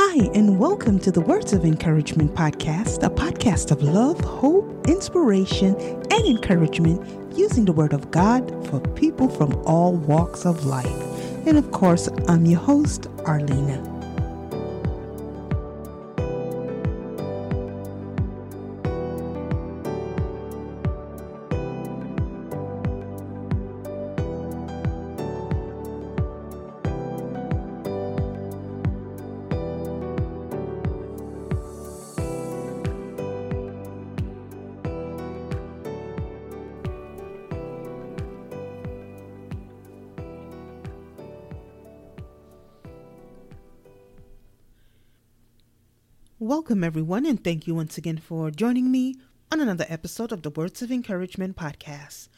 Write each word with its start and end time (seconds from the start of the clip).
Hi, 0.00 0.30
and 0.32 0.60
welcome 0.60 1.00
to 1.00 1.10
the 1.10 1.20
Words 1.20 1.52
of 1.52 1.64
Encouragement 1.64 2.32
podcast, 2.32 3.02
a 3.02 3.10
podcast 3.10 3.72
of 3.72 3.82
love, 3.82 4.20
hope, 4.20 4.86
inspiration, 4.86 5.74
and 5.74 6.24
encouragement 6.24 7.36
using 7.36 7.64
the 7.64 7.72
Word 7.72 7.92
of 7.92 8.08
God 8.12 8.48
for 8.68 8.78
people 8.94 9.28
from 9.28 9.56
all 9.66 9.96
walks 9.96 10.46
of 10.46 10.64
life. 10.64 10.86
And 11.48 11.58
of 11.58 11.72
course, 11.72 12.08
I'm 12.28 12.46
your 12.46 12.60
host, 12.60 13.08
Arlena. 13.26 13.97
Welcome, 46.68 46.84
everyone, 46.84 47.24
and 47.24 47.42
thank 47.42 47.66
you 47.66 47.74
once 47.74 47.96
again 47.96 48.18
for 48.18 48.50
joining 48.50 48.90
me 48.90 49.14
on 49.50 49.58
another 49.58 49.86
episode 49.88 50.32
of 50.32 50.42
the 50.42 50.50
Words 50.50 50.82
of 50.82 50.92
Encouragement 50.92 51.56
podcast. 51.56 52.28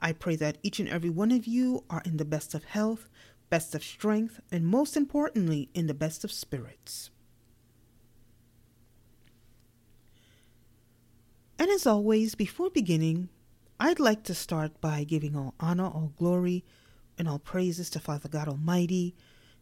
I 0.00 0.10
pray 0.12 0.34
that 0.34 0.58
each 0.64 0.80
and 0.80 0.88
every 0.88 1.08
one 1.08 1.30
of 1.30 1.46
you 1.46 1.84
are 1.88 2.02
in 2.04 2.16
the 2.16 2.24
best 2.24 2.52
of 2.52 2.64
health, 2.64 3.08
best 3.48 3.76
of 3.76 3.84
strength, 3.84 4.40
and 4.50 4.66
most 4.66 4.96
importantly, 4.96 5.68
in 5.72 5.86
the 5.86 5.94
best 5.94 6.24
of 6.24 6.32
spirits. 6.32 7.10
And 11.56 11.70
as 11.70 11.86
always, 11.86 12.34
before 12.34 12.70
beginning, 12.70 13.28
I'd 13.78 14.00
like 14.00 14.24
to 14.24 14.34
start 14.34 14.80
by 14.80 15.04
giving 15.04 15.36
all 15.36 15.54
honor, 15.60 15.86
all 15.86 16.12
glory, 16.18 16.64
and 17.16 17.28
all 17.28 17.38
praises 17.38 17.88
to 17.90 18.00
Father 18.00 18.28
God 18.28 18.48
Almighty, 18.48 19.14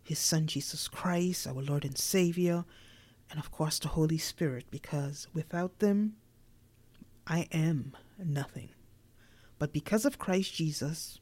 His 0.02 0.18
Son 0.18 0.46
Jesus 0.46 0.88
Christ, 0.88 1.46
our 1.46 1.60
Lord 1.60 1.84
and 1.84 1.98
Savior 1.98 2.64
and 3.30 3.38
of 3.38 3.50
course 3.50 3.78
the 3.78 3.88
Holy 3.88 4.18
Spirit, 4.18 4.66
because 4.70 5.28
without 5.34 5.78
them, 5.78 6.16
I 7.26 7.48
am 7.52 7.96
nothing. 8.18 8.70
But 9.58 9.72
because 9.72 10.04
of 10.04 10.18
Christ 10.18 10.54
Jesus 10.54 11.20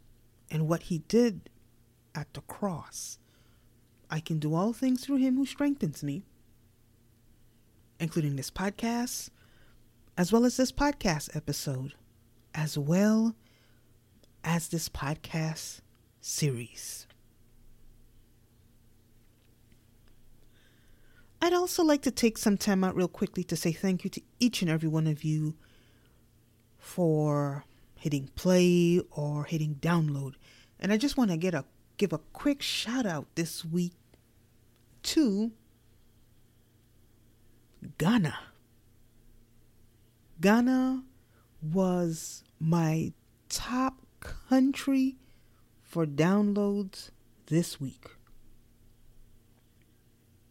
and 0.50 0.68
what 0.68 0.84
he 0.84 0.98
did 0.98 1.50
at 2.14 2.32
the 2.34 2.40
cross, 2.42 3.18
I 4.10 4.20
can 4.20 4.38
do 4.38 4.54
all 4.54 4.72
things 4.72 5.04
through 5.04 5.16
him 5.16 5.36
who 5.36 5.46
strengthens 5.46 6.02
me, 6.02 6.24
including 7.98 8.36
this 8.36 8.50
podcast, 8.50 9.30
as 10.18 10.32
well 10.32 10.44
as 10.44 10.56
this 10.56 10.72
podcast 10.72 11.34
episode, 11.36 11.94
as 12.54 12.76
well 12.76 13.34
as 14.44 14.68
this 14.68 14.88
podcast 14.88 15.80
series. 16.20 17.06
I'd 21.44 21.52
also 21.52 21.82
like 21.82 22.02
to 22.02 22.12
take 22.12 22.38
some 22.38 22.56
time 22.56 22.84
out 22.84 22.94
real 22.94 23.08
quickly 23.08 23.42
to 23.44 23.56
say 23.56 23.72
thank 23.72 24.04
you 24.04 24.10
to 24.10 24.22
each 24.38 24.62
and 24.62 24.70
every 24.70 24.88
one 24.88 25.08
of 25.08 25.24
you 25.24 25.56
for 26.78 27.64
hitting 27.96 28.28
play 28.36 29.00
or 29.10 29.42
hitting 29.42 29.74
download. 29.80 30.34
And 30.78 30.92
I 30.92 30.96
just 30.96 31.16
want 31.16 31.32
to 31.32 31.36
get 31.36 31.52
a 31.52 31.64
give 31.96 32.12
a 32.12 32.18
quick 32.32 32.62
shout 32.62 33.06
out 33.06 33.26
this 33.34 33.64
week 33.64 33.94
to 35.02 35.50
Ghana. 37.98 38.38
Ghana 40.40 41.02
was 41.60 42.44
my 42.60 43.12
top 43.48 43.94
country 44.20 45.16
for 45.82 46.06
downloads 46.06 47.10
this 47.46 47.80
week. 47.80 48.06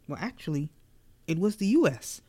Well, 0.10 0.20
actually, 0.22 0.70
it 1.32 1.40
was 1.40 1.56
the 1.56 1.68
U.S. 1.68 2.22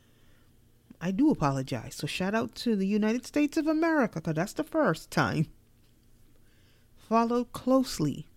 I 1.00 1.10
do 1.10 1.30
apologize. 1.30 1.96
So 1.96 2.06
shout 2.06 2.34
out 2.34 2.54
to 2.56 2.76
the 2.76 2.86
United 2.86 3.26
States 3.26 3.56
of 3.56 3.66
America, 3.66 4.20
because 4.20 4.34
that's 4.34 4.52
the 4.52 4.64
first 4.64 5.10
time. 5.10 5.48
Followed 6.96 7.52
closely 7.52 8.28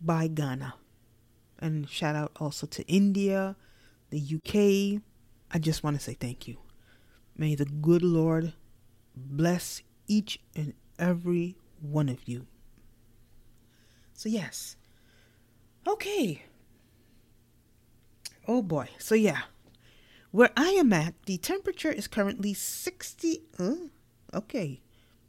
by 0.00 0.28
Ghana. 0.28 0.74
And 1.58 1.88
shout 1.88 2.14
out 2.14 2.32
also 2.38 2.66
to 2.66 2.86
India, 2.86 3.56
the 4.10 4.20
UK. 4.20 5.02
I 5.50 5.58
just 5.58 5.82
want 5.82 5.96
to 5.96 6.02
say 6.02 6.12
thank 6.12 6.46
you. 6.46 6.58
May 7.36 7.54
the 7.54 7.64
good 7.64 8.02
Lord 8.02 8.52
bless 9.16 9.82
each 10.06 10.38
and 10.54 10.74
every 10.98 11.56
one 11.80 12.08
of 12.08 12.28
you. 12.28 12.46
So, 14.12 14.28
yes. 14.28 14.76
Okay. 15.86 16.42
Oh 18.48 18.62
boy. 18.62 18.88
So 18.98 19.14
yeah. 19.14 19.42
Where 20.30 20.50
I 20.56 20.70
am 20.70 20.92
at, 20.92 21.14
the 21.26 21.36
temperature 21.36 21.92
is 21.92 22.08
currently 22.08 22.54
60 22.54 23.42
uh, 23.58 23.74
okay. 24.32 24.80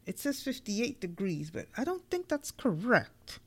It 0.06 0.18
says 0.18 0.42
58 0.42 1.00
degrees, 1.02 1.52
but 1.52 1.68
I 1.78 1.84
don't 1.84 2.10
think 2.10 2.30
that's 2.30 2.52
correct. 2.52 3.40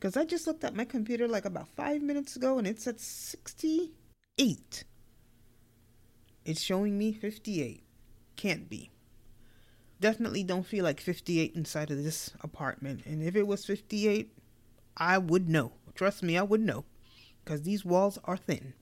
Cuz 0.00 0.16
I 0.16 0.24
just 0.24 0.46
looked 0.46 0.62
at 0.62 0.76
my 0.76 0.84
computer 0.84 1.26
like 1.26 1.44
about 1.44 1.68
5 1.68 2.00
minutes 2.02 2.36
ago 2.36 2.58
and 2.58 2.66
it 2.66 2.80
said 2.80 3.00
68. 3.00 4.84
It's 6.44 6.60
showing 6.60 6.96
me 6.96 7.12
58. 7.12 7.82
Can't 8.36 8.68
be. 8.68 8.90
Definitely 10.00 10.44
don't 10.44 10.66
feel 10.66 10.84
like 10.84 11.00
58 11.00 11.56
inside 11.56 11.90
of 11.90 12.04
this 12.04 12.30
apartment. 12.40 13.06
And 13.06 13.22
if 13.22 13.34
it 13.34 13.46
was 13.46 13.64
58, 13.64 14.30
I 14.96 15.18
would 15.18 15.48
know. 15.48 15.72
Trust 15.94 16.22
me, 16.22 16.38
I 16.38 16.42
would 16.42 16.60
know 16.60 16.84
because 17.46 17.62
these 17.62 17.84
walls 17.84 18.18
are 18.24 18.36
thin. 18.36 18.74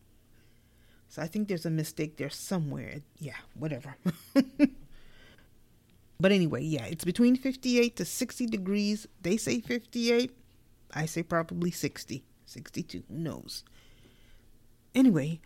So 1.09 1.21
I 1.21 1.27
think 1.27 1.49
there's 1.49 1.67
a 1.67 1.71
mistake 1.71 2.17
there 2.17 2.31
somewhere. 2.31 3.03
Yeah, 3.19 3.37
whatever. 3.55 3.95
but 6.19 6.33
anyway, 6.33 6.63
yeah, 6.65 6.87
it's 6.87 7.05
between 7.05 7.37
58 7.37 7.95
to 7.97 8.05
60 8.07 8.47
degrees. 8.47 9.07
They 9.21 9.37
say 9.37 9.61
58. 9.61 10.33
I 10.95 11.05
say 11.07 11.23
probably 11.23 11.71
60, 11.71 12.25
62. 12.47 13.05
Who 13.09 13.15
knows? 13.15 13.65
Anyway, 14.95 15.41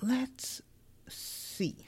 let's 0.00 0.60
see. 1.08 1.86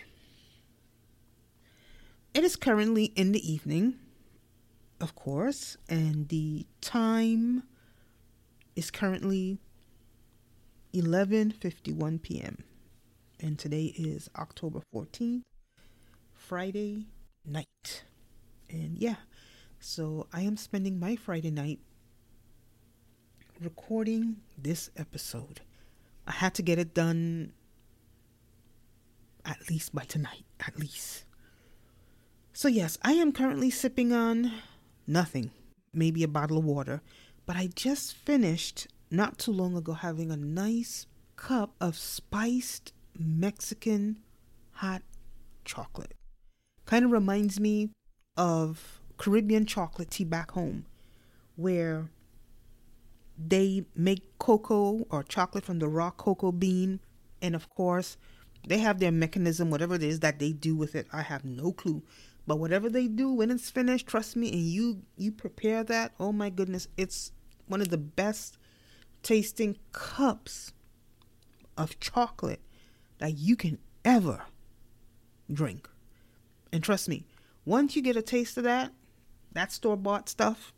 It 2.32 2.42
is 2.42 2.56
currently 2.56 3.04
in 3.16 3.32
the 3.32 3.52
evening, 3.52 3.96
of 5.00 5.14
course, 5.14 5.76
and 5.88 6.28
the 6.28 6.66
time 6.80 7.64
is 8.76 8.90
currently 8.90 9.58
11:51 10.92 12.22
p.m. 12.22 12.64
and 13.40 13.58
today 13.58 13.86
is 13.96 14.28
October 14.36 14.80
14th, 14.94 15.42
Friday 16.32 17.06
night. 17.44 18.04
And 18.70 18.98
yeah, 18.98 19.16
so 19.80 20.26
I 20.32 20.42
am 20.42 20.56
spending 20.56 20.98
my 20.98 21.16
Friday 21.16 21.50
night 21.50 21.80
recording 23.60 24.36
this 24.56 24.90
episode. 24.96 25.60
I 26.26 26.32
had 26.32 26.54
to 26.54 26.62
get 26.62 26.78
it 26.78 26.94
done 26.94 27.52
at 29.44 29.68
least 29.68 29.94
by 29.94 30.04
tonight, 30.04 30.44
at 30.66 30.78
least. 30.78 31.24
So, 32.52 32.68
yes, 32.68 32.98
I 33.02 33.12
am 33.12 33.32
currently 33.32 33.68
sipping 33.68 34.12
on 34.12 34.52
nothing, 35.06 35.50
maybe 35.92 36.22
a 36.22 36.28
bottle 36.28 36.58
of 36.58 36.64
water 36.64 37.02
but 37.46 37.56
I 37.56 37.68
just 37.74 38.14
finished 38.14 38.88
not 39.10 39.38
too 39.38 39.52
long 39.52 39.76
ago 39.76 39.92
having 39.92 40.30
a 40.30 40.36
nice 40.36 41.06
cup 41.36 41.74
of 41.80 41.96
spiced 41.96 42.92
Mexican 43.18 44.18
hot 44.72 45.02
chocolate. 45.64 46.14
Kind 46.86 47.04
of 47.04 47.10
reminds 47.10 47.60
me 47.60 47.90
of 48.36 49.00
Caribbean 49.16 49.66
chocolate 49.66 50.10
tea 50.10 50.24
back 50.24 50.52
home, 50.52 50.86
where 51.56 52.10
they 53.38 53.84
make 53.94 54.38
cocoa 54.38 55.06
or 55.10 55.22
chocolate 55.22 55.64
from 55.64 55.78
the 55.78 55.88
raw 55.88 56.10
cocoa 56.10 56.52
bean. 56.52 57.00
And 57.40 57.54
of 57.54 57.68
course, 57.68 58.16
they 58.66 58.78
have 58.78 58.98
their 58.98 59.12
mechanism, 59.12 59.70
whatever 59.70 59.94
it 59.94 60.02
is 60.02 60.20
that 60.20 60.38
they 60.38 60.52
do 60.52 60.74
with 60.76 60.94
it. 60.94 61.06
I 61.12 61.22
have 61.22 61.44
no 61.44 61.72
clue. 61.72 62.02
But 62.46 62.58
whatever 62.58 62.90
they 62.90 63.08
do 63.08 63.32
when 63.32 63.50
it's 63.50 63.70
finished, 63.70 64.06
trust 64.06 64.36
me, 64.36 64.52
and 64.52 64.60
you 64.60 65.02
you 65.16 65.32
prepare 65.32 65.82
that, 65.84 66.12
oh 66.20 66.32
my 66.32 66.50
goodness, 66.50 66.88
it's 66.96 67.32
one 67.66 67.80
of 67.80 67.88
the 67.88 67.98
best 67.98 68.58
tasting 69.22 69.76
cups 69.92 70.72
of 71.76 71.98
chocolate 72.00 72.60
that 73.18 73.38
you 73.38 73.56
can 73.56 73.78
ever 74.04 74.42
drink. 75.52 75.88
And 76.72 76.82
trust 76.82 77.08
me, 77.08 77.26
once 77.64 77.96
you 77.96 78.02
get 78.02 78.16
a 78.16 78.22
taste 78.22 78.56
of 78.56 78.64
that, 78.64 78.92
that 79.52 79.72
store 79.72 79.96
bought 79.96 80.28
stuff 80.28 80.72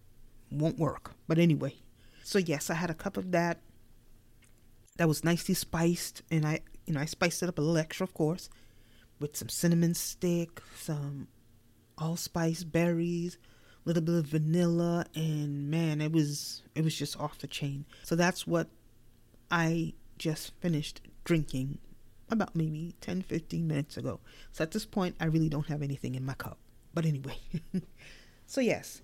won't 0.51 0.79
work. 0.79 1.13
But 1.27 1.39
anyway, 1.39 1.75
so 2.23 2.39
yes, 2.39 2.71
I 2.71 2.75
had 2.75 2.91
a 2.91 2.95
cup 2.95 3.17
of 3.17 3.33
that 3.33 3.61
that 4.97 5.09
was 5.09 5.25
nicely 5.25 5.55
spiced, 5.55 6.23
and 6.31 6.47
I, 6.47 6.61
you 6.87 6.95
know, 6.95 7.01
I 7.01 7.05
spiced 7.05 7.43
it 7.43 7.49
up 7.49 7.59
a 7.59 7.61
little 7.61 7.77
extra, 7.77 8.05
of 8.05 8.15
course, 8.15 8.49
with 9.19 9.37
some 9.37 9.49
cinnamon 9.49 9.95
stick, 9.95 10.63
some 10.77 11.29
allspice 11.99 12.65
berries, 12.65 13.39
little 13.87 14.03
bit 14.03 14.17
of 14.17 14.27
vanilla, 14.27 15.07
and 15.15 15.71
man, 15.71 16.01
it 16.01 16.13
was 16.13 16.63
it 16.75 16.85
was 16.85 16.95
just 16.95 17.19
off 17.19 17.39
the 17.39 17.47
chain. 17.47 17.87
So 18.03 18.17
that's 18.17 18.47
what 18.47 18.69
I 19.51 19.95
just 20.19 20.53
finished 20.61 21.01
drinking 21.25 21.79
about 22.29 22.55
maybe 22.57 22.95
10 23.01 23.23
15 23.23 23.67
minutes 23.67 23.97
ago. 23.97 24.21
So 24.53 24.63
at 24.63 24.73
this 24.73 24.85
point, 24.85 25.17
I 25.21 25.27
really 25.27 25.49
don't 25.49 25.67
have 25.69 25.83
anything 25.83 26.15
in 26.17 26.27
my 26.27 26.35
cup. 26.35 26.59
But 26.93 27.07
anyway, 27.07 27.39
so 28.47 28.61
yes. 28.61 29.01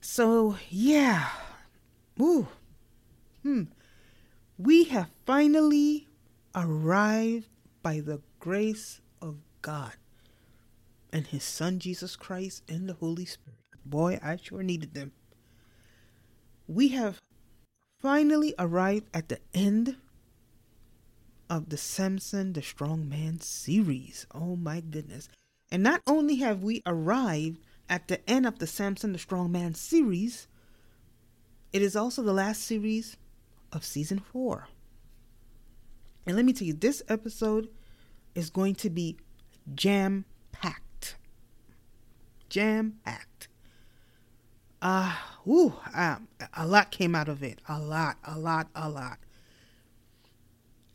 So 0.00 0.56
yeah. 0.68 1.28
Ooh. 2.20 2.46
Hmm. 3.42 3.64
We 4.58 4.84
have 4.84 5.10
finally 5.26 6.08
arrived 6.54 7.48
by 7.82 8.00
the 8.00 8.20
grace 8.40 9.00
of 9.20 9.36
God 9.62 9.92
and 11.16 11.28
His 11.28 11.44
Son 11.44 11.78
Jesus 11.78 12.14
Christ 12.14 12.62
and 12.68 12.86
the 12.86 12.92
Holy 12.92 13.24
Spirit. 13.24 13.56
Boy, 13.86 14.20
I 14.22 14.36
sure 14.36 14.62
needed 14.62 14.92
them. 14.92 15.12
We 16.68 16.88
have 16.88 17.22
finally 18.02 18.54
arrived 18.58 19.06
at 19.14 19.30
the 19.30 19.38
end 19.54 19.96
of 21.48 21.70
the 21.70 21.78
Samson 21.78 22.52
the 22.52 22.60
Strong 22.60 23.08
Man 23.08 23.40
series. 23.40 24.26
Oh 24.34 24.56
my 24.56 24.82
goodness. 24.82 25.30
And 25.72 25.82
not 25.82 26.02
only 26.06 26.36
have 26.36 26.62
we 26.62 26.82
arrived 26.84 27.60
at 27.88 28.08
the 28.08 28.20
end 28.28 28.44
of 28.44 28.58
the 28.58 28.66
Samson 28.66 29.14
the 29.14 29.18
Strong 29.18 29.52
Man 29.52 29.72
series, 29.72 30.48
it 31.72 31.80
is 31.80 31.96
also 31.96 32.22
the 32.22 32.34
last 32.34 32.60
series 32.62 33.16
of 33.72 33.86
season 33.86 34.18
four. 34.18 34.68
And 36.26 36.36
let 36.36 36.44
me 36.44 36.52
tell 36.52 36.68
you, 36.68 36.74
this 36.74 37.02
episode 37.08 37.70
is 38.34 38.50
going 38.50 38.74
to 38.74 38.90
be 38.90 39.16
jam. 39.74 40.26
Jam 42.48 42.98
act. 43.04 43.48
Uh, 44.80 45.14
ooh, 45.46 45.74
uh, 45.94 46.16
a 46.54 46.66
lot 46.66 46.90
came 46.90 47.14
out 47.14 47.28
of 47.28 47.42
it. 47.42 47.60
A 47.68 47.78
lot, 47.78 48.16
a 48.24 48.38
lot, 48.38 48.68
a 48.74 48.88
lot. 48.88 49.18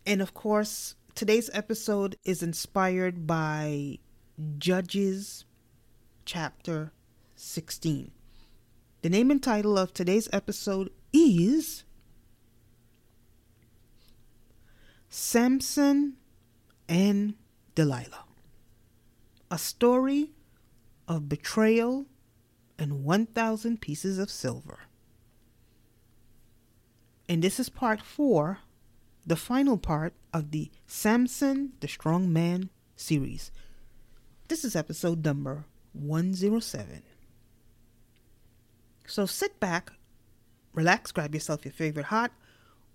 And 0.06 0.21
of 0.21 0.33
course, 0.33 0.95
today's 1.15 1.50
episode 1.53 2.15
is 2.24 2.42
inspired 2.42 3.27
by 3.27 4.00
Judges 4.57 5.45
chapter 6.25 6.92
16. 7.36 8.12
The 9.01 9.09
name 9.09 9.31
and 9.31 9.42
title 9.42 9.77
of 9.77 9.94
today's 9.94 10.30
episode 10.31 10.92
is 11.12 11.83
Samson 15.09 16.18
and 16.88 17.33
Delilah. 17.75 18.25
A 19.50 19.57
story 19.57 20.31
of 21.11 21.27
betrayal 21.27 22.05
and 22.79 23.03
1,000 23.03 23.81
pieces 23.81 24.17
of 24.17 24.31
silver. 24.31 24.79
And 27.27 27.43
this 27.43 27.59
is 27.59 27.67
part 27.67 28.01
four, 28.01 28.59
the 29.27 29.35
final 29.35 29.77
part 29.77 30.13
of 30.33 30.51
the 30.51 30.71
Samson 30.87 31.73
the 31.81 31.89
Strong 31.89 32.31
Man 32.31 32.69
series. 32.95 33.51
This 34.47 34.63
is 34.63 34.73
episode 34.73 35.25
number 35.25 35.65
107. 35.91 37.03
So 39.05 39.25
sit 39.25 39.59
back, 39.59 39.91
relax, 40.73 41.11
grab 41.11 41.33
yourself 41.33 41.65
your 41.65 41.73
favorite 41.73 42.05
hot 42.05 42.31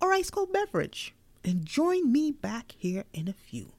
or 0.01 0.15
ice 0.15 0.31
cold 0.31 0.55
beverage 0.55 1.15
and 1.45 1.67
join 1.67 2.11
me 2.11 2.33
back 2.33 2.73
here 2.79 3.05
in 3.13 3.29
a 3.29 3.35
few. 3.35 3.73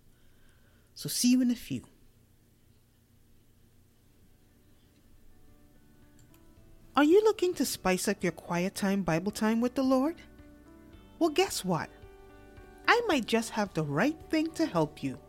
So, 0.93 1.09
see 1.09 1.31
you 1.31 1.41
in 1.41 1.51
a 1.51 1.55
few. 1.55 1.83
Are 6.97 7.03
you 7.03 7.23
looking 7.23 7.53
to 7.53 7.63
spice 7.63 8.07
up 8.07 8.23
your 8.23 8.31
quiet 8.31 8.73
time 8.73 9.03
Bible 9.03 9.31
time 9.31 9.61
with 9.61 9.75
the 9.75 9.83
Lord? 9.83 10.15
Well, 11.19 11.29
guess 11.29 11.63
what? 11.63 11.91
I 12.87 12.99
might 13.07 13.27
just 13.27 13.51
have 13.51 13.71
the 13.75 13.83
right 13.83 14.17
thing 14.31 14.49
to 14.53 14.65
help 14.65 15.03
you. 15.03 15.19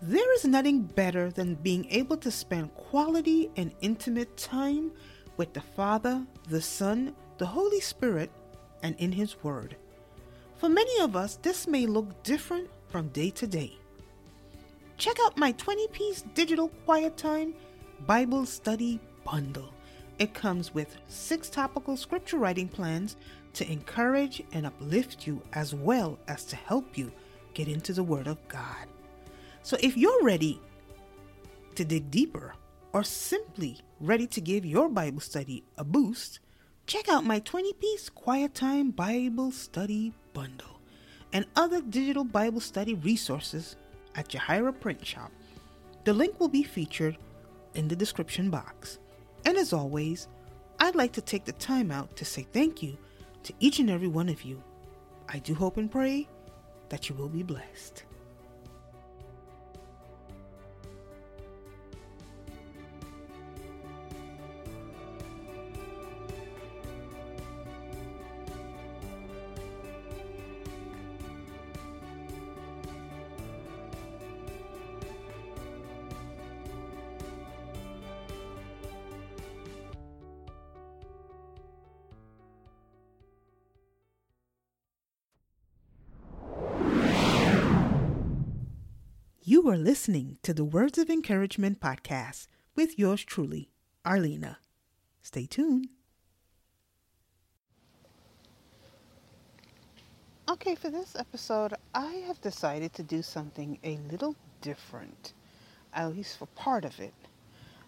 There 0.00 0.32
is 0.36 0.44
nothing 0.44 0.82
better 0.82 1.32
than 1.32 1.56
being 1.56 1.88
able 1.90 2.16
to 2.18 2.30
spend 2.30 2.72
quality 2.76 3.50
and 3.56 3.72
intimate 3.80 4.36
time 4.36 4.92
with 5.36 5.52
the 5.52 5.62
Father, 5.62 6.24
the 6.48 6.62
Son, 6.62 7.12
the 7.38 7.46
Holy 7.46 7.80
Spirit, 7.80 8.30
and 8.84 8.94
in 9.00 9.10
His 9.10 9.42
Word. 9.42 9.74
For 10.58 10.68
many 10.68 11.00
of 11.00 11.16
us, 11.16 11.40
this 11.42 11.66
may 11.66 11.86
look 11.86 12.22
different 12.22 12.70
from 12.86 13.08
day 13.08 13.30
to 13.30 13.48
day. 13.48 13.76
Check 14.96 15.16
out 15.24 15.36
my 15.36 15.50
20 15.50 15.88
piece 15.88 16.22
digital 16.34 16.68
quiet 16.84 17.16
time 17.16 17.52
Bible 18.06 18.46
study 18.46 19.00
bundle. 19.24 19.73
It 20.18 20.32
comes 20.32 20.72
with 20.72 20.96
six 21.08 21.50
topical 21.50 21.96
scripture 21.96 22.38
writing 22.38 22.68
plans 22.68 23.16
to 23.54 23.70
encourage 23.70 24.42
and 24.52 24.66
uplift 24.66 25.26
you 25.26 25.42
as 25.52 25.74
well 25.74 26.18
as 26.28 26.44
to 26.46 26.56
help 26.56 26.96
you 26.96 27.12
get 27.52 27.68
into 27.68 27.92
the 27.92 28.02
Word 28.02 28.26
of 28.26 28.46
God. 28.48 28.86
So 29.62 29.76
if 29.80 29.96
you're 29.96 30.22
ready 30.22 30.60
to 31.74 31.84
dig 31.84 32.10
deeper 32.10 32.54
or 32.92 33.02
simply 33.02 33.78
ready 34.00 34.26
to 34.28 34.40
give 34.40 34.64
your 34.64 34.88
Bible 34.88 35.20
study 35.20 35.64
a 35.78 35.84
boost, 35.84 36.38
check 36.86 37.08
out 37.08 37.24
my 37.24 37.40
20 37.40 37.72
piece 37.74 38.08
Quiet 38.08 38.54
Time 38.54 38.90
Bible 38.90 39.50
Study 39.50 40.12
Bundle 40.32 40.80
and 41.32 41.46
other 41.56 41.80
digital 41.80 42.24
Bible 42.24 42.60
study 42.60 42.94
resources 42.94 43.76
at 44.14 44.28
JeHireh 44.28 44.78
Print 44.78 45.04
Shop. 45.04 45.32
The 46.04 46.12
link 46.12 46.38
will 46.38 46.48
be 46.48 46.62
featured 46.62 47.18
in 47.74 47.88
the 47.88 47.96
description 47.96 48.50
box. 48.50 48.98
And 49.44 49.56
as 49.58 49.72
always, 49.72 50.28
I'd 50.78 50.94
like 50.94 51.12
to 51.12 51.20
take 51.20 51.44
the 51.44 51.52
time 51.52 51.90
out 51.90 52.16
to 52.16 52.24
say 52.24 52.46
thank 52.52 52.82
you 52.82 52.96
to 53.44 53.52
each 53.60 53.78
and 53.78 53.90
every 53.90 54.08
one 54.08 54.28
of 54.28 54.42
you. 54.42 54.62
I 55.28 55.38
do 55.38 55.54
hope 55.54 55.76
and 55.76 55.90
pray 55.90 56.28
that 56.88 57.08
you 57.08 57.14
will 57.14 57.28
be 57.28 57.42
blessed. 57.42 58.04
Are 89.74 89.78
listening 89.78 90.38
to 90.40 90.54
the 90.54 90.62
Words 90.62 90.98
of 90.98 91.10
Encouragement 91.10 91.80
podcast 91.80 92.46
with 92.76 92.96
yours 92.96 93.24
truly, 93.24 93.72
Arlena. 94.06 94.58
Stay 95.20 95.46
tuned. 95.46 95.88
Okay, 100.48 100.76
for 100.76 100.90
this 100.90 101.16
episode, 101.18 101.74
I 101.92 102.22
have 102.28 102.40
decided 102.40 102.92
to 102.92 103.02
do 103.02 103.20
something 103.20 103.76
a 103.82 103.98
little 104.12 104.36
different, 104.60 105.32
at 105.92 106.14
least 106.14 106.38
for 106.38 106.46
part 106.46 106.84
of 106.84 107.00
it. 107.00 107.14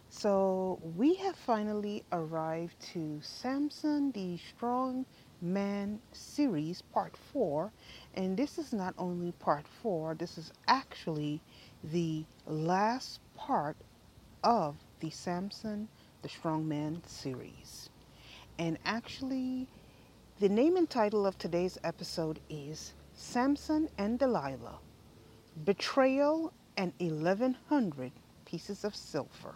So, 0.08 0.80
we 0.96 1.14
have 1.14 1.36
finally 1.36 2.02
arrived 2.10 2.80
to 2.94 3.20
Samson 3.22 4.10
the 4.10 4.38
Strong 4.38 5.06
Man 5.40 6.00
series, 6.12 6.82
part 6.82 7.16
four. 7.16 7.70
And 8.14 8.36
this 8.36 8.58
is 8.58 8.72
not 8.72 8.94
only 8.98 9.32
part 9.32 9.66
four, 9.68 10.14
this 10.14 10.38
is 10.38 10.52
actually 10.66 11.40
the 11.84 12.24
last 12.46 13.20
part 13.36 13.76
of 14.42 14.76
the 15.00 15.10
Samson 15.10 15.88
the 16.22 16.28
Strong 16.28 16.66
Man 16.66 17.02
series. 17.06 17.88
And 18.58 18.78
actually, 18.84 19.68
the 20.40 20.48
name 20.48 20.76
and 20.76 20.88
title 20.88 21.26
of 21.26 21.38
today's 21.38 21.78
episode 21.84 22.40
is 22.50 22.94
Samson 23.14 23.88
and 23.98 24.18
Delilah 24.18 24.78
Betrayal 25.64 26.52
and 26.76 26.92
1100 26.98 28.12
Pieces 28.44 28.84
of 28.84 28.94
Silver. 28.94 29.54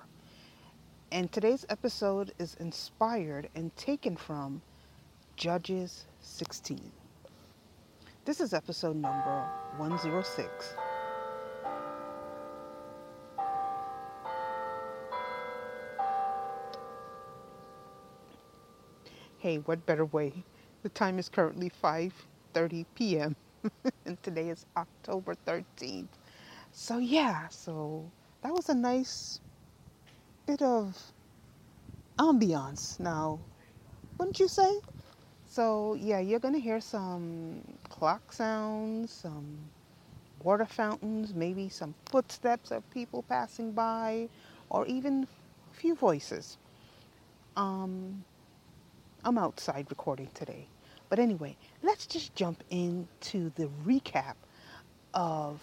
And 1.12 1.30
today's 1.32 1.66
episode 1.68 2.32
is 2.38 2.54
inspired 2.60 3.48
and 3.54 3.74
taken 3.76 4.16
from 4.16 4.62
Judges 5.36 6.06
16. 6.20 6.92
This 8.24 8.40
is 8.40 8.54
episode 8.54 8.96
number 8.96 9.48
106. 9.76 10.74
Hey, 19.40 19.56
what 19.56 19.86
better 19.86 20.04
way? 20.04 20.44
The 20.84 20.88
time 20.88 21.18
is 21.18 21.28
currently 21.28 21.68
5:30 21.68 22.86
p.m. 22.94 23.34
and 24.06 24.22
today 24.22 24.48
is 24.50 24.64
October 24.76 25.34
13th. 25.34 26.16
So 26.70 26.98
yeah, 26.98 27.48
so 27.48 28.12
that 28.42 28.52
was 28.52 28.68
a 28.68 28.74
nice 28.74 29.40
bit 30.46 30.60
of 30.62 31.12
ambiance 32.18 33.00
now, 33.00 33.40
wouldn't 34.18 34.40
you 34.40 34.48
say? 34.48 34.80
So 35.46 35.94
yeah, 35.94 36.20
you're 36.20 36.40
gonna 36.40 36.58
hear 36.58 36.80
some 36.80 37.62
clock 37.88 38.32
sounds, 38.32 39.12
some 39.12 39.70
water 40.42 40.66
fountains, 40.66 41.34
maybe 41.34 41.68
some 41.68 41.94
footsteps 42.06 42.70
of 42.72 42.88
people 42.90 43.22
passing 43.22 43.72
by, 43.72 44.28
or 44.70 44.86
even 44.86 45.26
a 45.70 45.74
few 45.74 45.94
voices. 45.94 46.58
Um, 47.56 48.24
I'm 49.22 49.36
outside 49.36 49.86
recording 49.90 50.28
today. 50.32 50.66
But 51.10 51.18
anyway, 51.18 51.56
let's 51.82 52.06
just 52.06 52.34
jump 52.34 52.64
into 52.70 53.50
the 53.54 53.68
recap 53.84 54.34
of 55.12 55.60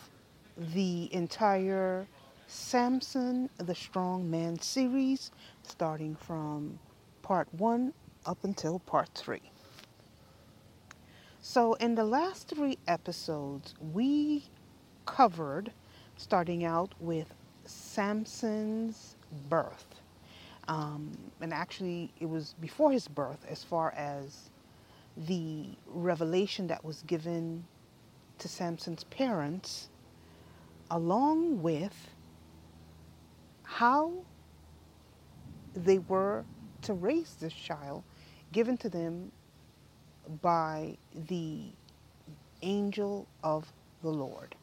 the 0.55 1.11
entire 1.11 2.07
Samson 2.45 3.49
the 3.57 3.73
Strong 3.73 4.29
Man 4.29 4.59
series, 4.59 5.31
starting 5.63 6.15
from 6.15 6.77
part 7.23 7.51
one 7.53 7.93
up 8.27 8.43
until 8.43 8.77
part 8.79 9.09
three. 9.15 9.51
So, 11.41 11.73
in 11.75 11.95
the 11.95 12.03
last 12.03 12.49
three 12.49 12.77
episodes, 12.87 13.73
we 13.93 14.45
covered 15.05 15.71
starting 16.15 16.63
out 16.63 16.93
with 16.99 17.33
Samson's 17.65 19.15
birth. 19.49 19.86
Um, 20.67 21.17
and 21.39 21.53
actually, 21.53 22.11
it 22.19 22.27
was 22.27 22.55
before 22.59 22.91
his 22.91 23.07
birth, 23.07 23.45
as 23.49 23.63
far 23.63 23.93
as 23.95 24.49
the 25.15 25.65
revelation 25.87 26.67
that 26.67 26.83
was 26.83 27.03
given 27.03 27.65
to 28.39 28.47
Samson's 28.47 29.03
parents, 29.05 29.89
along 30.91 31.61
with 31.61 32.11
how 33.63 34.11
they 35.73 35.99
were 35.99 36.43
to 36.81 36.93
raise 36.93 37.35
this 37.35 37.53
child 37.53 38.03
given 38.51 38.77
to 38.77 38.89
them 38.89 39.31
by 40.41 40.97
the 41.27 41.59
angel 42.61 43.27
of 43.43 43.71
the 44.01 44.09
Lord. 44.09 44.55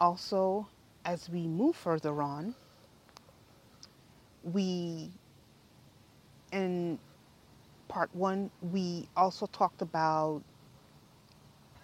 Also, 0.00 0.68
as 1.04 1.28
we 1.28 1.46
move 1.46 1.76
further 1.76 2.22
on, 2.22 2.54
we, 4.52 5.10
in 6.52 6.98
part 7.88 8.10
one, 8.14 8.50
we 8.60 9.08
also 9.16 9.46
talked 9.46 9.82
about 9.82 10.42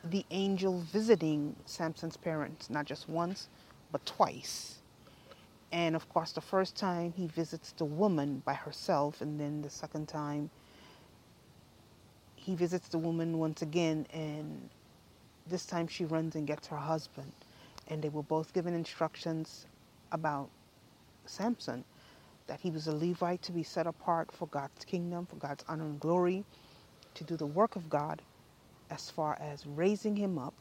the 0.05 0.25
angel 0.31 0.81
visiting 0.81 1.57
Samson's 1.67 2.17
parents, 2.17 2.71
not 2.71 2.85
just 2.87 3.09
once, 3.09 3.49
but 3.93 4.05
twice. 4.07 4.79
And 5.73 5.95
of 5.95 6.09
course, 6.09 6.33
the 6.33 6.41
first 6.41 6.77
time 6.77 7.13
he 7.17 7.27
visits 7.27 7.73
the 7.73 7.85
woman 7.85 8.43
by 8.45 8.55
herself, 8.55 9.21
and 9.21 9.39
then 9.39 9.63
the 9.63 9.71
second 9.71 10.09
time 10.09 10.51
he 12.35 12.55
visits 12.55 12.89
the 12.89 12.99
woman 12.99 13.39
once 13.39 13.63
again, 13.63 14.07
and 14.13 14.69
this 15.47 15.67
time 15.67 15.87
she 15.87 16.05
runs 16.05 16.35
and 16.35 16.47
gets 16.47 16.67
her 16.69 16.77
husband. 16.77 17.33
And 17.89 18.03
they 18.03 18.09
were 18.09 18.23
both 18.23 18.53
given 18.53 18.75
instructions 18.75 19.67
about 20.13 20.49
Samson 21.27 21.85
that 22.51 22.61
he 22.61 22.71
was 22.73 22.89
a 22.89 22.93
Levite 22.93 23.41
to 23.43 23.53
be 23.53 23.63
set 23.63 23.87
apart 23.87 24.33
for 24.33 24.49
God's 24.49 24.85
kingdom, 24.85 25.25
for 25.25 25.37
God's 25.37 25.65
honor 25.69 25.85
and 25.85 26.01
glory, 26.01 26.45
to 27.15 27.23
do 27.23 27.37
the 27.37 27.47
work 27.47 27.77
of 27.77 27.89
God 27.89 28.23
as 28.91 29.09
far 29.09 29.39
as 29.41 29.65
raising 29.69 30.17
him 30.17 30.37
up 30.37 30.53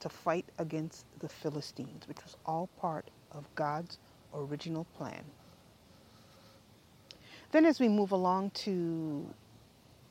to 0.00 0.08
fight 0.08 0.44
against 0.58 1.06
the 1.20 1.28
Philistines, 1.28 2.08
which 2.08 2.24
was 2.24 2.36
all 2.44 2.68
part 2.80 3.10
of 3.30 3.44
God's 3.54 3.98
original 4.34 4.86
plan. 4.96 5.22
Then, 7.52 7.64
as 7.64 7.78
we 7.78 7.88
move 7.88 8.10
along 8.10 8.50
to 8.66 9.32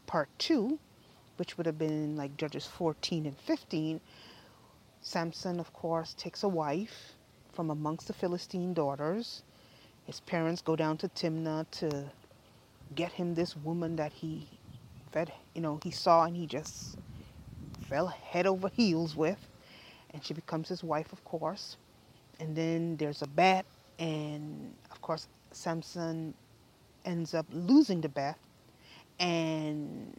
part 0.06 0.30
two, 0.38 0.80
which 1.36 1.58
would 1.58 1.66
have 1.66 1.78
been 1.78 2.16
like 2.16 2.38
Judges 2.38 2.66
14 2.66 3.26
and 3.26 3.38
15, 3.38 4.00
Samson, 5.02 5.60
of 5.60 5.74
course, 5.74 6.14
takes 6.14 6.44
a 6.44 6.48
wife 6.48 7.12
from 7.52 7.70
amongst 7.70 8.08
the 8.08 8.14
Philistine 8.14 8.74
daughters 8.74 9.44
his 10.08 10.22
parents 10.22 10.62
go 10.62 10.76
down 10.76 10.98
to 10.98 11.10
Timnah 11.10 11.70
to 11.72 12.06
get 12.96 13.12
him 13.12 13.36
this 13.36 13.56
woman 13.58 13.98
that 13.98 14.14
he 14.14 14.48
fed, 15.12 15.34
you 15.54 15.62
know, 15.62 15.80
he 15.84 15.92
saw 15.92 16.24
and 16.24 16.36
he 16.36 16.48
just 16.48 16.98
fell 17.82 18.08
head 18.08 18.48
over 18.48 18.70
heels 18.70 19.16
with. 19.16 19.50
And 20.12 20.24
she 20.24 20.34
becomes 20.34 20.70
his 20.70 20.84
wife, 20.84 21.12
of 21.12 21.24
course. 21.26 21.76
And 22.40 22.56
then 22.56 22.96
there's 22.98 23.22
a 23.22 23.28
bet, 23.28 23.66
and 24.00 24.74
of 24.92 25.02
course, 25.02 25.28
Samson 25.52 26.34
ends 27.06 27.34
up 27.34 27.46
losing 27.52 28.02
the 28.02 28.10
bet, 28.10 28.38
and 29.20 30.16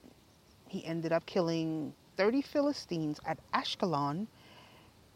he 0.68 0.84
ended 0.84 1.12
up 1.12 1.24
killing 1.26 1.94
30 2.16 2.42
Philistines 2.42 3.20
at 3.24 3.38
Ashkelon 3.54 4.26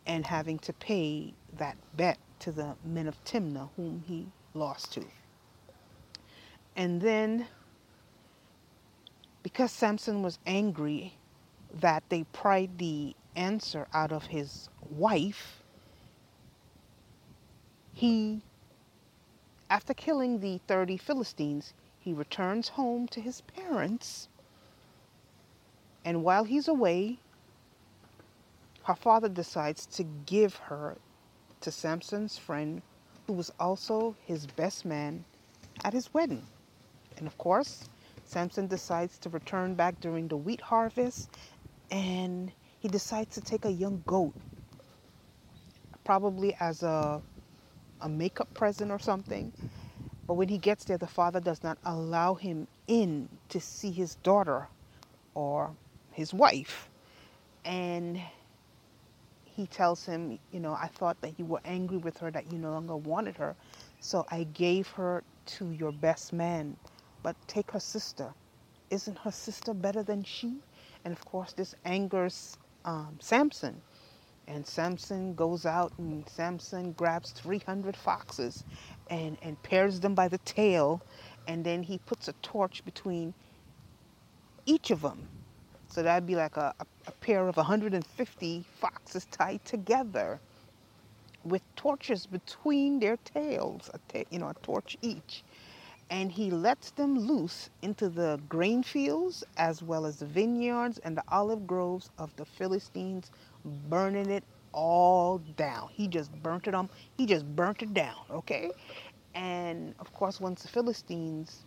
and 0.06 0.26
having 0.26 0.58
to 0.60 0.72
pay 0.72 1.34
that 1.58 1.76
bet 1.96 2.18
to 2.40 2.52
the 2.52 2.76
men 2.84 3.06
of 3.06 3.22
Timnah, 3.24 3.68
whom 3.76 4.04
he 4.06 4.26
lost 4.54 4.92
to. 4.94 5.04
And 6.76 7.00
then, 7.00 7.46
because 9.42 9.70
Samson 9.70 10.22
was 10.22 10.38
angry 10.46 11.14
that 11.74 12.02
they 12.08 12.24
pried 12.32 12.78
the 12.78 13.14
answer 13.36 13.86
out 13.92 14.12
of 14.12 14.26
his 14.26 14.68
wife, 14.90 15.62
he, 17.92 18.42
after 19.68 19.94
killing 19.94 20.40
the 20.40 20.60
30 20.66 20.96
Philistines, 20.96 21.74
he 21.98 22.12
returns 22.12 22.68
home 22.68 23.06
to 23.08 23.20
his 23.20 23.42
parents. 23.42 24.28
And 26.04 26.24
while 26.24 26.44
he's 26.44 26.68
away, 26.68 27.18
her 28.84 28.96
father 28.96 29.28
decides 29.28 29.86
to 29.86 30.02
give 30.02 30.56
her 30.56 30.96
to 31.60 31.70
Samson's 31.70 32.38
friend 32.38 32.82
who 33.26 33.34
was 33.34 33.50
also 33.58 34.16
his 34.26 34.46
best 34.46 34.84
man 34.84 35.24
at 35.84 35.92
his 35.92 36.12
wedding. 36.14 36.46
And 37.18 37.26
of 37.26 37.38
course, 37.38 37.88
Samson 38.24 38.66
decides 38.66 39.18
to 39.20 39.28
return 39.28 39.74
back 39.74 40.00
during 40.00 40.28
the 40.28 40.36
wheat 40.36 40.60
harvest 40.62 41.30
and 41.90 42.52
he 42.80 42.88
decides 42.88 43.34
to 43.34 43.40
take 43.40 43.64
a 43.64 43.70
young 43.72 44.02
goat, 44.06 44.34
probably 46.04 46.56
as 46.60 46.82
a, 46.82 47.22
a 48.00 48.08
makeup 48.08 48.52
present 48.54 48.90
or 48.90 48.98
something. 48.98 49.52
But 50.26 50.34
when 50.34 50.48
he 50.48 50.58
gets 50.58 50.84
there, 50.84 50.98
the 50.98 51.06
father 51.06 51.40
does 51.40 51.62
not 51.62 51.78
allow 51.84 52.34
him 52.34 52.68
in 52.88 53.28
to 53.50 53.60
see 53.60 53.92
his 53.92 54.16
daughter 54.16 54.68
or 55.34 55.76
his 56.12 56.34
wife. 56.34 56.88
And 57.64 58.20
he 59.52 59.66
tells 59.68 60.06
him, 60.06 60.40
you 60.52 60.60
know, 60.60 60.74
I 60.74 60.88
thought 60.88 61.20
that 61.22 61.38
you 61.38 61.46
were 61.46 61.60
angry 61.64 61.98
with 61.98 62.18
her, 62.18 62.32
that 62.32 62.52
you 62.52 62.58
no 62.58 62.72
longer 62.72 62.96
wanted 62.96 63.36
her. 63.38 63.56
So 64.00 64.26
I 64.30 64.44
gave 64.44 64.88
her 64.92 65.24
to 65.46 65.70
your 65.72 65.92
best 65.92 66.32
man. 66.34 66.78
But 67.22 67.36
take 67.48 67.72
her 67.72 67.80
sister. 67.80 68.34
Isn't 68.90 69.18
her 69.20 69.32
sister 69.32 69.74
better 69.74 70.04
than 70.04 70.24
she? 70.24 70.62
And 71.04 71.12
of 71.12 71.24
course, 71.26 71.54
this 71.54 71.74
angers 71.84 72.58
um, 72.84 73.18
Samson. 73.20 73.82
And 74.48 74.66
Samson 74.66 75.34
goes 75.34 75.66
out 75.66 75.92
and 75.98 76.28
Samson 76.28 76.92
grabs 76.92 77.32
300 77.32 77.96
foxes 77.96 78.64
and, 79.10 79.38
and 79.42 79.62
pairs 79.62 80.00
them 80.00 80.14
by 80.14 80.28
the 80.28 80.38
tail. 80.40 81.02
And 81.48 81.64
then 81.64 81.84
he 81.84 81.98
puts 81.98 82.28
a 82.28 82.34
torch 82.42 82.84
between 82.84 83.34
each 84.66 84.90
of 84.90 85.02
them 85.02 85.28
so 85.88 86.02
that'd 86.02 86.26
be 86.26 86.36
like 86.36 86.56
a, 86.58 86.74
a, 86.80 86.86
a 87.06 87.12
pair 87.12 87.48
of 87.48 87.56
150 87.56 88.64
foxes 88.80 89.26
tied 89.26 89.64
together 89.64 90.40
with 91.44 91.62
torches 91.76 92.26
between 92.26 93.00
their 93.00 93.16
tails, 93.18 93.90
a 94.14 94.26
you 94.30 94.38
know, 94.38 94.48
a 94.48 94.54
torch 94.62 94.96
each. 95.02 95.44
And 96.10 96.32
he 96.32 96.50
lets 96.50 96.90
them 96.92 97.18
loose 97.18 97.70
into 97.82 98.08
the 98.10 98.40
grain 98.48 98.82
fields 98.82 99.44
as 99.56 99.82
well 99.82 100.06
as 100.06 100.18
the 100.18 100.26
vineyards 100.26 100.98
and 100.98 101.16
the 101.16 101.24
olive 101.28 101.66
groves 101.66 102.10
of 102.18 102.36
the 102.36 102.44
Philistines, 102.44 103.30
burning 103.88 104.30
it 104.30 104.44
all 104.72 105.38
down. 105.56 105.88
He 105.92 106.08
just 106.08 106.32
burnt 106.42 106.68
it 106.68 106.74
on, 106.74 106.90
he 107.16 107.26
just 107.26 107.46
burnt 107.56 107.82
it 107.82 107.94
down, 107.94 108.16
okay? 108.30 108.70
And 109.34 109.94
of 110.00 110.12
course, 110.12 110.40
once 110.40 110.62
the 110.62 110.68
Philistines 110.68 111.64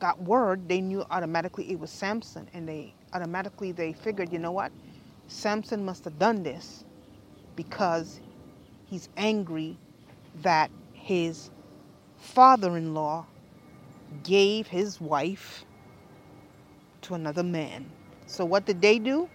got 0.00 0.22
word, 0.22 0.68
they 0.68 0.80
knew 0.80 1.04
automatically 1.10 1.70
it 1.70 1.80
was 1.80 1.90
Samson, 1.90 2.48
and 2.54 2.68
they 2.68 2.94
automatically 3.12 3.72
they 3.72 3.92
figured, 3.92 4.32
you 4.32 4.38
know 4.38 4.52
what, 4.52 4.72
Samson 5.28 5.84
must 5.84 6.04
have 6.04 6.18
done 6.18 6.42
this 6.42 6.84
because 7.56 8.20
he's 8.86 9.08
angry 9.16 9.78
that 10.42 10.70
his 10.92 11.50
father-in-law 12.18 13.26
gave 14.24 14.66
his 14.68 15.00
wife 15.00 15.64
to 17.02 17.14
another 17.14 17.42
man. 17.42 17.86
So, 18.26 18.44
what 18.44 18.66
did 18.66 18.80
they 18.82 18.98
do? 18.98 19.28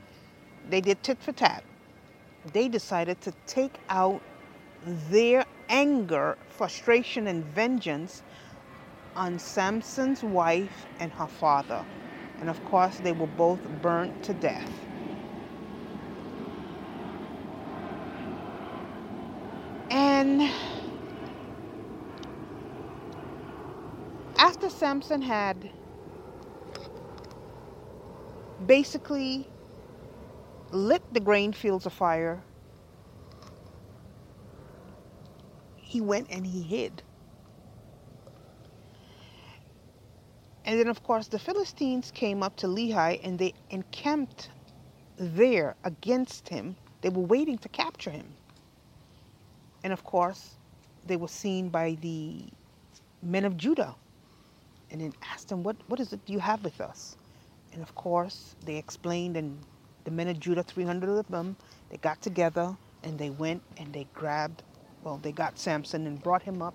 They 0.69 0.81
did 0.81 1.03
tit 1.03 1.19
for 1.21 1.31
tat. 1.31 1.63
They 2.53 2.67
decided 2.67 3.21
to 3.21 3.33
take 3.47 3.75
out 3.89 4.21
their 5.09 5.45
anger, 5.69 6.37
frustration, 6.49 7.27
and 7.27 7.43
vengeance 7.45 8.23
on 9.15 9.39
Samson's 9.39 10.23
wife 10.23 10.85
and 10.99 11.11
her 11.13 11.27
father. 11.27 11.85
And 12.43 12.49
of 12.49 12.61
course, 12.65 12.97
they 12.97 13.13
were 13.13 13.25
both 13.25 13.63
burnt 13.63 14.21
to 14.23 14.33
death. 14.33 14.85
And 19.89 20.51
after 24.37 24.69
Samson 24.69 25.21
had 25.21 25.71
basically 28.65 29.47
lit 30.73 31.01
the 31.13 31.21
grain 31.21 31.53
fields 31.53 31.85
afire, 31.85 32.43
he 35.77 36.01
went 36.01 36.27
and 36.29 36.45
he 36.45 36.63
hid. 36.63 37.03
And 40.73 40.79
then, 40.79 40.87
of 40.87 41.03
course, 41.03 41.27
the 41.27 41.37
Philistines 41.37 42.09
came 42.09 42.41
up 42.41 42.55
to 42.55 42.65
Lehi 42.65 43.19
and 43.23 43.37
they 43.37 43.53
encamped 43.69 44.49
there 45.19 45.75
against 45.83 46.49
him. 46.49 46.75
They 47.01 47.09
were 47.09 47.21
waiting 47.21 47.59
to 47.59 47.69
capture 47.69 48.09
him. 48.09 48.25
And 49.83 49.93
of 49.93 50.03
course, 50.03 50.55
they 51.05 51.15
were 51.15 51.27
seen 51.27 51.69
by 51.69 51.95
the 52.01 52.45
men 53.21 53.45
of 53.45 53.55
Judah 53.55 53.93
and 54.89 55.01
then 55.01 55.13
asked 55.31 55.49
them, 55.49 55.61
what, 55.61 55.75
what 55.89 55.99
is 55.99 56.11
it 56.11 56.21
you 56.25 56.39
have 56.39 56.63
with 56.63 56.81
us? 56.81 57.17
And 57.71 57.83
of 57.83 57.93
course, 57.93 58.55
they 58.65 58.77
explained, 58.77 59.37
and 59.37 59.59
the 60.05 60.11
men 60.11 60.27
of 60.27 60.39
Judah, 60.39 60.63
300 60.63 61.07
of 61.07 61.27
them, 61.27 61.55
they 61.91 61.97
got 61.97 62.19
together 62.19 62.75
and 63.03 63.19
they 63.19 63.29
went 63.29 63.61
and 63.77 63.93
they 63.93 64.07
grabbed, 64.15 64.63
well, 65.03 65.19
they 65.21 65.33
got 65.33 65.59
Samson 65.59 66.07
and 66.07 66.19
brought 66.23 66.41
him 66.41 66.63
up 66.63 66.73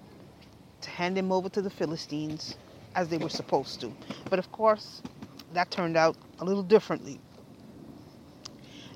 to 0.82 0.90
hand 0.90 1.18
him 1.18 1.32
over 1.32 1.48
to 1.48 1.60
the 1.60 1.70
Philistines 1.70 2.54
as 2.94 3.08
they 3.08 3.18
were 3.18 3.30
supposed 3.30 3.80
to. 3.82 3.96
But 4.30 4.38
of 4.40 4.52
course, 4.52 5.02
that 5.50 5.70
turned 5.70 5.96
out 5.96 6.16
a 6.40 6.44
little 6.44 6.62
differently. 6.64 7.20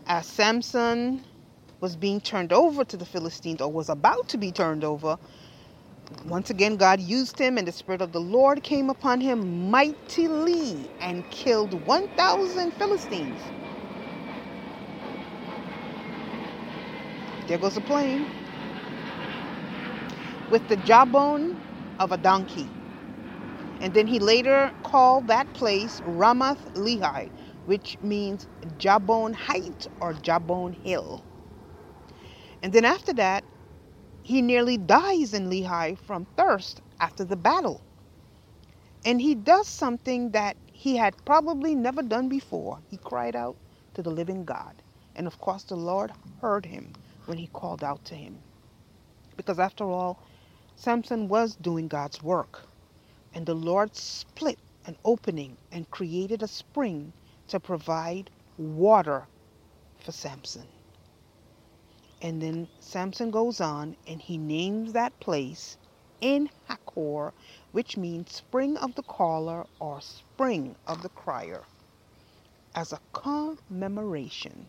As 0.07 0.27
Samson 0.27 1.25
was 1.81 1.97
being 1.97 2.21
turned 2.21 2.53
over 2.53 2.85
to 2.85 2.97
the 2.97 3.07
Philistines, 3.07 3.61
or 3.63 3.73
was 3.73 3.89
about 3.91 4.29
to 4.29 4.39
be 4.39 4.53
turned 4.53 4.85
over, 4.85 5.19
once 6.25 6.51
again 6.51 6.77
God 6.77 7.01
used 7.01 7.39
him, 7.39 7.59
and 7.59 7.69
the 7.69 7.73
Spirit 7.73 8.03
of 8.03 8.13
the 8.13 8.21
Lord 8.21 8.63
came 8.63 8.91
upon 8.91 9.21
him 9.21 9.71
mightily 9.71 10.91
and 11.01 11.29
killed 11.31 11.87
1,000 11.87 12.73
Philistines. 12.75 13.53
There 17.47 17.59
goes 17.59 17.77
a 17.77 17.83
plane 17.83 18.29
with 20.49 20.69
the 20.69 20.77
jawbone 20.79 21.59
of 21.99 22.13
a 22.13 22.19
donkey. 22.19 22.75
And 23.83 23.95
then 23.95 24.07
he 24.09 24.21
later 24.21 24.73
called 24.85 25.29
that 25.29 25.53
place 25.55 26.01
Ramath 26.03 26.67
Lehi, 26.77 27.33
which 27.67 27.99
means 28.03 28.49
Jawbone 28.79 29.35
Height 29.35 29.87
or 30.01 30.15
Jawbone 30.15 30.75
Hill. 30.75 31.27
And 32.63 32.73
then 32.73 32.87
after 32.87 33.13
that, 33.15 33.45
he 34.23 34.43
nearly 34.43 34.79
dies 34.79 35.35
in 35.35 35.51
Lehi 35.51 35.99
from 35.99 36.27
thirst 36.37 36.81
after 37.01 37.25
the 37.25 37.37
battle. 37.37 37.85
And 39.05 39.21
he 39.21 39.35
does 39.35 39.69
something 39.69 40.33
that 40.33 40.57
he 40.73 40.97
had 40.97 41.15
probably 41.27 41.75
never 41.75 42.03
done 42.03 42.29
before. 42.29 42.81
He 42.89 42.99
cried 42.99 43.37
out 43.37 43.59
to 43.95 44.03
the 44.03 44.11
living 44.13 44.45
God. 44.45 44.83
And 45.17 45.27
of 45.27 45.39
course, 45.39 45.65
the 45.65 45.77
Lord 45.77 46.13
heard 46.41 46.67
him 46.67 46.95
when 47.27 47.39
he 47.39 47.49
called 47.49 47.85
out 47.85 48.05
to 48.07 48.17
him. 48.17 48.45
Because 49.37 49.59
after 49.59 49.85
all, 49.91 50.23
Samson 50.77 51.29
was 51.29 51.57
doing 51.57 51.89
God's 51.89 52.23
work. 52.23 52.69
And 53.35 53.47
the 53.47 53.55
Lord 53.55 53.97
split 53.97 54.59
an 54.85 54.97
opening 55.05 55.57
and 55.71 55.91
created 55.91 56.43
a 56.43 56.49
spring 56.49 57.13
to 57.49 57.61
provide 57.61 58.31
water 58.59 59.27
for 59.99 60.13
Samson. 60.13 60.67
And 62.21 62.41
then 62.41 62.69
Samson 62.81 63.31
goes 63.31 63.61
on 63.61 63.97
and 64.07 64.21
he 64.21 64.39
names 64.39 64.93
that 64.93 65.19
place 65.21 65.77
En 66.21 66.49
Hakkore, 66.69 67.33
which 67.73 67.97
means 67.97 68.33
spring 68.33 68.77
of 68.77 68.95
the 68.95 69.03
caller 69.03 69.67
or 69.81 70.01
spring 70.01 70.77
of 70.87 71.03
the 71.03 71.09
crier, 71.09 71.65
as 72.77 72.93
a 72.93 73.01
commemoration 73.13 74.67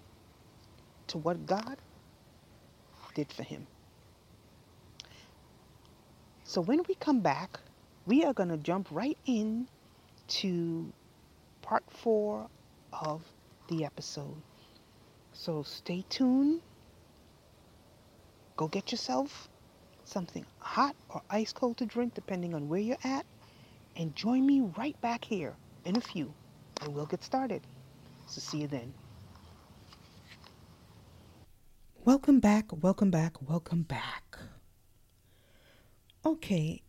to 1.07 1.19
what 1.19 1.45
God 1.45 1.77
did 3.13 3.31
for 3.31 3.43
him. 3.43 3.67
So 6.43 6.59
when 6.61 6.81
we 6.87 6.95
come 6.95 7.19
back, 7.19 7.59
we 8.05 8.23
are 8.23 8.33
going 8.33 8.49
to 8.49 8.57
jump 8.57 8.87
right 8.91 9.17
in 9.25 9.67
to 10.27 10.91
part 11.61 11.83
four 11.89 12.47
of 12.91 13.21
the 13.69 13.85
episode. 13.85 14.41
So 15.31 15.63
stay 15.63 16.03
tuned. 16.09 16.61
Go 18.55 18.67
get 18.67 18.91
yourself 18.91 19.49
something 20.05 20.45
hot 20.59 20.95
or 21.09 21.21
ice 21.29 21.53
cold 21.53 21.77
to 21.77 21.85
drink, 21.85 22.13
depending 22.13 22.53
on 22.53 22.69
where 22.69 22.79
you're 22.79 22.97
at, 23.03 23.25
and 23.95 24.15
join 24.15 24.45
me 24.45 24.61
right 24.77 24.99
back 25.01 25.25
here 25.25 25.55
in 25.85 25.95
a 25.95 26.01
few, 26.01 26.33
and 26.81 26.93
we'll 26.93 27.05
get 27.05 27.23
started. 27.23 27.61
So 28.27 28.41
see 28.41 28.59
you 28.59 28.67
then. 28.67 28.93
Welcome 32.05 32.41
back, 32.41 32.65
welcome 32.83 33.11
back, 33.11 33.41
welcome 33.47 33.83
back. 33.83 34.37
Okay, 36.25 36.82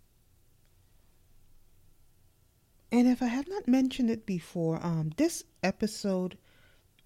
and 2.94 3.08
if 3.08 3.20
I 3.24 3.26
have 3.26 3.48
not 3.48 3.66
mentioned 3.66 4.08
it 4.08 4.24
before, 4.24 4.78
um, 4.80 5.10
this 5.16 5.42
episode 5.64 6.38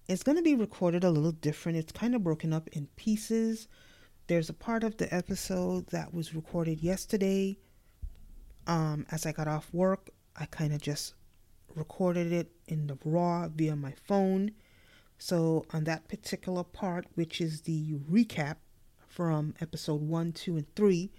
is 0.07 0.21
going 0.21 0.35
to 0.35 0.43
be 0.43 0.53
recorded 0.53 1.03
a 1.03 1.09
little 1.09 1.31
different. 1.31 1.79
It's 1.79 1.91
kind 1.91 2.13
of 2.13 2.23
broken 2.23 2.53
up 2.53 2.67
in 2.73 2.85
pieces. 2.95 3.67
There's 4.27 4.49
a 4.49 4.53
part 4.53 4.83
of 4.83 4.97
the 4.97 5.11
episode 5.11 5.87
that 5.87 6.13
was 6.13 6.35
recorded 6.35 6.83
yesterday. 6.83 7.57
Um, 8.67 9.07
as 9.09 9.25
I 9.25 9.31
got 9.31 9.47
off 9.47 9.73
work, 9.73 10.11
I 10.35 10.45
kind 10.45 10.73
of 10.73 10.81
just 10.83 11.15
recorded 11.73 12.31
it 12.31 12.51
in 12.67 12.85
the 12.85 12.99
raw 13.03 13.47
via 13.47 13.75
my 13.75 13.93
phone. 14.05 14.51
So, 15.17 15.65
on 15.71 15.85
that 15.85 16.07
particular 16.07 16.63
part, 16.63 17.07
which 17.15 17.41
is 17.41 17.61
the 17.61 17.95
recap 17.95 18.57
from 19.07 19.55
episode 19.59 20.01
1, 20.01 20.33
2, 20.33 20.57
and 20.57 20.75
3, 20.75 21.09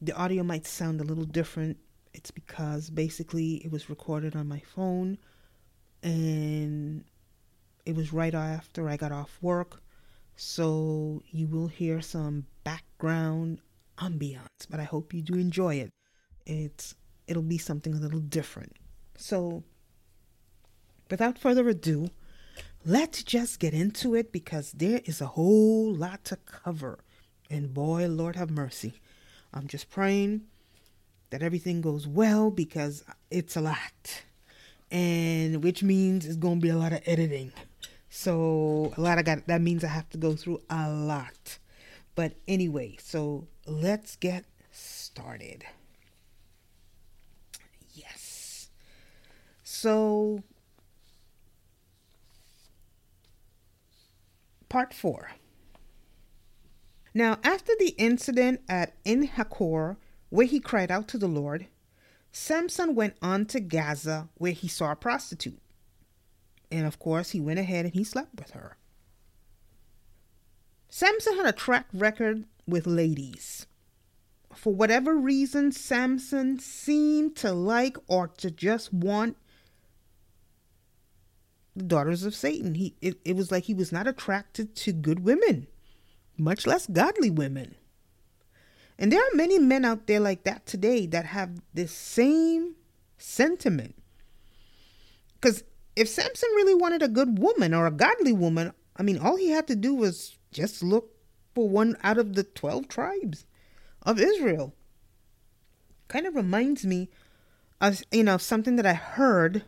the 0.00 0.12
audio 0.12 0.44
might 0.44 0.68
sound 0.68 1.00
a 1.00 1.04
little 1.04 1.24
different 1.24 1.78
it's 2.14 2.30
because 2.30 2.88
basically 2.88 3.56
it 3.64 3.70
was 3.70 3.90
recorded 3.90 4.36
on 4.36 4.48
my 4.48 4.60
phone 4.60 5.18
and 6.02 7.04
it 7.84 7.94
was 7.96 8.12
right 8.12 8.34
after 8.34 8.88
I 8.88 8.96
got 8.96 9.12
off 9.12 9.36
work. 9.42 9.82
So 10.36 11.22
you 11.30 11.46
will 11.46 11.68
hear 11.68 12.00
some 12.00 12.46
background 12.62 13.58
ambiance, 13.98 14.66
but 14.70 14.80
I 14.80 14.84
hope 14.84 15.12
you 15.12 15.22
do 15.22 15.34
enjoy 15.34 15.76
it. 15.76 15.90
It's 16.46 16.94
it'll 17.26 17.42
be 17.42 17.58
something 17.58 17.94
a 17.94 17.98
little 17.98 18.20
different. 18.20 18.76
So 19.16 19.64
without 21.10 21.38
further 21.38 21.68
ado, 21.68 22.10
let's 22.84 23.22
just 23.22 23.58
get 23.58 23.74
into 23.74 24.14
it 24.14 24.32
because 24.32 24.72
there 24.72 25.00
is 25.04 25.20
a 25.20 25.26
whole 25.26 25.92
lot 25.92 26.24
to 26.26 26.36
cover. 26.36 27.00
And 27.50 27.74
boy, 27.74 28.06
Lord 28.08 28.36
have 28.36 28.50
mercy. 28.50 29.00
I'm 29.52 29.68
just 29.68 29.90
praying 29.90 30.42
that 31.34 31.42
everything 31.42 31.80
goes 31.80 32.06
well 32.06 32.48
because 32.48 33.02
it's 33.28 33.56
a 33.56 33.60
lot. 33.60 34.22
And 34.92 35.64
which 35.64 35.82
means 35.82 36.26
it's 36.26 36.36
going 36.36 36.60
to 36.60 36.62
be 36.62 36.68
a 36.68 36.76
lot 36.76 36.92
of 36.92 37.00
editing. 37.06 37.50
So 38.08 38.94
a 38.96 39.00
lot 39.00 39.18
of 39.18 39.24
got 39.24 39.48
that 39.48 39.60
means 39.60 39.82
I 39.82 39.88
have 39.88 40.08
to 40.10 40.16
go 40.16 40.36
through 40.36 40.62
a 40.70 40.88
lot. 40.88 41.58
But 42.14 42.34
anyway, 42.46 42.98
so 43.00 43.48
let's 43.66 44.14
get 44.14 44.44
started. 44.70 45.64
Yes. 47.94 48.70
So 49.64 50.44
part 54.68 54.94
4. 54.94 55.32
Now, 57.12 57.38
after 57.42 57.72
the 57.80 57.88
incident 57.98 58.60
at 58.68 58.94
En 59.04 59.26
Hakkore, 59.26 59.96
where 60.34 60.46
he 60.46 60.58
cried 60.58 60.90
out 60.90 61.06
to 61.06 61.16
the 61.16 61.28
Lord, 61.28 61.68
Samson 62.32 62.96
went 62.96 63.14
on 63.22 63.46
to 63.46 63.60
Gaza, 63.60 64.28
where 64.34 64.50
he 64.50 64.66
saw 64.66 64.90
a 64.90 64.96
prostitute. 64.96 65.60
And 66.72 66.88
of 66.88 66.98
course, 66.98 67.30
he 67.30 67.38
went 67.38 67.60
ahead 67.60 67.84
and 67.84 67.94
he 67.94 68.02
slept 68.02 68.34
with 68.40 68.50
her. 68.50 68.76
Samson 70.88 71.36
had 71.36 71.46
a 71.46 71.52
track 71.52 71.86
record 71.94 72.46
with 72.66 72.84
ladies. 72.84 73.66
For 74.52 74.74
whatever 74.74 75.14
reason, 75.14 75.70
Samson 75.70 76.58
seemed 76.58 77.36
to 77.36 77.52
like 77.52 77.96
or 78.08 78.26
to 78.38 78.50
just 78.50 78.92
want 78.92 79.36
the 81.76 81.84
daughters 81.84 82.24
of 82.24 82.34
Satan. 82.34 82.74
He 82.74 82.96
it, 83.00 83.20
it 83.24 83.36
was 83.36 83.52
like 83.52 83.64
he 83.64 83.74
was 83.74 83.92
not 83.92 84.08
attracted 84.08 84.74
to 84.74 84.92
good 84.92 85.20
women, 85.20 85.68
much 86.36 86.66
less 86.66 86.88
godly 86.88 87.30
women. 87.30 87.76
And 88.98 89.10
there 89.10 89.20
are 89.20 89.34
many 89.34 89.58
men 89.58 89.84
out 89.84 90.06
there 90.06 90.20
like 90.20 90.44
that 90.44 90.66
today 90.66 91.06
that 91.06 91.26
have 91.26 91.60
this 91.72 91.92
same 91.92 92.76
sentiment. 93.18 93.96
Because 95.34 95.64
if 95.96 96.08
Samson 96.08 96.48
really 96.54 96.74
wanted 96.74 97.02
a 97.02 97.08
good 97.08 97.38
woman 97.38 97.74
or 97.74 97.86
a 97.86 97.90
godly 97.90 98.32
woman, 98.32 98.72
I 98.96 99.02
mean, 99.02 99.18
all 99.18 99.36
he 99.36 99.50
had 99.50 99.66
to 99.68 99.76
do 99.76 99.94
was 99.94 100.38
just 100.52 100.82
look 100.82 101.10
for 101.54 101.68
one 101.68 101.96
out 102.02 102.18
of 102.18 102.34
the 102.34 102.44
12 102.44 102.88
tribes 102.88 103.46
of 104.02 104.20
Israel. 104.20 104.74
Kind 106.08 106.26
of 106.26 106.34
reminds 106.34 106.84
me 106.84 107.08
of, 107.80 108.02
you 108.12 108.22
know, 108.22 108.38
something 108.38 108.76
that 108.76 108.86
I 108.86 108.94
heard 108.94 109.64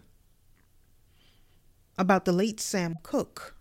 about 1.99 2.25
the 2.25 2.33
late 2.33 2.61
Sam 2.61 2.97
Cooke. 3.03 3.55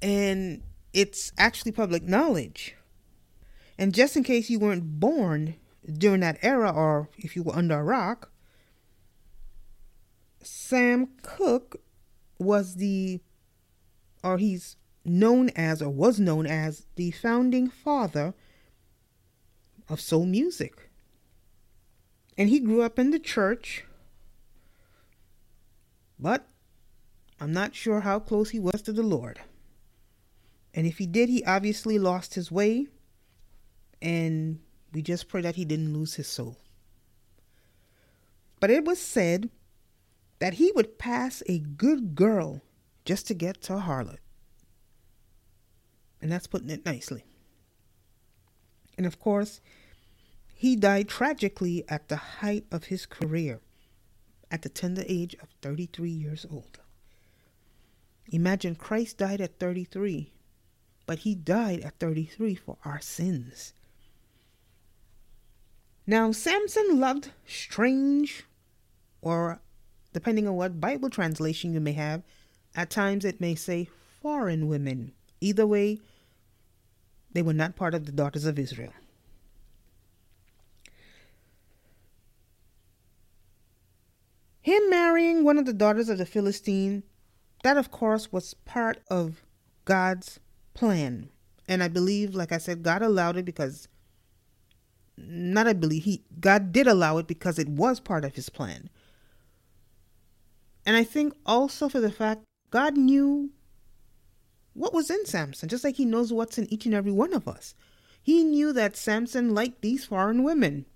And 0.00 0.62
it's 0.92 1.32
actually 1.38 1.72
public 1.72 2.04
knowledge. 2.04 2.76
And 3.78 3.94
just 3.94 4.16
in 4.16 4.22
case 4.22 4.50
you 4.50 4.58
weren't 4.58 5.00
born 5.00 5.56
during 5.86 6.20
that 6.20 6.38
era 6.42 6.70
or 6.70 7.08
if 7.18 7.36
you 7.36 7.42
were 7.42 7.56
under 7.56 7.78
a 7.78 7.84
rock, 7.84 8.30
Sam 10.42 11.08
Cooke 11.22 11.80
was 12.38 12.76
the, 12.76 13.20
or 14.22 14.38
he's 14.38 14.76
known 15.04 15.50
as, 15.50 15.82
or 15.82 15.90
was 15.90 16.20
known 16.20 16.46
as, 16.46 16.86
the 16.96 17.10
founding 17.10 17.68
father 17.68 18.34
of 19.88 20.00
soul 20.00 20.26
music. 20.26 20.90
And 22.36 22.48
he 22.48 22.60
grew 22.60 22.82
up 22.82 22.98
in 22.98 23.10
the 23.10 23.18
church, 23.18 23.84
but 26.18 26.48
I'm 27.40 27.52
not 27.52 27.74
sure 27.74 28.00
how 28.00 28.18
close 28.18 28.50
he 28.50 28.58
was 28.58 28.82
to 28.82 28.92
the 28.92 29.02
Lord. 29.02 29.40
And 30.72 30.86
if 30.86 30.98
he 30.98 31.06
did, 31.06 31.28
he 31.28 31.44
obviously 31.44 31.98
lost 31.98 32.34
his 32.34 32.50
way 32.50 32.88
and 34.04 34.60
we 34.92 35.00
just 35.00 35.28
pray 35.28 35.40
that 35.40 35.56
he 35.56 35.64
didn't 35.64 35.94
lose 35.94 36.14
his 36.14 36.28
soul. 36.28 36.58
But 38.60 38.70
it 38.70 38.84
was 38.84 39.00
said 39.00 39.48
that 40.38 40.54
he 40.54 40.70
would 40.74 40.98
pass 40.98 41.42
a 41.46 41.58
good 41.58 42.14
girl 42.14 42.60
just 43.06 43.26
to 43.28 43.34
get 43.34 43.62
to 43.62 43.76
a 43.76 43.80
harlot. 43.80 44.18
And 46.20 46.30
that's 46.30 46.46
putting 46.46 46.70
it 46.70 46.84
nicely. 46.84 47.24
And 48.96 49.06
of 49.06 49.18
course, 49.18 49.60
he 50.54 50.76
died 50.76 51.08
tragically 51.08 51.84
at 51.88 52.08
the 52.08 52.16
height 52.16 52.66
of 52.70 52.84
his 52.84 53.06
career, 53.06 53.60
at 54.50 54.62
the 54.62 54.68
tender 54.68 55.04
age 55.08 55.34
of 55.42 55.48
33 55.62 56.10
years 56.10 56.46
old. 56.50 56.78
Imagine 58.28 58.74
Christ 58.74 59.18
died 59.18 59.40
at 59.40 59.58
33, 59.58 60.32
but 61.06 61.20
he 61.20 61.34
died 61.34 61.80
at 61.80 61.98
33 61.98 62.54
for 62.54 62.76
our 62.84 63.00
sins. 63.00 63.72
Now, 66.06 66.32
Samson 66.32 67.00
loved 67.00 67.30
strange, 67.46 68.44
or 69.22 69.60
depending 70.12 70.46
on 70.46 70.56
what 70.56 70.80
Bible 70.80 71.08
translation 71.08 71.72
you 71.72 71.80
may 71.80 71.92
have, 71.92 72.22
at 72.74 72.90
times 72.90 73.24
it 73.24 73.40
may 73.40 73.54
say 73.54 73.88
foreign 74.20 74.68
women. 74.68 75.12
Either 75.40 75.66
way, 75.66 76.00
they 77.32 77.42
were 77.42 77.54
not 77.54 77.76
part 77.76 77.94
of 77.94 78.04
the 78.06 78.12
daughters 78.12 78.44
of 78.44 78.58
Israel. 78.58 78.92
Him 84.60 84.88
marrying 84.88 85.44
one 85.44 85.58
of 85.58 85.66
the 85.66 85.74
daughters 85.74 86.08
of 86.08 86.18
the 86.18 86.24
Philistine, 86.26 87.02
that 87.62 87.76
of 87.76 87.90
course 87.90 88.32
was 88.32 88.54
part 88.54 88.98
of 89.10 89.42
God's 89.84 90.40
plan. 90.72 91.28
And 91.68 91.82
I 91.82 91.88
believe, 91.88 92.34
like 92.34 92.52
I 92.52 92.58
said, 92.58 92.82
God 92.82 93.02
allowed 93.02 93.36
it 93.36 93.44
because 93.44 93.88
not 95.16 95.66
I 95.66 95.72
believe 95.72 96.04
he 96.04 96.24
God 96.40 96.72
did 96.72 96.86
allow 96.86 97.18
it 97.18 97.26
because 97.26 97.58
it 97.58 97.68
was 97.68 98.00
part 98.00 98.24
of 98.24 98.34
his 98.34 98.48
plan. 98.48 98.90
And 100.86 100.96
I 100.96 101.04
think 101.04 101.34
also 101.46 101.88
for 101.88 102.00
the 102.00 102.10
fact 102.10 102.42
God 102.70 102.96
knew 102.96 103.50
what 104.74 104.92
was 104.92 105.08
in 105.10 105.24
Samson, 105.24 105.68
just 105.68 105.84
like 105.84 105.96
he 105.96 106.04
knows 106.04 106.32
what's 106.32 106.58
in 106.58 106.70
each 106.72 106.84
and 106.84 106.94
every 106.94 107.12
one 107.12 107.32
of 107.32 107.46
us. 107.46 107.74
He 108.20 108.42
knew 108.42 108.72
that 108.72 108.96
Samson 108.96 109.54
liked 109.54 109.82
these 109.82 110.04
foreign 110.04 110.42
women. 110.42 110.86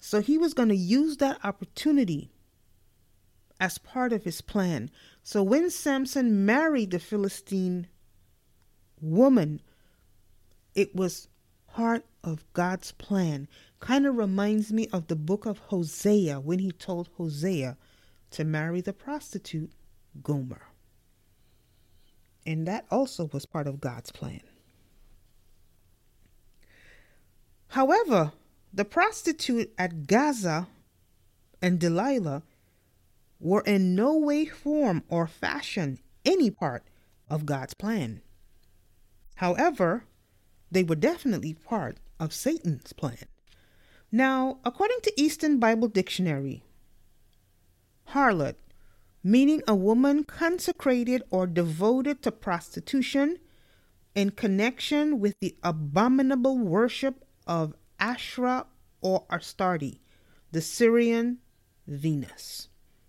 So 0.00 0.20
he 0.20 0.38
was 0.38 0.54
going 0.54 0.68
to 0.68 0.76
use 0.76 1.16
that 1.18 1.38
opportunity 1.44 2.30
as 3.60 3.78
part 3.78 4.12
of 4.12 4.24
his 4.24 4.40
plan. 4.40 4.90
So 5.22 5.42
when 5.42 5.70
Samson 5.70 6.46
married 6.46 6.92
the 6.92 6.98
Philistine 6.98 7.88
woman, 9.00 9.60
it 10.74 10.94
was 10.94 11.28
part 11.76 12.06
of 12.24 12.42
God's 12.54 12.92
plan. 12.92 13.46
Kind 13.80 14.06
of 14.06 14.16
reminds 14.16 14.72
me 14.72 14.88
of 14.94 15.08
the 15.08 15.14
book 15.14 15.44
of 15.44 15.58
Hosea 15.58 16.40
when 16.40 16.58
he 16.58 16.72
told 16.72 17.10
Hosea 17.18 17.76
to 18.30 18.44
marry 18.44 18.80
the 18.80 18.94
prostitute 18.94 19.70
Gomer. 20.22 20.62
And 22.46 22.66
that 22.66 22.86
also 22.90 23.28
was 23.30 23.44
part 23.44 23.66
of 23.66 23.82
God's 23.82 24.10
plan. 24.10 24.40
However, 27.68 28.32
the 28.72 28.86
prostitute 28.86 29.70
at 29.76 30.06
Gaza 30.06 30.68
and 31.60 31.78
Delilah 31.78 32.42
were 33.38 33.62
in 33.66 33.94
no 33.94 34.16
way, 34.16 34.46
form, 34.46 35.02
or 35.08 35.26
fashion 35.26 35.98
any 36.24 36.50
part 36.50 36.84
of 37.28 37.44
God's 37.44 37.74
plan. 37.74 38.22
However, 39.34 40.04
they 40.70 40.84
were 40.84 40.96
definitely 40.96 41.54
part 41.54 41.98
of 42.18 42.32
Satan's 42.32 42.92
plan. 42.92 43.26
Now, 44.12 44.58
according 44.64 44.98
to 45.02 45.20
Easton 45.20 45.58
Bible 45.58 45.88
Dictionary, 45.88 46.62
harlot, 48.10 48.54
meaning 49.22 49.62
a 49.66 49.74
woman 49.74 50.24
consecrated 50.24 51.22
or 51.30 51.46
devoted 51.46 52.22
to 52.22 52.30
prostitution 52.30 53.38
in 54.14 54.30
connection 54.30 55.20
with 55.20 55.34
the 55.40 55.56
abominable 55.62 56.56
worship 56.58 57.24
of 57.46 57.74
Asherah 57.98 58.66
or 59.00 59.26
Astarte, 59.30 59.98
the 60.52 60.60
Syrian 60.60 61.38
Venus. 61.86 62.68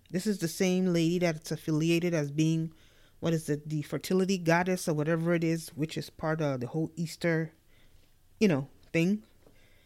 This 0.09 0.25
is 0.25 0.39
the 0.39 0.47
same 0.47 0.87
lady 0.93 1.19
that's 1.19 1.51
affiliated 1.51 2.13
as 2.13 2.31
being, 2.31 2.73
what 3.19 3.33
is 3.33 3.49
it, 3.49 3.67
the 3.69 3.81
fertility 3.81 4.37
goddess 4.37 4.87
or 4.87 4.93
whatever 4.93 5.33
it 5.33 5.43
is, 5.43 5.69
which 5.69 5.97
is 5.97 6.09
part 6.09 6.41
of 6.41 6.59
the 6.59 6.67
whole 6.67 6.91
Easter 6.95 7.53
you 8.39 8.47
know, 8.47 8.67
thing. 8.93 9.23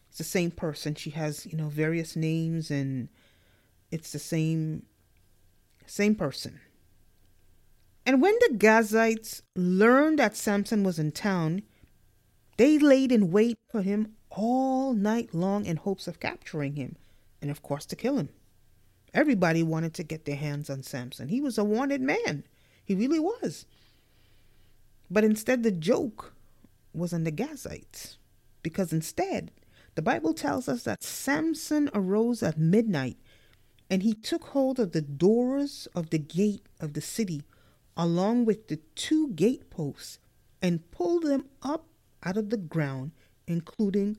It's 0.10 0.18
the 0.18 0.24
same 0.24 0.52
person. 0.52 0.96
She 0.96 1.12
has, 1.12 1.46
you 1.46 1.58
know, 1.58 1.70
various 1.70 2.16
names 2.16 2.70
and 2.70 3.10
it's 3.92 4.12
the 4.12 4.20
same 4.20 4.84
same 5.86 6.16
person. 6.16 6.60
And 8.06 8.22
when 8.22 8.36
the 8.40 8.56
Gazites 8.58 9.42
learned 9.56 10.20
that 10.20 10.36
Samson 10.36 10.84
was 10.84 11.00
in 11.00 11.12
town, 11.12 11.62
they 12.58 12.80
laid 12.80 13.12
in 13.12 13.32
wait 13.32 13.58
for 13.70 13.82
him 13.82 14.14
all 14.30 14.94
night 14.94 15.34
long 15.34 15.66
in 15.66 15.78
hopes 15.78 16.08
of 16.08 16.20
capturing 16.20 16.76
him 16.76 16.96
and 17.42 17.52
of 17.52 17.62
course 17.62 17.86
to 17.88 17.96
kill 17.96 18.18
him. 18.18 18.30
Everybody 19.14 19.62
wanted 19.64 19.94
to 19.96 20.04
get 20.04 20.26
their 20.26 20.38
hands 20.38 20.70
on 20.70 20.84
Samson. 20.84 21.28
He 21.28 21.42
was 21.42 21.58
a 21.58 21.64
wanted 21.64 22.02
man. 22.02 22.44
He 22.84 22.96
really 22.96 23.20
was. 23.20 23.66
But 25.10 25.24
instead 25.24 25.64
the 25.64 25.72
joke 25.72 26.34
was 26.94 27.14
on 27.14 27.24
the 27.24 27.32
Gazites 27.32 28.18
because 28.64 28.94
instead, 28.94 29.52
the 29.96 30.02
Bible 30.02 30.34
tells 30.34 30.70
us 30.70 30.84
that 30.84 31.04
Samson 31.04 31.90
arose 31.94 32.42
at 32.42 32.58
midnight 32.58 33.18
and 33.90 34.04
he 34.04 34.14
took 34.14 34.46
hold 34.46 34.80
of 34.80 34.94
the 34.94 35.02
doors 35.02 35.88
of 35.94 36.12
the 36.12 36.20
gate 36.20 36.66
of 36.80 36.94
the 36.94 37.02
city 37.02 37.44
along 37.98 38.46
with 38.46 38.68
the 38.68 38.78
two 38.96 39.30
gateposts 39.30 40.20
and 40.62 40.90
pulled 40.92 41.24
them 41.24 41.46
up 41.62 41.88
out 42.24 42.38
of 42.38 42.50
the 42.50 42.58
ground, 42.58 43.12
including 43.48 44.18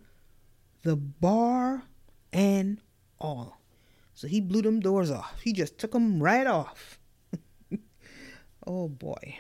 the 0.82 0.96
bar 0.96 1.84
and 2.32 2.80
all. 3.18 3.60
So 4.14 4.26
he 4.26 4.40
blew 4.40 4.62
them 4.62 4.80
doors 4.80 5.10
off. 5.10 5.40
He 5.42 5.52
just 5.52 5.78
took 5.78 5.92
them 5.92 6.22
right 6.22 6.46
off. 6.46 6.98
Oh 8.66 8.88
boy. 8.88 9.38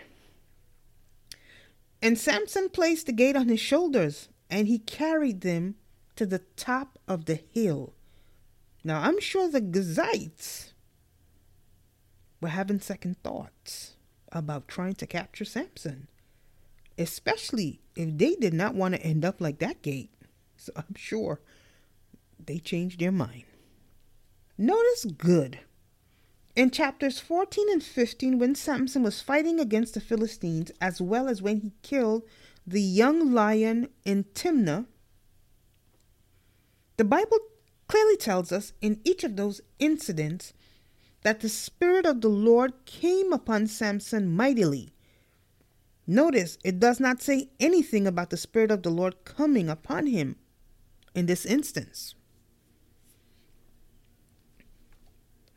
And 2.00 2.18
Samson 2.18 2.68
placed 2.68 3.06
the 3.06 3.12
gate 3.12 3.36
on 3.36 3.48
his 3.48 3.60
shoulders 3.60 4.28
and 4.50 4.66
he 4.66 4.78
carried 4.78 5.40
them 5.42 5.76
to 6.16 6.26
the 6.26 6.40
top 6.56 6.98
of 7.06 7.24
the 7.24 7.40
hill. 7.52 7.94
Now, 8.84 9.00
I'm 9.02 9.20
sure 9.20 9.48
the 9.48 9.60
Gazites 9.60 10.72
were 12.40 12.48
having 12.48 12.80
second 12.80 13.22
thoughts 13.22 13.94
about 14.32 14.66
trying 14.66 14.94
to 14.94 15.06
capture 15.06 15.44
Samson, 15.44 16.08
especially 16.98 17.80
if 17.94 18.18
they 18.18 18.34
did 18.34 18.52
not 18.52 18.74
want 18.74 18.94
to 18.94 19.02
end 19.02 19.24
up 19.24 19.40
like 19.40 19.58
that 19.60 19.82
gate. 19.82 20.10
So 20.56 20.72
I'm 20.76 20.94
sure 20.96 21.40
they 22.44 22.58
changed 22.58 23.00
their 23.00 23.12
mind. 23.12 23.44
Notice 24.58 25.04
good. 25.04 25.60
In 26.54 26.70
chapters 26.70 27.18
14 27.18 27.68
and 27.70 27.82
15, 27.82 28.38
when 28.38 28.54
Samson 28.54 29.02
was 29.02 29.22
fighting 29.22 29.58
against 29.58 29.94
the 29.94 30.00
Philistines, 30.00 30.70
as 30.82 31.00
well 31.00 31.28
as 31.28 31.40
when 31.40 31.60
he 31.60 31.72
killed 31.82 32.24
the 32.66 32.82
young 32.82 33.32
lion 33.32 33.88
in 34.04 34.24
Timnah, 34.34 34.86
the 36.98 37.04
Bible 37.04 37.38
clearly 37.88 38.18
tells 38.18 38.52
us 38.52 38.74
in 38.82 39.00
each 39.02 39.24
of 39.24 39.36
those 39.36 39.62
incidents 39.78 40.52
that 41.22 41.40
the 41.40 41.48
Spirit 41.48 42.04
of 42.04 42.20
the 42.20 42.28
Lord 42.28 42.84
came 42.84 43.32
upon 43.32 43.66
Samson 43.66 44.28
mightily. 44.28 44.92
Notice 46.06 46.58
it 46.62 46.78
does 46.78 47.00
not 47.00 47.22
say 47.22 47.48
anything 47.60 48.06
about 48.06 48.28
the 48.28 48.36
Spirit 48.36 48.70
of 48.70 48.82
the 48.82 48.90
Lord 48.90 49.24
coming 49.24 49.70
upon 49.70 50.06
him 50.06 50.36
in 51.14 51.26
this 51.26 51.46
instance. 51.46 52.14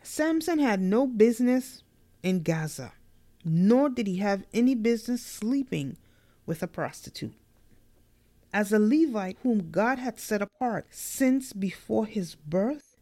Samson 0.05 0.59
had 0.59 0.81
no 0.81 1.07
business 1.07 1.83
in 2.21 2.43
Gaza, 2.43 2.93
nor 3.43 3.89
did 3.89 4.05
he 4.05 4.17
have 4.17 4.45
any 4.53 4.75
business 4.75 5.25
sleeping 5.25 5.97
with 6.45 6.61
a 6.61 6.67
prostitute. 6.67 7.33
As 8.53 8.71
a 8.71 8.79
Levite 8.79 9.37
whom 9.41 9.71
God 9.71 9.97
had 9.99 10.19
set 10.19 10.41
apart 10.41 10.85
since 10.91 11.53
before 11.53 12.05
his 12.05 12.35
birth, 12.35 12.95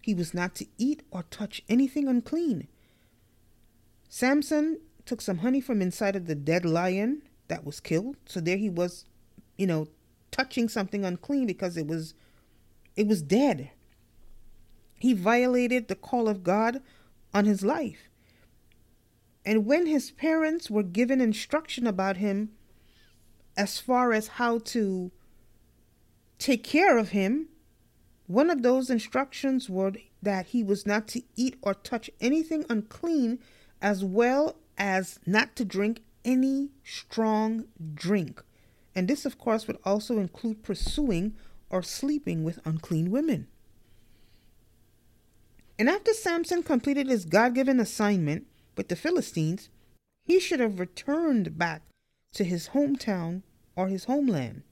he 0.00 0.14
was 0.14 0.32
not 0.32 0.54
to 0.56 0.66
eat 0.78 1.02
or 1.10 1.24
touch 1.24 1.62
anything 1.68 2.08
unclean. 2.08 2.68
Samson 4.08 4.80
took 5.04 5.20
some 5.20 5.38
honey 5.38 5.60
from 5.60 5.82
inside 5.82 6.16
of 6.16 6.26
the 6.26 6.34
dead 6.34 6.64
lion 6.64 7.22
that 7.48 7.64
was 7.64 7.80
killed. 7.80 8.16
So 8.24 8.40
there 8.40 8.56
he 8.56 8.70
was, 8.70 9.04
you 9.58 9.66
know, 9.66 9.88
touching 10.30 10.68
something 10.68 11.04
unclean 11.04 11.46
because 11.46 11.76
it 11.76 11.86
was 11.86 12.14
it 12.96 13.06
was 13.06 13.22
dead. 13.22 13.70
He 15.00 15.14
violated 15.14 15.88
the 15.88 15.96
call 15.96 16.28
of 16.28 16.44
God 16.44 16.82
on 17.32 17.46
his 17.46 17.64
life. 17.64 18.10
And 19.46 19.64
when 19.64 19.86
his 19.86 20.10
parents 20.10 20.68
were 20.68 20.82
given 20.82 21.22
instruction 21.22 21.86
about 21.86 22.18
him 22.18 22.50
as 23.56 23.78
far 23.78 24.12
as 24.12 24.28
how 24.28 24.58
to 24.58 25.10
take 26.38 26.62
care 26.62 26.98
of 26.98 27.08
him, 27.08 27.48
one 28.26 28.50
of 28.50 28.62
those 28.62 28.90
instructions 28.90 29.70
were 29.70 29.92
that 30.22 30.48
he 30.48 30.62
was 30.62 30.86
not 30.86 31.08
to 31.08 31.22
eat 31.34 31.56
or 31.62 31.72
touch 31.72 32.10
anything 32.20 32.66
unclean, 32.68 33.38
as 33.80 34.04
well 34.04 34.56
as 34.76 35.18
not 35.24 35.56
to 35.56 35.64
drink 35.64 36.02
any 36.26 36.68
strong 36.84 37.64
drink. 37.94 38.42
And 38.94 39.08
this, 39.08 39.24
of 39.24 39.38
course, 39.38 39.66
would 39.66 39.78
also 39.82 40.18
include 40.18 40.62
pursuing 40.62 41.36
or 41.70 41.82
sleeping 41.82 42.44
with 42.44 42.60
unclean 42.66 43.10
women. 43.10 43.48
And 45.80 45.88
after 45.88 46.12
Samson 46.12 46.62
completed 46.62 47.08
his 47.08 47.24
God 47.24 47.54
given 47.54 47.80
assignment 47.80 48.46
with 48.76 48.88
the 48.88 48.96
Philistines, 48.96 49.70
he 50.26 50.38
should 50.38 50.60
have 50.60 50.78
returned 50.78 51.56
back 51.56 51.80
to 52.34 52.44
his 52.44 52.68
hometown 52.68 53.44
or 53.74 53.88
his 53.88 54.04
homeland 54.04 54.62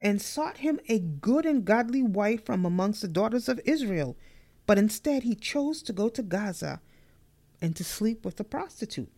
and 0.00 0.22
sought 0.22 0.58
him 0.58 0.78
a 0.88 1.00
good 1.00 1.44
and 1.44 1.64
godly 1.64 2.04
wife 2.04 2.46
from 2.46 2.64
amongst 2.64 3.02
the 3.02 3.08
daughters 3.08 3.48
of 3.48 3.60
Israel. 3.64 4.16
But 4.64 4.78
instead, 4.78 5.24
he 5.24 5.34
chose 5.34 5.82
to 5.82 5.92
go 5.92 6.08
to 6.10 6.22
Gaza 6.22 6.80
and 7.60 7.74
to 7.74 7.82
sleep 7.82 8.24
with 8.24 8.38
a 8.38 8.44
prostitute. 8.44 9.10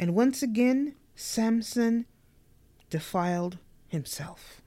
And 0.00 0.16
once 0.16 0.42
again, 0.42 0.96
Samson 1.14 2.06
defiled 2.90 3.58
himself. 3.86 4.62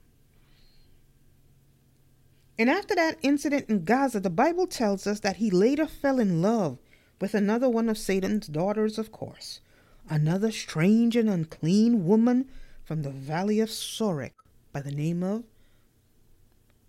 And 2.58 2.68
after 2.68 2.94
that 2.94 3.18
incident 3.22 3.68
in 3.68 3.84
Gaza, 3.84 4.20
the 4.20 4.30
Bible 4.30 4.66
tells 4.66 5.06
us 5.06 5.20
that 5.20 5.36
he 5.36 5.50
later 5.50 5.86
fell 5.86 6.18
in 6.18 6.42
love 6.42 6.78
with 7.20 7.34
another 7.34 7.68
one 7.68 7.88
of 7.88 7.96
Satan's 7.96 8.46
daughters, 8.46 8.98
of 8.98 9.10
course, 9.10 9.60
another 10.08 10.50
strange 10.50 11.16
and 11.16 11.30
unclean 11.30 12.04
woman 12.04 12.48
from 12.84 13.02
the 13.02 13.10
valley 13.10 13.60
of 13.60 13.70
Sorek 13.70 14.32
by 14.72 14.82
the 14.82 14.90
name 14.90 15.22
of 15.22 15.44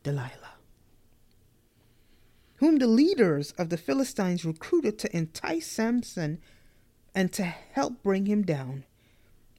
Delilah, 0.03 0.57
whom 2.57 2.77
the 2.77 2.87
leaders 2.87 3.51
of 3.57 3.69
the 3.69 3.77
Philistines 3.77 4.43
recruited 4.43 4.99
to 4.99 5.15
entice 5.15 5.67
Samson 5.67 6.39
and 7.15 7.31
to 7.33 7.43
help 7.43 8.03
bring 8.03 8.25
him 8.25 8.41
down. 8.41 8.85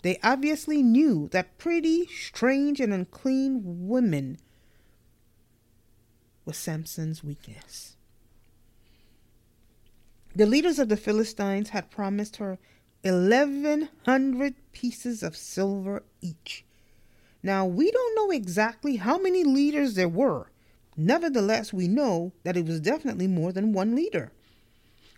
They 0.03 0.19
obviously 0.23 0.83
knew 0.83 1.29
that 1.33 1.57
pretty, 1.57 2.07
strange, 2.09 2.79
and 2.81 2.93
unclean 2.93 3.63
women 3.89 4.39
was 6.45 6.57
Samson's 6.57 7.25
weakness. 7.25 7.97
The 10.37 10.47
leaders 10.47 10.79
of 10.79 10.89
the 10.89 10.97
Philistines 10.97 11.71
had 11.71 11.91
promised 11.91 12.37
her 12.37 12.59
1,100 13.03 14.55
pieces 14.73 15.23
of 15.23 15.37
silver 15.37 16.03
each. 16.21 16.65
Now, 17.43 17.67
we 17.67 17.91
don't 17.91 18.17
know 18.17 18.31
exactly 18.31 18.97
how 18.97 19.19
many 19.19 19.45
leaders 19.45 19.95
there 19.95 20.09
were. 20.09 20.51
Nevertheless, 20.97 21.73
we 21.73 21.87
know 21.87 22.33
that 22.43 22.57
it 22.57 22.67
was 22.67 22.81
definitely 22.81 23.29
more 23.29 23.53
than 23.53 23.73
one 23.73 23.95
leader. 23.95 24.33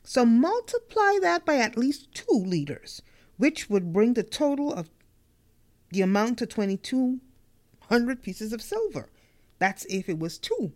So 0.02 0.24
multiply 0.24 1.18
that 1.22 1.44
by 1.44 1.56
at 1.56 1.78
least 1.78 2.12
two 2.12 2.38
leaders, 2.44 3.02
which 3.36 3.70
would 3.70 3.92
bring 3.92 4.14
the 4.14 4.22
total 4.22 4.72
of 4.72 4.90
the 5.90 6.02
amount 6.02 6.38
to 6.38 6.46
2,200 6.46 8.22
pieces 8.22 8.52
of 8.52 8.62
silver. 8.62 9.08
That's 9.58 9.86
if 9.86 10.08
it 10.08 10.18
was 10.18 10.38
two 10.38 10.72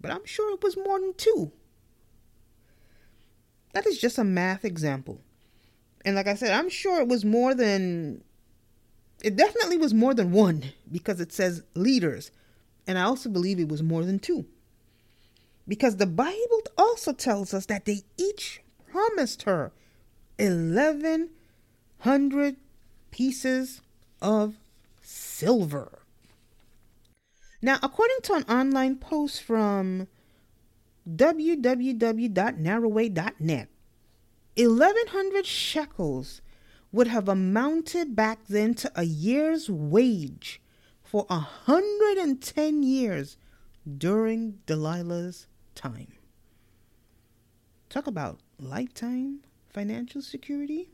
but 0.00 0.10
I'm 0.10 0.24
sure 0.24 0.52
it 0.54 0.62
was 0.62 0.76
more 0.76 0.98
than 0.98 1.14
two. 1.14 1.52
That 3.72 3.86
is 3.86 3.98
just 3.98 4.18
a 4.18 4.24
math 4.24 4.64
example. 4.64 5.20
And 6.04 6.16
like 6.16 6.26
I 6.26 6.34
said, 6.34 6.52
I'm 6.52 6.68
sure 6.68 7.00
it 7.00 7.08
was 7.08 7.24
more 7.24 7.54
than, 7.54 8.24
it 9.22 9.36
definitely 9.36 9.76
was 9.76 9.94
more 9.94 10.14
than 10.14 10.32
one 10.32 10.64
because 10.90 11.20
it 11.20 11.32
says 11.32 11.62
leaders. 11.74 12.30
And 12.86 12.98
I 12.98 13.02
also 13.02 13.28
believe 13.28 13.60
it 13.60 13.68
was 13.68 13.82
more 13.82 14.04
than 14.04 14.18
two. 14.18 14.46
Because 15.68 15.96
the 15.96 16.06
Bible 16.06 16.62
also 16.76 17.12
tells 17.12 17.54
us 17.54 17.66
that 17.66 17.84
they 17.84 18.02
each 18.16 18.60
promised 18.90 19.42
her 19.42 19.72
1,100 20.38 22.56
pieces 23.10 23.82
of 24.20 24.54
silver. 25.02 25.99
Now, 27.62 27.78
according 27.82 28.20
to 28.22 28.32
an 28.34 28.44
online 28.44 28.96
post 28.96 29.42
from 29.42 30.08
www.narrowway.net, 31.08 33.68
1100 34.56 35.46
shekels 35.46 36.42
would 36.92 37.06
have 37.06 37.28
amounted 37.28 38.16
back 38.16 38.40
then 38.48 38.74
to 38.74 38.90
a 38.94 39.04
year's 39.04 39.70
wage 39.70 40.60
for 41.02 41.24
110 41.28 42.82
years 42.82 43.36
during 43.98 44.58
Delilah's 44.66 45.46
time. 45.74 46.12
Talk 47.88 48.06
about 48.06 48.40
lifetime 48.58 49.40
financial 49.68 50.22
security. 50.22 50.90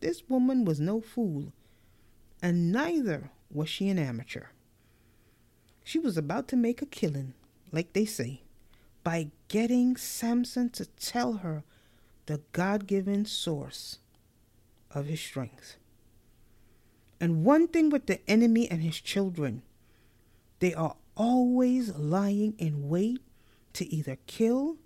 This 0.00 0.22
woman 0.28 0.64
was 0.64 0.80
no 0.80 1.00
fool, 1.00 1.52
and 2.42 2.72
neither 2.72 3.30
was 3.50 3.68
she 3.68 3.88
an 3.88 3.98
amateur. 3.98 4.46
She 5.90 5.98
was 5.98 6.16
about 6.16 6.46
to 6.46 6.56
make 6.56 6.80
a 6.80 6.86
killing, 6.86 7.34
like 7.72 7.94
they 7.94 8.04
say, 8.04 8.42
by 9.02 9.32
getting 9.48 9.96
Samson 9.96 10.70
to 10.70 10.86
tell 10.86 11.38
her 11.38 11.64
the 12.26 12.42
God 12.52 12.86
given 12.86 13.24
source 13.24 13.98
of 14.92 15.06
his 15.06 15.20
strength. 15.20 15.78
And 17.20 17.44
one 17.44 17.66
thing 17.66 17.90
with 17.90 18.06
the 18.06 18.20
enemy 18.30 18.70
and 18.70 18.82
his 18.82 19.00
children, 19.00 19.62
they 20.60 20.72
are 20.74 20.94
always 21.16 21.92
lying 21.96 22.54
in 22.56 22.88
wait 22.88 23.20
to 23.72 23.92
either 23.92 24.16
kill, 24.28 24.76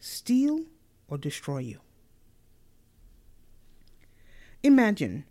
steal, 0.00 0.64
or 1.06 1.18
destroy 1.18 1.58
you. 1.58 1.78
Imagine 4.64 5.24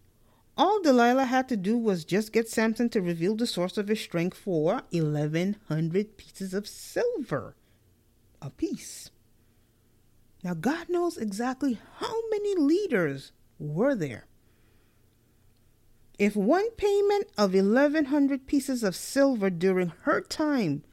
all 0.58 0.82
Delilah 0.82 1.26
had 1.26 1.48
to 1.50 1.58
do 1.58 1.78
was 1.78 2.04
just 2.04 2.34
get 2.34 2.50
Samson 2.50 2.90
to 2.90 3.02
reveal 3.02 3.36
the 3.36 3.46
source 3.46 3.78
of 3.78 3.88
his 3.88 4.00
strength 4.00 4.38
for 4.38 4.82
1,100 4.92 6.18
pieces 6.18 6.54
of 6.54 6.68
silver 6.68 7.56
a 8.42 8.50
piece. 8.50 9.12
Now, 10.44 10.54
God 10.54 10.90
knows 10.90 11.18
exactly 11.18 11.80
how 11.98 12.30
many 12.30 12.56
leaders 12.56 13.32
were 13.60 13.96
there. 13.96 14.28
If 16.18 16.36
one 16.36 16.72
payment 16.72 17.28
of 17.38 17.54
1,100 17.54 18.48
pieces 18.48 18.84
of 18.84 18.96
silver 18.96 19.50
during 19.50 19.92
her 20.04 20.22
time 20.22 20.84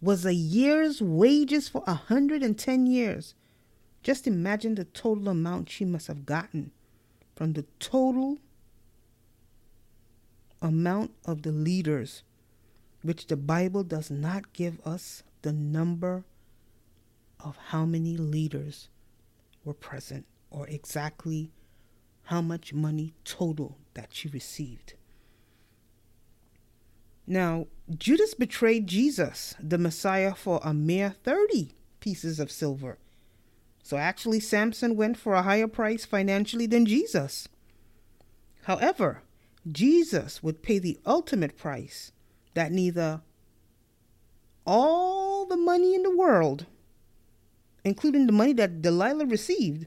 was 0.00 0.26
a 0.26 0.34
year's 0.34 1.00
wages 1.00 1.68
for 1.68 1.80
110 1.82 2.86
years, 2.86 3.34
just 4.02 4.26
imagine 4.26 4.74
the 4.74 4.84
total 4.84 5.28
amount 5.28 5.70
she 5.70 5.84
must 5.84 6.08
have 6.08 6.26
gotten 6.26 6.72
from 7.34 7.54
the 7.54 7.64
total 7.78 8.38
amount 10.66 11.12
of 11.24 11.42
the 11.42 11.52
leaders, 11.52 12.22
which 13.02 13.26
the 13.26 13.36
Bible 13.36 13.84
does 13.84 14.10
not 14.10 14.52
give 14.52 14.80
us 14.86 15.22
the 15.42 15.52
number 15.52 16.24
of 17.40 17.56
how 17.68 17.84
many 17.84 18.16
leaders 18.16 18.88
were 19.64 19.74
present 19.74 20.26
or 20.50 20.66
exactly 20.68 21.52
how 22.24 22.40
much 22.40 22.72
money 22.72 23.14
total 23.24 23.78
that 23.94 24.12
she 24.12 24.28
received. 24.28 24.94
Now, 27.26 27.66
Judas 27.96 28.34
betrayed 28.34 28.86
Jesus, 28.86 29.54
the 29.60 29.78
Messiah, 29.78 30.34
for 30.34 30.60
a 30.62 30.72
mere 30.72 31.10
30 31.10 31.72
pieces 32.00 32.38
of 32.38 32.50
silver. 32.50 32.98
So 33.82 33.96
actually, 33.96 34.40
Samson 34.40 34.96
went 34.96 35.16
for 35.16 35.34
a 35.34 35.42
higher 35.42 35.68
price 35.68 36.04
financially 36.04 36.66
than 36.66 36.86
Jesus. 36.86 37.48
However, 38.64 39.22
Jesus 39.70 40.42
would 40.42 40.62
pay 40.62 40.78
the 40.78 40.98
ultimate 41.04 41.56
price 41.56 42.12
that 42.54 42.72
neither 42.72 43.22
all 44.66 45.46
the 45.46 45.56
money 45.56 45.94
in 45.94 46.02
the 46.02 46.16
world, 46.16 46.66
including 47.84 48.26
the 48.26 48.32
money 48.32 48.52
that 48.52 48.82
Delilah 48.82 49.26
received, 49.26 49.86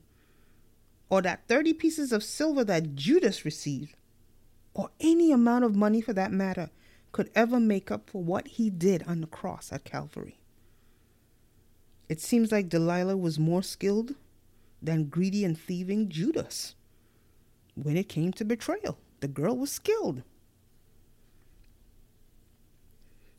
or 1.09 1.21
that 1.21 1.47
30 1.47 1.73
pieces 1.73 2.11
of 2.11 2.23
silver 2.23 2.63
that 2.63 2.95
Judas 2.95 3.43
received, 3.43 3.95
or 4.73 4.91
any 4.99 5.31
amount 5.31 5.65
of 5.65 5.75
money 5.75 6.01
for 6.01 6.13
that 6.13 6.31
matter, 6.31 6.69
could 7.11 7.29
ever 7.33 7.59
make 7.59 7.89
up 7.89 8.09
for 8.09 8.23
what 8.23 8.47
he 8.47 8.69
did 8.69 9.03
on 9.03 9.21
the 9.21 9.27
cross 9.27 9.73
at 9.73 9.83
Calvary. 9.83 10.39
It 12.07 12.21
seems 12.21 12.51
like 12.51 12.69
Delilah 12.69 13.17
was 13.17 13.39
more 13.39 13.63
skilled 13.63 14.15
than 14.81 15.05
greedy 15.05 15.43
and 15.43 15.57
thieving 15.59 16.09
Judas. 16.09 16.75
When 17.75 17.97
it 17.97 18.09
came 18.09 18.31
to 18.33 18.45
betrayal, 18.45 18.97
the 19.21 19.27
girl 19.27 19.57
was 19.57 19.71
skilled. 19.71 20.23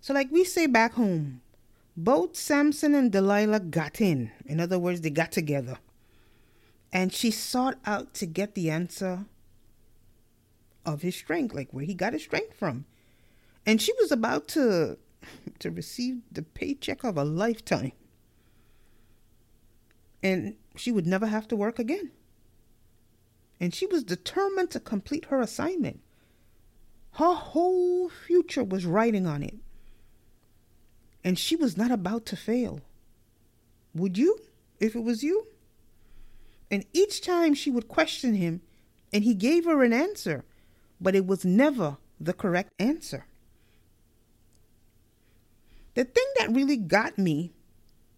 So, 0.01 0.15
like 0.15 0.31
we 0.31 0.45
say 0.45 0.67
back 0.67 0.95
home, 0.95 1.43
both 1.97 2.37
Samson 2.37 2.95
and 2.95 3.13
Delilah 3.13 3.61
got 3.61 4.01
in. 4.01 4.31
In 4.47 4.61
other 4.61 4.79
words, 4.79 5.03
they 5.03 5.11
got 5.11 5.33
together. 5.33 5.79
And 6.93 7.13
she 7.13 7.31
sought 7.31 7.79
out 7.85 8.15
to 8.15 8.27
get 8.27 8.55
the 8.55 8.71
answer 8.71 9.27
of 10.85 11.03
his 11.03 11.15
strength, 11.15 11.55
like 11.55 11.73
where 11.73 11.85
he 11.85 11.95
got 11.95 12.15
his 12.15 12.23
strength 12.23 12.55
from. 12.57 12.87
And 13.67 13.81
she 13.81 13.93
was 14.01 14.11
about 14.11 14.49
to 14.49 14.99
to 15.59 15.71
receive 15.71 16.23
the 16.33 16.43
paycheck 16.43 17.05
of 17.05 17.17
a 17.19 17.25
lifetime. 17.25 17.93
And 20.23 20.57
she 20.77 20.91
would 20.91 21.07
never 21.07 21.27
have 21.27 21.47
to 21.49 21.57
work 21.57 21.79
again. 21.79 22.11
And 23.61 23.75
she 23.75 23.87
was 23.87 24.03
determined 24.03 24.71
to 24.71 24.81
complete 24.81 25.27
her 25.27 25.41
assignment. 25.41 26.01
Her 27.13 27.35
whole 27.35 28.09
future 28.09 28.65
was 28.65 28.87
riding 28.87 29.27
on 29.27 29.43
it. 29.43 29.57
And 31.23 31.39
she 31.39 31.55
was 31.55 31.77
not 31.77 31.91
about 31.91 32.25
to 32.27 32.37
fail. 32.37 32.81
Would 33.95 34.17
you, 34.17 34.39
if 34.79 34.97
it 34.97 35.05
was 35.05 35.23
you? 35.23 35.47
And 36.71 36.87
each 36.93 37.21
time 37.21 37.53
she 37.53 37.71
would 37.71 37.89
question 37.89 38.35
him, 38.35 38.63
and 39.13 39.25
he 39.25 39.35
gave 39.35 39.65
her 39.65 39.83
an 39.83 39.93
answer, 39.93 40.45
but 41.01 41.15
it 41.15 41.27
was 41.27 41.45
never 41.45 41.99
the 42.19 42.33
correct 42.33 42.73
answer. 42.79 43.27
The 45.95 46.05
thing 46.05 46.27
that 46.39 46.55
really 46.55 46.77
got 46.77 47.19
me 47.19 47.53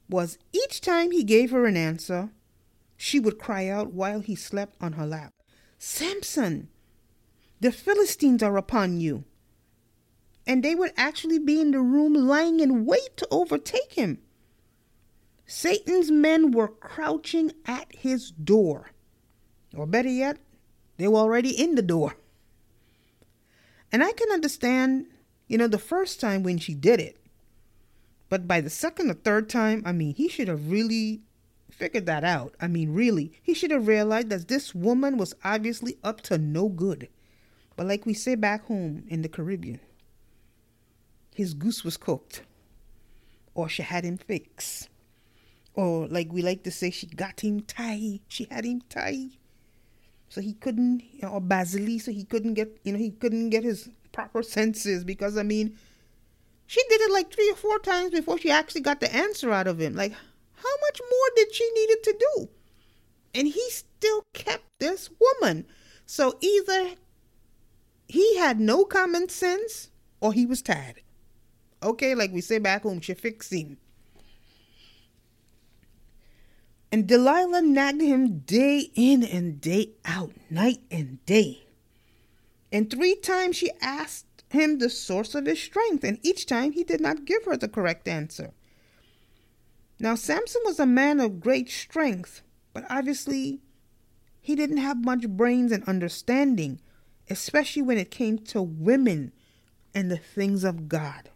was 0.09 0.38
each 0.52 0.83
time 0.83 1.11
he 1.11 1.24
gave 1.24 1.50
her 1.50 1.64
an 1.64 1.76
answer, 1.76 2.31
she 3.02 3.18
would 3.18 3.36
cry 3.36 3.66
out 3.66 3.92
while 3.92 4.20
he 4.20 4.36
slept 4.36 4.76
on 4.80 4.92
her 4.92 5.04
lap 5.04 5.34
Samson, 5.76 6.68
the 7.58 7.72
Philistines 7.72 8.44
are 8.44 8.56
upon 8.56 9.00
you. 9.00 9.24
And 10.46 10.62
they 10.62 10.76
would 10.76 10.92
actually 10.96 11.40
be 11.40 11.60
in 11.60 11.72
the 11.72 11.80
room 11.80 12.14
lying 12.14 12.60
in 12.60 12.86
wait 12.86 13.16
to 13.16 13.26
overtake 13.32 13.94
him. 13.94 14.18
Satan's 15.46 16.12
men 16.12 16.52
were 16.52 16.68
crouching 16.68 17.50
at 17.66 17.92
his 17.92 18.30
door. 18.30 18.92
Or 19.74 19.86
better 19.86 20.08
yet, 20.08 20.38
they 20.96 21.08
were 21.08 21.18
already 21.18 21.50
in 21.50 21.74
the 21.74 21.82
door. 21.82 22.14
And 23.90 24.04
I 24.04 24.12
can 24.12 24.30
understand, 24.30 25.06
you 25.48 25.58
know, 25.58 25.66
the 25.66 25.78
first 25.78 26.20
time 26.20 26.44
when 26.44 26.58
she 26.58 26.74
did 26.74 27.00
it. 27.00 27.16
But 28.28 28.46
by 28.46 28.60
the 28.60 28.70
second 28.70 29.10
or 29.10 29.14
third 29.14 29.48
time, 29.48 29.82
I 29.84 29.90
mean, 29.90 30.14
he 30.14 30.28
should 30.28 30.46
have 30.46 30.70
really 30.70 31.22
figured 31.72 32.06
that 32.06 32.24
out. 32.24 32.54
I 32.61 32.68
mean, 32.68 32.92
really, 32.92 33.32
he 33.42 33.54
should 33.54 33.70
have 33.70 33.87
realized 33.87 34.30
that 34.30 34.48
this 34.48 34.74
woman 34.74 35.16
was 35.16 35.35
obviously 35.44 35.98
up 36.04 36.20
to 36.22 36.38
no 36.38 36.68
good. 36.68 37.08
But 37.76 37.87
like 37.87 38.06
we 38.06 38.14
say 38.14 38.35
back 38.35 38.66
home 38.66 39.04
in 39.08 39.22
the 39.22 39.28
Caribbean, 39.28 39.80
his 41.35 41.54
goose 41.54 41.82
was 41.82 41.96
cooked, 41.96 42.42
or 43.54 43.68
she 43.68 43.82
had 43.82 44.04
him 44.04 44.18
fixed, 44.18 44.88
or 45.74 46.06
like 46.06 46.32
we 46.32 46.42
like 46.42 46.62
to 46.64 46.70
say, 46.70 46.90
she 46.90 47.06
got 47.06 47.40
him 47.40 47.62
tied. 47.62 48.20
She 48.28 48.46
had 48.50 48.64
him 48.64 48.82
tied, 48.88 49.30
so 50.28 50.40
he 50.40 50.52
couldn't, 50.52 51.02
you 51.12 51.22
know, 51.22 51.30
or 51.30 51.40
Basili, 51.40 51.98
so 51.98 52.12
he 52.12 52.24
couldn't 52.24 52.54
get, 52.54 52.78
you 52.85 52.92
know, 52.92 52.98
he 52.98 53.11
couldn't 53.11 53.50
get 53.50 53.64
his 53.64 53.88
proper 54.12 54.42
senses 54.42 55.04
because 55.04 55.38
I 55.38 55.42
mean 55.42 55.78
she 56.72 56.82
did 56.88 57.02
it 57.02 57.11
like 57.12 57.30
three 57.30 57.50
or 57.50 57.56
four 57.56 57.78
times 57.80 58.12
before 58.12 58.38
she 58.38 58.50
actually 58.50 58.80
got 58.80 59.00
the 59.00 59.14
answer 59.14 59.52
out 59.52 59.66
of 59.66 59.78
him. 59.78 59.94
Like, 59.94 60.14
how 60.62 60.77
much 60.87 61.01
more 61.01 61.29
did 61.37 61.55
she 61.55 61.70
needed 61.75 62.03
to 62.05 62.16
do? 62.18 62.48
And 63.35 63.48
he 63.48 63.70
still 63.70 64.22
kept 64.35 64.64
this 64.79 65.11
woman. 65.20 65.66
So 66.07 66.38
either 66.40 66.90
he 68.09 68.37
had 68.37 68.61
no 68.61 68.85
common 68.85 69.29
sense 69.29 69.90
or 70.20 70.33
he 70.33 70.46
was 70.46 70.62
tired. 70.62 71.03
Okay, 71.83 72.14
like 72.14 72.33
we 72.33 72.40
say 72.40 72.59
back 72.59 72.83
home, 72.83 73.01
she 73.01 73.14
fixed 73.14 73.53
him. 73.53 73.79
And 76.92 77.07
Delilah 77.07 77.62
nagged 77.62 78.03
him 78.03 78.40
day 78.40 78.90
in 78.94 79.25
and 79.25 79.61
day 79.61 79.92
out, 80.05 80.33
night 80.51 80.81
and 80.90 81.25
day. 81.25 81.64
And 82.70 82.90
three 82.90 83.16
times 83.16 83.57
she 83.57 83.70
asked 83.81 84.44
him 84.51 84.79
the 84.79 84.90
source 84.90 85.35
of 85.35 85.46
his 85.46 85.61
strength, 85.61 86.05
and 86.05 86.18
each 86.22 86.44
time 86.44 86.72
he 86.72 86.85
did 86.85 87.01
not 87.01 87.25
give 87.25 87.46
her 87.46 87.57
the 87.57 87.68
correct 87.68 88.07
answer. 88.07 88.53
Now, 90.02 90.16
Samson 90.16 90.62
was 90.64 90.80
a 90.80 90.84
man 90.84 91.20
of 91.20 91.38
great 91.38 91.70
strength, 91.70 92.42
but 92.74 92.84
obviously 92.90 93.60
he 94.40 94.56
didn't 94.56 94.78
have 94.78 95.04
much 95.04 95.28
brains 95.28 95.70
and 95.70 95.84
understanding, 95.84 96.80
especially 97.30 97.82
when 97.82 97.98
it 97.98 98.10
came 98.10 98.38
to 98.38 98.60
women 98.60 99.30
and 99.94 100.10
the 100.10 100.16
things 100.16 100.64
of 100.64 100.88
God. 100.88 101.30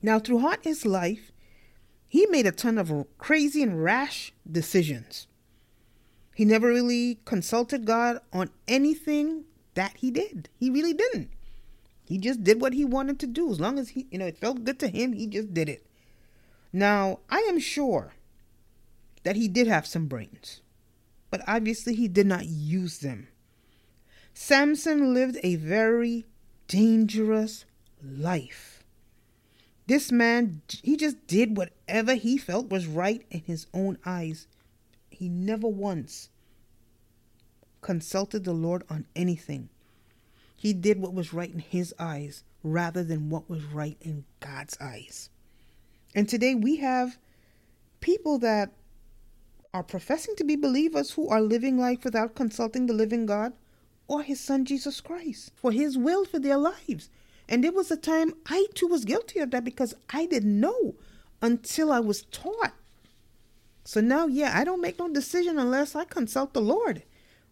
Now, 0.00 0.18
throughout 0.18 0.64
his 0.64 0.86
life, 0.86 1.30
he 2.08 2.24
made 2.30 2.46
a 2.46 2.52
ton 2.52 2.78
of 2.78 3.06
crazy 3.18 3.62
and 3.62 3.84
rash 3.84 4.32
decisions. 4.50 5.26
He 6.34 6.46
never 6.46 6.68
really 6.68 7.18
consulted 7.26 7.84
God 7.84 8.20
on 8.32 8.48
anything 8.66 9.44
that 9.74 9.98
he 9.98 10.10
did. 10.10 10.48
He 10.58 10.70
really 10.70 10.94
didn't. 10.94 11.28
He 12.06 12.16
just 12.16 12.42
did 12.42 12.62
what 12.62 12.72
he 12.72 12.86
wanted 12.86 13.20
to 13.20 13.26
do. 13.26 13.50
As 13.50 13.60
long 13.60 13.78
as 13.78 13.90
he, 13.90 14.06
you 14.10 14.16
know, 14.16 14.26
it 14.26 14.38
felt 14.38 14.64
good 14.64 14.78
to 14.78 14.88
him, 14.88 15.12
he 15.12 15.26
just 15.26 15.52
did 15.52 15.68
it. 15.68 15.86
Now, 16.76 17.20
I 17.30 17.38
am 17.48 17.60
sure 17.60 18.14
that 19.22 19.36
he 19.36 19.46
did 19.46 19.68
have 19.68 19.86
some 19.86 20.08
brains, 20.08 20.60
but 21.30 21.40
obviously 21.46 21.94
he 21.94 22.08
did 22.08 22.26
not 22.26 22.46
use 22.46 22.98
them. 22.98 23.28
Samson 24.32 25.14
lived 25.14 25.38
a 25.44 25.54
very 25.54 26.26
dangerous 26.66 27.64
life. 28.02 28.82
This 29.86 30.10
man, 30.10 30.62
he 30.82 30.96
just 30.96 31.24
did 31.28 31.56
whatever 31.56 32.14
he 32.14 32.36
felt 32.36 32.70
was 32.70 32.88
right 32.88 33.24
in 33.30 33.42
his 33.42 33.68
own 33.72 33.96
eyes. 34.04 34.48
He 35.10 35.28
never 35.28 35.68
once 35.68 36.28
consulted 37.82 38.42
the 38.42 38.52
Lord 38.52 38.82
on 38.90 39.06
anything. 39.14 39.68
He 40.56 40.72
did 40.72 40.98
what 40.98 41.14
was 41.14 41.32
right 41.32 41.52
in 41.52 41.60
his 41.60 41.94
eyes 42.00 42.42
rather 42.64 43.04
than 43.04 43.30
what 43.30 43.48
was 43.48 43.62
right 43.62 43.96
in 44.00 44.24
God's 44.40 44.76
eyes. 44.80 45.30
And 46.14 46.28
today 46.28 46.54
we 46.54 46.76
have 46.76 47.18
people 48.00 48.38
that 48.38 48.72
are 49.72 49.82
professing 49.82 50.36
to 50.36 50.44
be 50.44 50.54
believers 50.54 51.12
who 51.12 51.28
are 51.28 51.40
living 51.40 51.78
life 51.78 52.04
without 52.04 52.36
consulting 52.36 52.86
the 52.86 52.92
living 52.92 53.26
God 53.26 53.52
or 54.06 54.22
his 54.22 54.40
son 54.40 54.64
Jesus 54.64 55.00
Christ 55.00 55.50
for 55.56 55.72
his 55.72 55.98
will 55.98 56.24
for 56.24 56.38
their 56.38 56.56
lives. 56.56 57.10
And 57.48 57.64
there 57.64 57.72
was 57.72 57.90
a 57.90 57.96
time 57.96 58.34
I 58.46 58.66
too 58.74 58.86
was 58.86 59.04
guilty 59.04 59.40
of 59.40 59.50
that 59.50 59.64
because 59.64 59.94
I 60.10 60.26
didn't 60.26 60.60
know 60.60 60.94
until 61.42 61.92
I 61.92 62.00
was 62.00 62.22
taught. 62.22 62.72
So 63.84 64.00
now, 64.00 64.26
yeah, 64.26 64.52
I 64.58 64.64
don't 64.64 64.80
make 64.80 64.98
no 64.98 65.12
decision 65.12 65.58
unless 65.58 65.94
I 65.94 66.04
consult 66.04 66.54
the 66.54 66.62
Lord. 66.62 67.02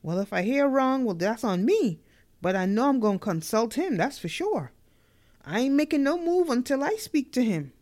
Well, 0.03 0.19
if 0.19 0.33
I 0.33 0.43
hear 0.43 0.67
wrong, 0.67 1.05
well, 1.05 1.15
that's 1.15 1.45
on 1.45 1.65
me. 1.65 2.01
But 2.41 2.57
I 2.57 2.65
know 2.67 2.89
I'm 2.89 3.01
going 3.01 3.19
to 3.19 3.25
consult 3.25 3.75
him, 3.75 3.97
that's 3.97 4.19
for 4.19 4.29
sure. 4.29 4.73
I 5.45 5.61
ain't 5.61 5.75
making 5.75 6.03
no 6.03 6.17
move 6.17 6.49
until 6.49 6.83
I 6.83 6.95
speak 6.95 7.33
to 7.33 7.45
him. 7.45 7.73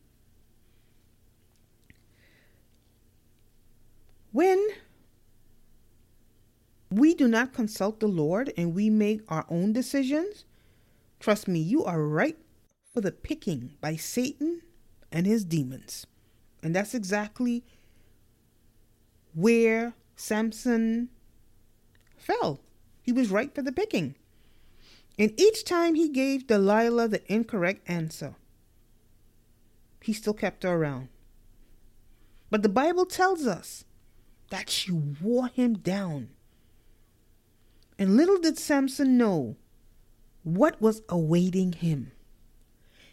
When 4.33 4.69
we 6.91 7.15
do 7.15 7.29
not 7.29 7.53
consult 7.53 8.01
the 8.01 8.07
Lord 8.07 8.53
and 8.57 8.75
we 8.75 8.91
make 8.91 9.23
our 9.29 9.45
own 9.49 9.73
decisions, 9.73 10.45
trust 11.19 11.49
me, 11.49 11.59
you 11.61 11.85
are 11.85 12.03
right 12.03 12.39
for 12.93 13.01
the 13.01 13.13
picking 13.13 13.77
by 13.81 13.97
Satan 13.97 14.63
and 15.11 15.27
his 15.27 15.45
demons. 15.45 16.07
And 16.63 16.75
that's 16.75 16.95
exactly 16.95 17.65
where 19.35 19.95
Samson 20.17 21.09
fell. 22.17 22.61
He 23.03 23.13
was 23.13 23.31
right 23.31 23.55
for 23.55 23.63
the 23.63 23.73
picking. 23.73 24.15
And 25.19 25.39
each 25.41 25.65
time 25.65 25.95
he 25.95 26.09
gave 26.09 26.47
Delilah 26.47 27.09
the 27.09 27.33
incorrect 27.33 27.89
answer, 27.89 28.37
he 30.03 30.13
still 30.13 30.35
kept 30.35 30.63
her 30.63 30.71
around. 30.71 31.09
But 32.51 32.63
the 32.63 32.69
Bible 32.69 33.07
tells 33.07 33.47
us 33.47 33.85
that 34.51 34.69
she 34.69 34.93
wore 34.93 35.49
him 35.49 35.75
down. 35.75 36.29
And 37.99 38.17
little 38.17 38.39
did 38.39 38.59
Samson 38.59 39.17
know 39.17 39.57
what 40.43 40.81
was 40.81 41.03
awaiting 41.09 41.73
him. 41.73 42.13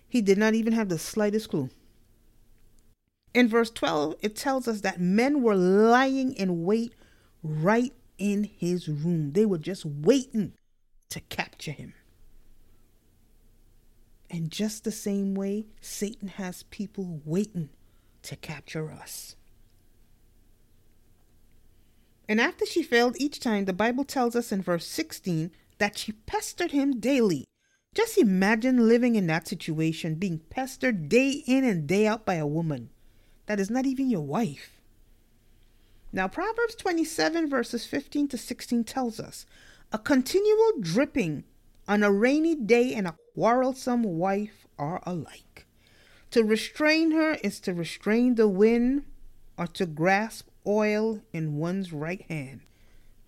He 0.08 0.22
did 0.22 0.38
not 0.38 0.54
even 0.54 0.74
have 0.74 0.90
the 0.90 1.00
slightest 1.00 1.50
clue. 1.50 1.70
In 3.34 3.48
verse 3.48 3.70
12, 3.70 4.16
it 4.22 4.36
tells 4.36 4.68
us 4.68 4.82
that 4.82 5.00
men 5.00 5.42
were 5.42 5.56
lying 5.56 6.34
in 6.34 6.64
wait 6.64 6.94
right 7.44 7.94
in 8.18 8.46
his 8.46 8.88
room. 8.88 9.34
They 9.34 9.46
were 9.46 9.58
just 9.58 9.86
waiting 9.86 10.54
to 11.10 11.20
capture 11.20 11.72
him. 11.72 11.94
And 14.30 14.52
just 14.52 14.84
the 14.84 14.92
same 14.92 15.36
way, 15.36 15.68
Satan 15.82 16.28
has 16.30 16.64
people 16.64 17.22
waiting 17.24 17.70
to 18.24 18.36
capture 18.36 18.92
us. 18.92 19.37
And 22.30 22.42
after 22.42 22.66
she 22.66 22.84
failed 22.84 23.16
each 23.20 23.40
time, 23.40 23.66
the 23.66 23.74
Bible 23.74 24.04
tells 24.04 24.36
us 24.36 24.52
in 24.52 24.62
verse 24.62 24.86
16 24.86 25.52
that 25.78 25.98
she 25.98 26.12
pestered 26.12 26.72
him 26.72 27.00
daily. 27.00 27.46
Just 27.96 28.18
imagine 28.18 28.88
living 28.88 29.16
in 29.16 29.28
that 29.28 29.48
situation, 29.48 30.16
being 30.16 30.40
pestered 30.50 31.10
day 31.10 31.44
in 31.48 31.64
and 31.64 31.88
day 31.88 32.06
out 32.06 32.26
by 32.26 32.36
a 32.36 32.46
woman 32.46 32.90
that 33.46 33.60
is 33.60 33.70
not 33.70 33.86
even 33.86 34.10
your 34.10 34.22
wife. 34.22 34.82
Now, 36.12 36.28
Proverbs 36.28 36.76
27, 36.76 37.50
verses 37.50 37.86
15 37.86 38.28
to 38.30 38.38
16 38.38 38.84
tells 38.84 39.20
us 39.20 39.46
a 39.92 39.98
continual 39.98 40.74
dripping 40.80 41.46
on 41.88 42.04
a 42.04 42.12
rainy 42.12 42.56
day 42.56 42.94
and 42.94 43.08
a 43.08 43.16
quarrelsome 43.34 44.04
wife 44.04 44.68
are 44.78 45.02
alike. 45.06 45.66
To 46.32 46.44
restrain 46.44 47.12
her 47.12 47.38
is 47.44 47.60
to 47.62 47.74
restrain 47.74 48.36
the 48.36 48.48
wind 48.48 49.06
or 49.58 49.68
to 49.68 49.86
grasp 49.86 50.47
oil 50.68 51.22
in 51.34 51.58
one's 51.58 51.94
right 51.94 52.24
hand. 52.30 52.62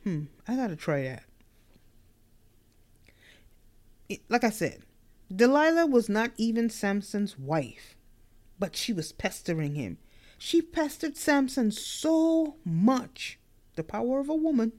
Hmm, 0.03 0.23
I 0.47 0.55
gotta 0.55 0.75
try 0.75 1.03
that. 1.03 1.23
It, 4.07 4.21
like 4.29 4.43
I 4.43 4.49
said, 4.49 4.81
Delilah 5.33 5.85
was 5.85 6.09
not 6.09 6.31
even 6.37 6.69
Samson's 6.69 7.37
wife, 7.37 7.95
but 8.57 8.75
she 8.75 8.91
was 8.91 9.11
pestering 9.11 9.75
him. 9.75 9.99
She 10.37 10.61
pestered 10.61 11.17
Samson 11.17 11.71
so 11.71 12.55
much, 12.65 13.39
the 13.75 13.83
power 13.83 14.19
of 14.19 14.29
a 14.29 14.35
woman, 14.35 14.71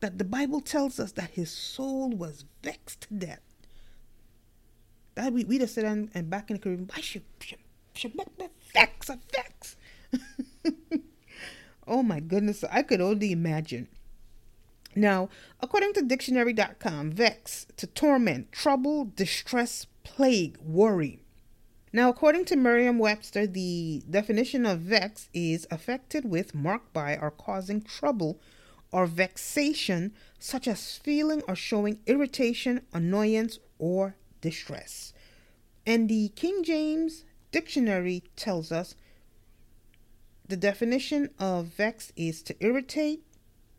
that 0.00 0.18
the 0.18 0.24
Bible 0.24 0.60
tells 0.60 1.00
us 1.00 1.12
that 1.12 1.30
his 1.30 1.50
soul 1.50 2.10
was 2.10 2.44
vexed 2.62 3.02
to 3.02 3.14
death. 3.14 3.40
That 5.14 5.32
we 5.32 5.44
we 5.44 5.58
just 5.58 5.74
said 5.74 5.84
and, 5.84 6.10
and 6.14 6.30
back 6.30 6.50
in 6.50 6.56
the 6.56 6.62
Caribbean, 6.62 6.90
I 6.94 7.00
should 7.00 7.24
should, 7.40 7.58
should 7.94 8.14
make 8.14 8.38
me 8.38 8.48
vex, 8.72 9.08
a 9.08 9.18
vex. 9.32 9.76
oh 11.88 12.02
my 12.02 12.20
goodness, 12.20 12.64
I 12.70 12.82
could 12.82 13.00
only 13.00 13.32
imagine. 13.32 13.88
Now, 14.94 15.28
according 15.60 15.92
to 15.94 16.02
dictionary.com, 16.02 17.12
vex 17.12 17.66
to 17.76 17.86
torment, 17.86 18.52
trouble, 18.52 19.04
distress, 19.04 19.86
plague, 20.02 20.58
worry. 20.60 21.20
Now, 21.92 22.10
according 22.10 22.44
to 22.46 22.56
Merriam 22.56 22.98
Webster, 22.98 23.46
the 23.46 24.02
definition 24.08 24.66
of 24.66 24.80
vex 24.80 25.28
is 25.32 25.66
affected 25.70 26.24
with, 26.24 26.54
marked 26.54 26.92
by, 26.92 27.16
or 27.16 27.30
causing 27.30 27.80
trouble 27.80 28.40
or 28.90 29.06
vexation, 29.06 30.12
such 30.38 30.66
as 30.66 30.96
feeling 30.96 31.42
or 31.46 31.54
showing 31.54 31.98
irritation, 32.06 32.82
annoyance, 32.92 33.58
or 33.78 34.16
distress. 34.40 35.12
And 35.86 36.08
the 36.08 36.28
King 36.30 36.64
James 36.64 37.24
Dictionary 37.50 38.24
tells 38.36 38.70
us 38.70 38.94
the 40.48 40.56
definition 40.56 41.30
of 41.38 41.66
vex 41.66 42.12
is 42.16 42.42
to 42.42 42.56
irritate, 42.60 43.22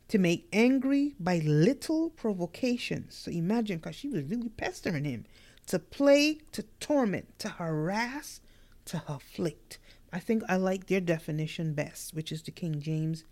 to 0.08 0.18
make 0.18 0.48
angry 0.54 1.16
by 1.20 1.40
little 1.40 2.12
provocations. 2.12 3.16
So 3.16 3.32
imagine, 3.32 3.78
because 3.78 3.96
she 3.96 4.08
was 4.08 4.24
really 4.24 4.50
pestering 4.50 5.04
him 5.04 5.26
to 5.68 5.80
plague, 5.80 6.52
to 6.52 6.64
torment, 6.80 7.38
to 7.40 7.50
harass, 7.50 8.42
to 8.86 9.04
afflict. 9.08 9.78
I 10.12 10.20
think 10.20 10.44
I 10.50 10.56
like 10.56 10.88
their 10.88 11.02
definition 11.02 11.74
best, 11.74 12.14
which 12.14 12.32
is 12.32 12.42
the 12.42 12.52
King 12.52 12.82
James 12.82 13.24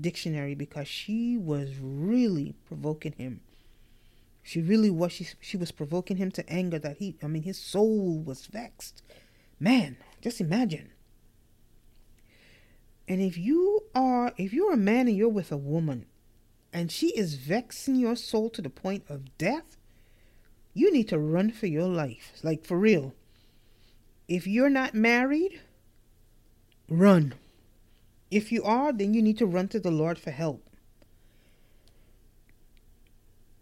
dictionary, 0.00 0.56
because 0.56 0.88
she 0.88 1.36
was 1.36 1.70
really 1.80 2.54
provoking 2.66 3.12
him. 3.12 3.40
She 4.42 4.60
really 4.60 4.90
was. 4.90 5.12
She, 5.12 5.28
she 5.40 5.56
was 5.56 5.70
provoking 5.70 6.16
him 6.16 6.30
to 6.32 6.48
anger 6.50 6.78
that 6.80 6.98
he, 6.98 7.16
I 7.22 7.28
mean, 7.28 7.44
his 7.44 7.58
soul 7.58 8.18
was 8.18 8.46
vexed. 8.46 9.02
Man, 9.60 9.96
just 10.20 10.40
imagine. 10.40 10.90
And 13.06 13.20
if 13.20 13.36
you 13.36 13.84
are, 13.94 14.32
if 14.36 14.52
you're 14.52 14.72
a 14.72 14.78
man 14.78 15.08
and 15.08 15.16
you're 15.16 15.28
with 15.28 15.52
a 15.52 15.56
woman 15.56 16.06
and 16.72 16.90
she 16.90 17.08
is 17.08 17.34
vexing 17.34 17.96
your 17.96 18.16
soul 18.16 18.50
to 18.50 18.62
the 18.62 18.70
point 18.70 19.04
of 19.08 19.36
death, 19.36 19.76
you 20.72 20.92
need 20.92 21.08
to 21.08 21.18
run 21.18 21.50
for 21.50 21.66
your 21.66 21.86
life. 21.86 22.32
Like 22.42 22.64
for 22.64 22.78
real. 22.78 23.14
If 24.26 24.46
you're 24.46 24.70
not 24.70 24.94
married, 24.94 25.60
run. 26.88 27.34
If 28.30 28.50
you 28.50 28.64
are, 28.64 28.92
then 28.92 29.14
you 29.14 29.22
need 29.22 29.38
to 29.38 29.46
run 29.46 29.68
to 29.68 29.78
the 29.78 29.90
Lord 29.90 30.18
for 30.18 30.30
help. 30.30 30.68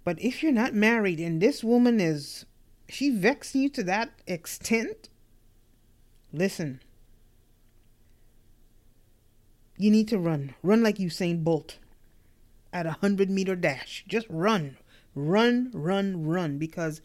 But 0.04 0.20
if 0.20 0.42
you're 0.42 0.52
not 0.52 0.74
married 0.74 1.20
and 1.20 1.40
this 1.40 1.62
woman 1.62 2.00
is, 2.00 2.46
she 2.88 3.10
vexing 3.10 3.62
you 3.62 3.68
to 3.70 3.82
that 3.84 4.12
extent, 4.26 5.08
listen. 6.32 6.80
You 9.82 9.90
need 9.90 10.06
to 10.08 10.18
run. 10.18 10.54
Run 10.62 10.84
like 10.84 10.98
Usain 10.98 11.42
Bolt 11.42 11.78
at 12.72 12.86
a 12.86 12.92
hundred 12.92 13.28
meter 13.28 13.56
dash. 13.56 14.04
Just 14.06 14.28
run. 14.30 14.76
Run, 15.16 15.72
run, 15.74 16.24
run. 16.24 16.56
Because 16.56 17.00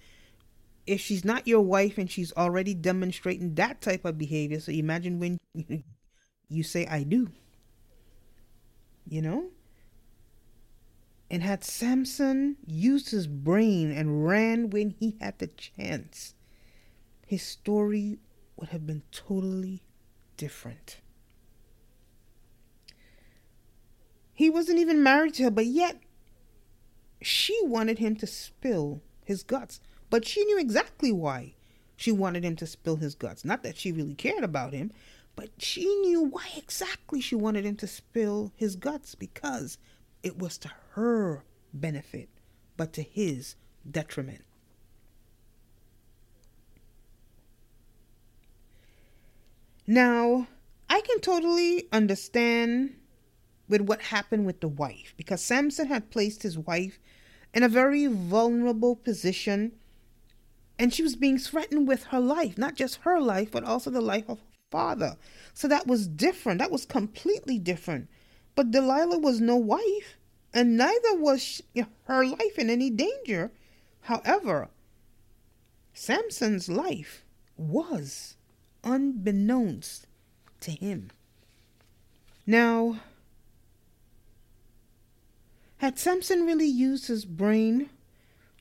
if 0.86 1.02
she's 1.02 1.26
not 1.26 1.48
your 1.48 1.62
wife 1.62 1.98
and 1.98 2.10
she's 2.10 2.32
already 2.34 2.76
demonstrating 2.76 3.56
that 3.56 3.82
type 3.82 4.06
of 4.06 4.20
behavior, 4.20 4.60
so 4.60 4.72
imagine 4.72 5.18
when 5.18 5.40
you 6.50 6.62
say, 6.62 6.86
I 6.86 7.02
do. 7.02 7.32
You 9.10 9.24
know? 9.24 9.46
And 11.32 11.42
had 11.42 11.64
Samson 11.64 12.58
used 12.68 13.10
his 13.10 13.26
brain 13.26 13.92
and 13.92 14.28
ran 14.28 14.70
when 14.70 14.92
he 14.92 15.18
had 15.20 15.40
the 15.40 15.48
chance, 15.48 16.36
his 17.26 17.42
story 17.42 18.20
would 18.56 18.70
have 18.70 18.86
been 18.86 19.02
totally 19.12 19.82
different. 20.38 20.98
He 24.38 24.52
wasn't 24.52 24.78
even 24.78 25.02
married 25.02 25.34
to 25.34 25.44
her, 25.46 25.50
but 25.50 25.66
yet 25.66 25.98
she 27.24 27.60
wanted 27.64 27.98
him 27.98 28.16
to 28.18 28.28
spill 28.28 29.02
his 29.26 29.42
guts, 29.42 29.82
but 30.12 30.28
she 30.28 30.46
knew 30.46 30.60
exactly 30.60 31.12
why 31.12 31.56
she 31.96 32.12
wanted 32.12 32.46
him 32.46 32.56
to 32.58 32.68
spill 32.68 32.98
his 32.98 33.16
guts. 33.16 33.44
Not 33.44 33.64
that 33.64 33.78
she 33.78 33.92
really 33.92 34.14
cared 34.14 34.44
about 34.44 34.74
him, 34.74 34.92
but 35.36 35.50
she 35.58 35.86
knew 36.02 36.22
why 36.22 36.46
exactly 36.56 37.20
she 37.20 37.34
wanted 37.34 37.66
him 37.66 37.78
to 37.78 37.88
spill 37.88 38.54
his 38.56 38.76
guts 38.76 39.16
because 39.16 39.80
it 40.22 40.38
was 40.38 40.60
to 40.60 40.72
her 40.92 41.44
benefit, 41.74 42.30
but 42.78 42.94
to 42.94 43.02
his 43.02 43.56
detriment. 43.90 44.46
Now, 49.88 50.48
I 50.92 51.02
can 51.02 51.22
totally 51.22 51.88
understand 51.92 52.97
with 53.68 53.82
what 53.82 54.02
happened 54.02 54.46
with 54.46 54.62
the 54.62 54.68
wife 54.68 55.14
because 55.18 55.42
Samson 55.42 55.88
had 55.88 56.10
placed 56.10 56.44
his 56.44 56.58
wife 56.58 57.00
in 57.54 57.64
a 57.64 57.70
very 57.70 58.08
vulnerable 58.08 58.96
position 58.96 59.74
and 60.80 60.94
she 60.94 61.04
was 61.04 61.16
being 61.16 61.40
threatened 61.40 61.88
with 61.88 62.06
her 62.06 62.20
life, 62.20 62.58
not 62.58 62.76
just 62.76 62.98
her 62.98 63.20
life, 63.20 63.52
but 63.52 63.64
also 63.64 63.90
the 63.90 64.02
life 64.02 64.30
of 64.30 64.40
her 64.40 64.46
father. 64.70 65.18
So 65.54 65.68
that 65.68 65.88
was 65.88 66.08
different. 66.08 66.60
That 66.60 66.72
was 66.72 66.86
completely 66.86 67.58
different. 67.58 68.10
But 68.56 68.72
Delilah 68.72 69.20
was 69.20 69.42
no 69.42 69.56
wife, 69.56 70.18
and 70.54 70.78
neither 70.78 71.16
was 71.16 71.42
she, 71.42 71.64
her 72.04 72.26
life 72.26 72.58
in 72.58 72.70
any 72.70 72.90
danger. 72.90 73.52
However, 74.02 74.70
Samson's 75.94 76.70
life 76.70 77.26
was 77.56 78.36
unbeknownst 78.84 80.08
to 80.62 80.72
him. 80.72 81.10
Now, 82.46 83.00
had 85.78 86.00
Samson 86.00 86.46
really 86.46 86.68
used 86.68 87.08
his 87.08 87.26
brain, 87.26 87.90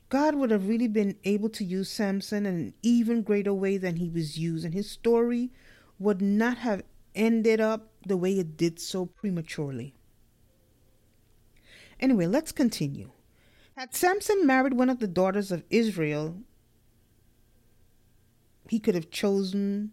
God 0.09 0.35
would 0.35 0.51
have 0.51 0.67
really 0.67 0.87
been 0.87 1.17
able 1.23 1.49
to 1.49 1.63
use 1.63 1.89
Samson 1.89 2.45
in 2.45 2.55
an 2.55 2.73
even 2.81 3.21
greater 3.23 3.53
way 3.53 3.77
than 3.77 3.97
he 3.97 4.09
was 4.09 4.37
used, 4.37 4.63
and 4.63 4.73
his 4.73 4.89
story 4.89 5.51
would 5.99 6.21
not 6.21 6.59
have 6.59 6.83
ended 7.15 7.59
up 7.59 7.89
the 8.05 8.15
way 8.15 8.33
it 8.33 8.55
did 8.55 8.79
so 8.79 9.05
prematurely. 9.05 9.95
Anyway, 11.99 12.27
let's 12.27 12.51
continue. 12.51 13.09
Had 13.75 13.95
Samson 13.95 14.45
married 14.45 14.73
one 14.73 14.89
of 14.89 14.99
the 14.99 15.07
daughters 15.07 15.51
of 15.51 15.63
Israel, 15.69 16.37
he 18.69 18.79
could 18.79 18.95
have 18.95 19.09
chosen 19.09 19.91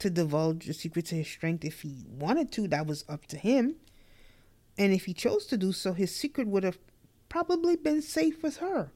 to 0.00 0.10
divulge 0.10 0.66
the 0.66 0.74
secret 0.74 1.06
to 1.06 1.14
his 1.14 1.28
strength 1.28 1.64
if 1.64 1.82
he 1.82 2.04
wanted 2.08 2.52
to. 2.52 2.68
That 2.68 2.86
was 2.86 3.04
up 3.08 3.26
to 3.26 3.36
him. 3.36 3.76
And 4.78 4.92
if 4.92 5.06
he 5.06 5.14
chose 5.14 5.46
to 5.46 5.56
do 5.56 5.72
so, 5.72 5.92
his 5.92 6.14
secret 6.14 6.46
would 6.48 6.64
have 6.64 6.78
probably 7.28 7.76
been 7.76 8.02
safe 8.02 8.42
with 8.42 8.58
her. 8.58 8.90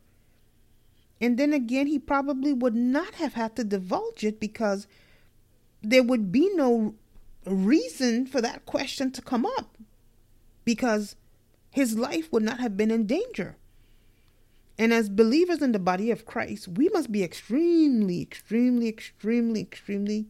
And 1.21 1.39
then 1.39 1.53
again, 1.53 1.87
he 1.87 1.99
probably 1.99 2.53
would 2.53 2.75
not 2.75 3.15
have 3.15 3.35
had 3.35 3.57
to 3.57 3.65
divulge 3.65 4.25
it 4.25 4.41
because 4.41 4.87
there 5.83 6.03
would 6.03 6.33
be 6.33 6.51
no 6.55 6.95
reason 7.45 8.27
for 8.27 8.41
that 8.41 8.67
question 8.67 9.11
to 9.13 9.23
come 9.23 9.47
up 9.47 9.77
because 10.65 11.17
his 11.71 11.97
life 11.97 12.31
would 12.33 12.43
not 12.43 12.61
have 12.61 12.77
been 12.77 12.91
in 12.91 13.07
danger. 13.07 13.57
And 14.79 14.95
as 14.95 15.09
believers 15.11 15.61
in 15.61 15.73
the 15.73 15.79
body 15.79 16.11
of 16.11 16.25
Christ, 16.25 16.69
we 16.69 16.89
must 16.89 17.13
be 17.13 17.23
extremely, 17.23 18.23
extremely, 18.23 18.89
extremely, 18.89 19.61
extremely 19.61 20.27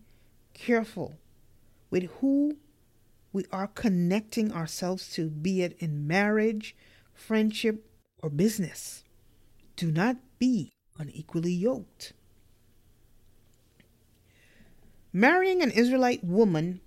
careful 0.54 1.14
with 1.88 2.04
who 2.20 2.56
we 3.32 3.44
are 3.52 3.68
connecting 3.68 4.52
ourselves 4.52 5.08
to, 5.12 5.28
be 5.28 5.62
it 5.62 5.76
in 5.78 6.06
marriage, 6.06 6.74
friendship, 7.12 7.86
or 8.22 8.30
business. 8.30 9.04
Do 9.76 9.90
not 9.90 10.16
be 10.38 10.72
unequally 10.98 11.52
yoked. 11.52 12.12
Marrying 15.12 15.62
an 15.62 15.70
Israelite 15.70 16.22
woman, 16.24 16.80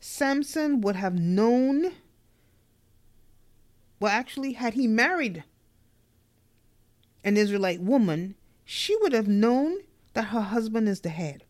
Samson 0.00 0.80
would 0.80 0.96
have 0.96 1.14
known. 1.14 1.92
Well, 3.98 4.12
actually, 4.12 4.54
had 4.54 4.74
he 4.74 4.86
married 4.86 5.44
an 7.22 7.36
Israelite 7.36 7.80
woman, 7.80 8.34
she 8.64 8.96
would 8.96 9.12
have 9.12 9.28
known 9.28 9.78
that 10.14 10.26
her 10.26 10.40
husband 10.40 10.88
is 10.88 11.00
the 11.00 11.10
head. 11.10 11.44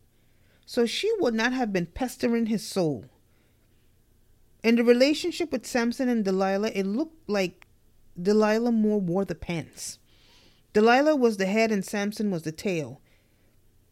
So 0.67 0.87
she 0.87 1.11
would 1.19 1.35
not 1.35 1.53
have 1.53 1.73
been 1.73 1.87
pestering 1.87 2.47
his 2.47 2.67
soul. 2.67 3.07
In 4.63 4.77
the 4.77 4.85
relationship 4.85 5.53
with 5.53 5.67
Samson 5.67 6.09
and 6.09 6.25
Delilah, 6.25 6.71
it 6.75 6.87
looked 6.87 7.29
like 7.29 7.67
Delilah 8.21 8.73
more 8.73 9.01
wore 9.01 9.25
the 9.25 9.35
pants. 9.35 9.99
Delilah 10.73 11.17
was 11.17 11.39
the 11.39 11.47
head 11.47 11.73
and 11.73 11.85
Samson 11.85 12.31
was 12.31 12.43
the 12.43 12.53
tail. 12.53 13.01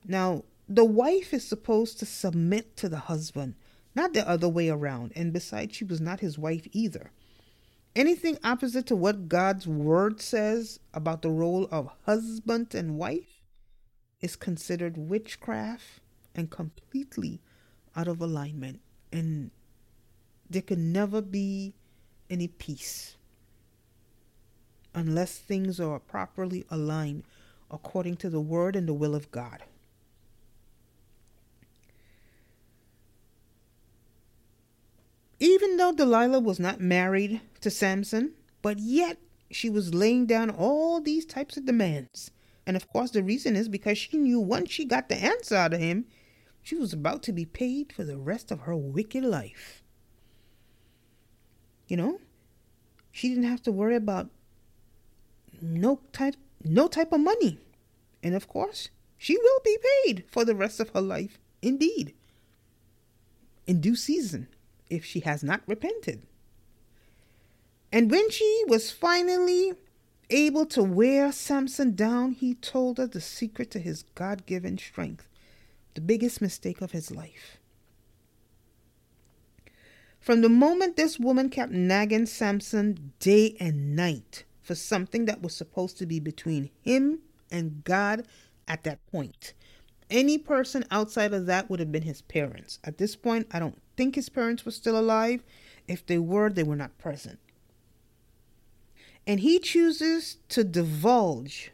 Now, 0.04 0.44
the 0.68 0.84
wife 0.84 1.32
is 1.32 1.46
supposed 1.46 1.98
to 1.98 2.06
submit 2.06 2.76
to 2.76 2.88
the 2.88 2.98
husband, 2.98 3.54
not 3.94 4.12
the 4.12 4.28
other 4.28 4.48
way 4.48 4.68
around. 4.68 5.12
And 5.16 5.32
besides, 5.32 5.74
she 5.74 5.84
was 5.84 6.00
not 6.00 6.20
his 6.20 6.38
wife 6.38 6.68
either. 6.72 7.10
Anything 7.96 8.38
opposite 8.44 8.86
to 8.86 8.96
what 8.96 9.28
God's 9.28 9.66
word 9.66 10.20
says 10.20 10.78
about 10.92 11.22
the 11.22 11.30
role 11.30 11.66
of 11.70 11.90
husband 12.04 12.74
and 12.74 12.98
wife 12.98 13.42
is 14.20 14.36
considered 14.36 14.96
witchcraft 14.96 16.00
and 16.34 16.50
completely 16.50 17.40
out 17.96 18.06
of 18.06 18.20
alignment. 18.20 18.80
And 19.10 19.50
there 20.50 20.62
can 20.62 20.92
never 20.92 21.20
be 21.20 21.74
any 22.30 22.48
peace 22.48 23.16
unless 24.94 25.38
things 25.38 25.78
are 25.78 25.98
properly 25.98 26.64
aligned 26.70 27.22
according 27.70 28.16
to 28.16 28.30
the 28.30 28.40
word 28.40 28.74
and 28.74 28.88
the 28.88 28.94
will 28.94 29.14
of 29.14 29.30
God. 29.30 29.62
Even 35.40 35.76
though 35.76 35.92
Delilah 35.92 36.40
was 36.40 36.58
not 36.58 36.80
married 36.80 37.40
to 37.60 37.70
Samson, 37.70 38.32
but 38.60 38.78
yet 38.80 39.18
she 39.50 39.70
was 39.70 39.94
laying 39.94 40.26
down 40.26 40.50
all 40.50 41.00
these 41.00 41.24
types 41.24 41.56
of 41.56 41.64
demands. 41.64 42.32
And 42.66 42.76
of 42.76 42.88
course, 42.88 43.12
the 43.12 43.22
reason 43.22 43.54
is 43.54 43.68
because 43.68 43.96
she 43.98 44.16
knew 44.16 44.40
once 44.40 44.70
she 44.70 44.84
got 44.84 45.08
the 45.08 45.16
answer 45.16 45.54
out 45.54 45.72
of 45.72 45.80
him, 45.80 46.06
she 46.60 46.74
was 46.74 46.92
about 46.92 47.22
to 47.22 47.32
be 47.32 47.44
paid 47.44 47.92
for 47.92 48.02
the 48.04 48.18
rest 48.18 48.50
of 48.50 48.60
her 48.60 48.76
wicked 48.76 49.24
life. 49.24 49.82
You 51.88 51.96
know, 51.96 52.20
she 53.10 53.28
didn't 53.28 53.44
have 53.44 53.62
to 53.62 53.72
worry 53.72 53.96
about 53.96 54.28
no 55.60 56.00
type 56.12 56.36
no 56.62 56.86
type 56.86 57.12
of 57.12 57.20
money. 57.20 57.58
And 58.22 58.34
of 58.34 58.48
course, 58.48 58.90
she 59.16 59.36
will 59.36 59.60
be 59.64 59.78
paid 60.04 60.24
for 60.28 60.44
the 60.44 60.54
rest 60.54 60.80
of 60.80 60.90
her 60.90 61.00
life, 61.00 61.38
indeed. 61.62 62.14
In 63.66 63.80
due 63.80 63.96
season 63.96 64.48
if 64.88 65.04
she 65.04 65.20
has 65.20 65.42
not 65.42 65.62
repented. 65.66 66.22
And 67.92 68.10
when 68.10 68.30
she 68.30 68.64
was 68.66 68.90
finally 68.90 69.74
able 70.30 70.66
to 70.66 70.82
wear 70.82 71.32
Samson 71.32 71.94
down, 71.94 72.32
he 72.32 72.54
told 72.54 72.98
her 72.98 73.06
the 73.06 73.20
secret 73.20 73.70
to 73.72 73.78
his 73.78 74.04
God 74.14 74.46
given 74.46 74.76
strength, 74.78 75.26
the 75.94 76.00
biggest 76.00 76.40
mistake 76.40 76.80
of 76.80 76.92
his 76.92 77.10
life. 77.10 77.57
From 80.28 80.42
the 80.42 80.50
moment 80.50 80.96
this 80.96 81.18
woman 81.18 81.48
kept 81.48 81.72
nagging 81.72 82.26
Samson 82.26 83.14
day 83.18 83.56
and 83.58 83.96
night 83.96 84.44
for 84.60 84.74
something 84.74 85.24
that 85.24 85.40
was 85.40 85.56
supposed 85.56 85.96
to 85.96 86.04
be 86.04 86.20
between 86.20 86.68
him 86.82 87.20
and 87.50 87.82
God 87.82 88.26
at 88.68 88.84
that 88.84 88.98
point, 89.06 89.54
any 90.10 90.36
person 90.36 90.84
outside 90.90 91.32
of 91.32 91.46
that 91.46 91.70
would 91.70 91.80
have 91.80 91.90
been 91.90 92.02
his 92.02 92.20
parents. 92.20 92.78
At 92.84 92.98
this 92.98 93.16
point, 93.16 93.46
I 93.50 93.58
don't 93.58 93.80
think 93.96 94.16
his 94.16 94.28
parents 94.28 94.66
were 94.66 94.70
still 94.70 94.98
alive. 94.98 95.42
If 95.86 96.04
they 96.04 96.18
were, 96.18 96.50
they 96.50 96.62
were 96.62 96.76
not 96.76 96.98
present. 96.98 97.38
And 99.26 99.40
he 99.40 99.58
chooses 99.58 100.36
to 100.50 100.62
divulge 100.62 101.72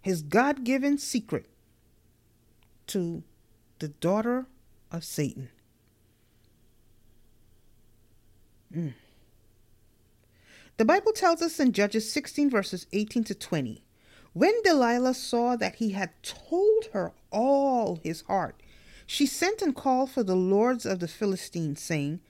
his 0.00 0.22
God 0.22 0.64
given 0.64 0.98
secret 0.98 1.46
to 2.88 3.22
the 3.78 3.90
daughter 3.90 4.46
of 4.90 5.04
Satan. 5.04 5.50
Mm. 8.74 8.94
The 10.78 10.84
Bible 10.84 11.12
tells 11.12 11.42
us 11.42 11.60
in 11.60 11.72
Judges 11.72 12.10
16, 12.10 12.50
verses 12.50 12.86
18 12.92 13.24
to 13.24 13.34
20 13.34 13.82
when 14.32 14.62
Delilah 14.62 15.14
saw 15.14 15.56
that 15.56 15.76
he 15.76 15.90
had 15.90 16.10
told 16.22 16.86
her 16.92 17.12
all 17.30 17.96
his 17.96 18.22
heart, 18.22 18.62
she 19.06 19.26
sent 19.26 19.60
and 19.60 19.76
called 19.76 20.10
for 20.10 20.22
the 20.22 20.36
lords 20.36 20.86
of 20.86 21.00
the 21.00 21.08
Philistines, 21.08 21.82
saying, 21.82 22.20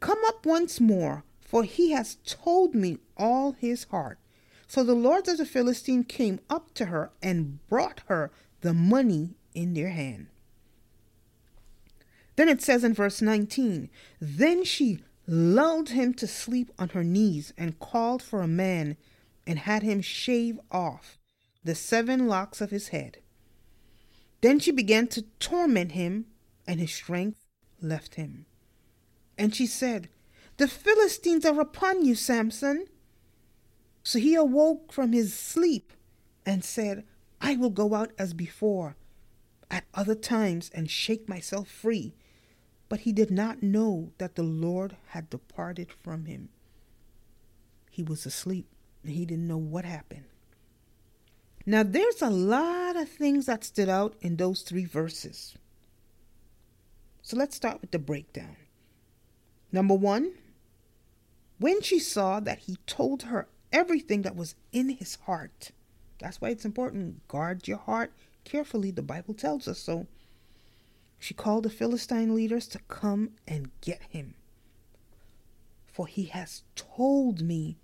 Come 0.00 0.18
up 0.26 0.46
once 0.46 0.80
more, 0.80 1.24
for 1.42 1.64
he 1.64 1.90
has 1.90 2.16
told 2.24 2.74
me 2.74 2.98
all 3.16 3.52
his 3.52 3.84
heart. 3.84 4.18
So 4.66 4.82
the 4.82 4.94
lords 4.94 5.28
of 5.28 5.36
the 5.36 5.44
Philistines 5.44 6.06
came 6.08 6.40
up 6.48 6.72
to 6.74 6.86
her 6.86 7.10
and 7.22 7.66
brought 7.68 8.00
her 8.06 8.30
the 8.62 8.72
money 8.72 9.34
in 9.54 9.74
their 9.74 9.90
hand. 9.90 10.28
Then 12.36 12.48
it 12.48 12.62
says 12.62 12.82
in 12.82 12.94
verse 12.94 13.20
19, 13.20 13.90
Then 14.18 14.64
she 14.64 15.00
lulled 15.26 15.90
him 15.90 16.12
to 16.14 16.26
sleep 16.26 16.70
on 16.78 16.90
her 16.90 17.04
knees 17.04 17.52
and 17.56 17.78
called 17.78 18.22
for 18.22 18.42
a 18.42 18.48
man 18.48 18.96
and 19.46 19.58
had 19.60 19.82
him 19.82 20.00
shave 20.00 20.58
off 20.70 21.18
the 21.62 21.74
seven 21.74 22.26
locks 22.26 22.60
of 22.60 22.70
his 22.70 22.88
head. 22.88 23.18
Then 24.42 24.58
she 24.58 24.70
began 24.70 25.06
to 25.08 25.22
torment 25.40 25.92
him, 25.92 26.26
and 26.66 26.78
his 26.78 26.92
strength 26.92 27.46
left 27.80 28.16
him. 28.16 28.44
And 29.38 29.54
she 29.54 29.66
said, 29.66 30.10
The 30.58 30.68
Philistines 30.68 31.46
are 31.46 31.60
upon 31.60 32.04
you, 32.04 32.14
Samson. 32.14 32.86
So 34.02 34.18
he 34.18 34.34
awoke 34.34 34.92
from 34.92 35.12
his 35.12 35.32
sleep 35.32 35.92
and 36.44 36.62
said, 36.62 37.04
I 37.40 37.56
will 37.56 37.70
go 37.70 37.94
out 37.94 38.12
as 38.18 38.34
before 38.34 38.96
at 39.70 39.84
other 39.94 40.14
times 40.14 40.70
and 40.74 40.90
shake 40.90 41.28
myself 41.28 41.68
free. 41.68 42.14
But 42.88 43.00
he 43.00 43.12
did 43.12 43.30
not 43.30 43.62
know 43.62 44.12
that 44.18 44.34
the 44.34 44.42
Lord 44.42 44.96
had 45.08 45.30
departed 45.30 45.92
from 46.02 46.26
him. 46.26 46.50
He 47.90 48.02
was 48.02 48.26
asleep 48.26 48.66
and 49.02 49.12
he 49.12 49.24
didn't 49.24 49.48
know 49.48 49.56
what 49.56 49.84
happened. 49.84 50.24
Now, 51.66 51.82
there's 51.82 52.20
a 52.20 52.28
lot 52.28 52.96
of 52.96 53.08
things 53.08 53.46
that 53.46 53.64
stood 53.64 53.88
out 53.88 54.14
in 54.20 54.36
those 54.36 54.62
three 54.62 54.84
verses. 54.84 55.56
So 57.22 57.36
let's 57.36 57.56
start 57.56 57.80
with 57.80 57.90
the 57.90 57.98
breakdown. 57.98 58.56
Number 59.72 59.94
one, 59.94 60.32
when 61.58 61.80
she 61.80 61.98
saw 61.98 62.38
that 62.40 62.60
he 62.60 62.76
told 62.86 63.22
her 63.24 63.48
everything 63.74 64.22
that 64.22 64.36
was 64.36 64.54
in 64.72 64.88
his 64.88 65.16
heart. 65.26 65.72
That's 66.20 66.40
why 66.40 66.50
it's 66.50 66.64
important. 66.64 67.26
Guard 67.26 67.66
your 67.66 67.78
heart 67.78 68.12
carefully. 68.44 68.92
The 68.92 69.02
Bible 69.02 69.34
tells 69.34 69.66
us 69.66 69.80
so. 69.80 70.06
She 71.24 71.32
called 71.32 71.62
the 71.62 71.70
Philistine 71.70 72.34
leaders 72.34 72.68
to 72.68 72.78
come 72.80 73.30
and 73.48 73.70
get 73.80 74.02
him. 74.10 74.34
For 75.86 76.06
he 76.06 76.24
has 76.24 76.64
told 76.76 77.40
me 77.40 77.78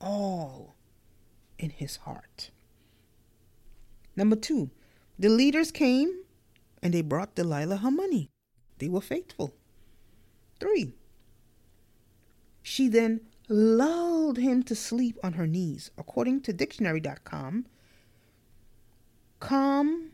all 0.00 0.74
in 1.60 1.70
his 1.70 1.98
heart. 1.98 2.50
Number 4.16 4.34
two, 4.34 4.70
the 5.16 5.28
leaders 5.28 5.70
came 5.70 6.24
and 6.82 6.92
they 6.92 7.02
brought 7.02 7.36
Delilah 7.36 7.76
her 7.76 7.90
money. 7.92 8.30
They 8.78 8.88
were 8.88 9.00
faithful. 9.00 9.54
Three, 10.58 10.92
she 12.64 12.88
then 12.88 13.20
lulled 13.48 14.38
him 14.38 14.64
to 14.64 14.74
sleep 14.74 15.20
on 15.22 15.34
her 15.34 15.46
knees. 15.46 15.92
According 15.96 16.40
to 16.40 16.52
dictionary.com, 16.52 17.66
calm 19.38 20.11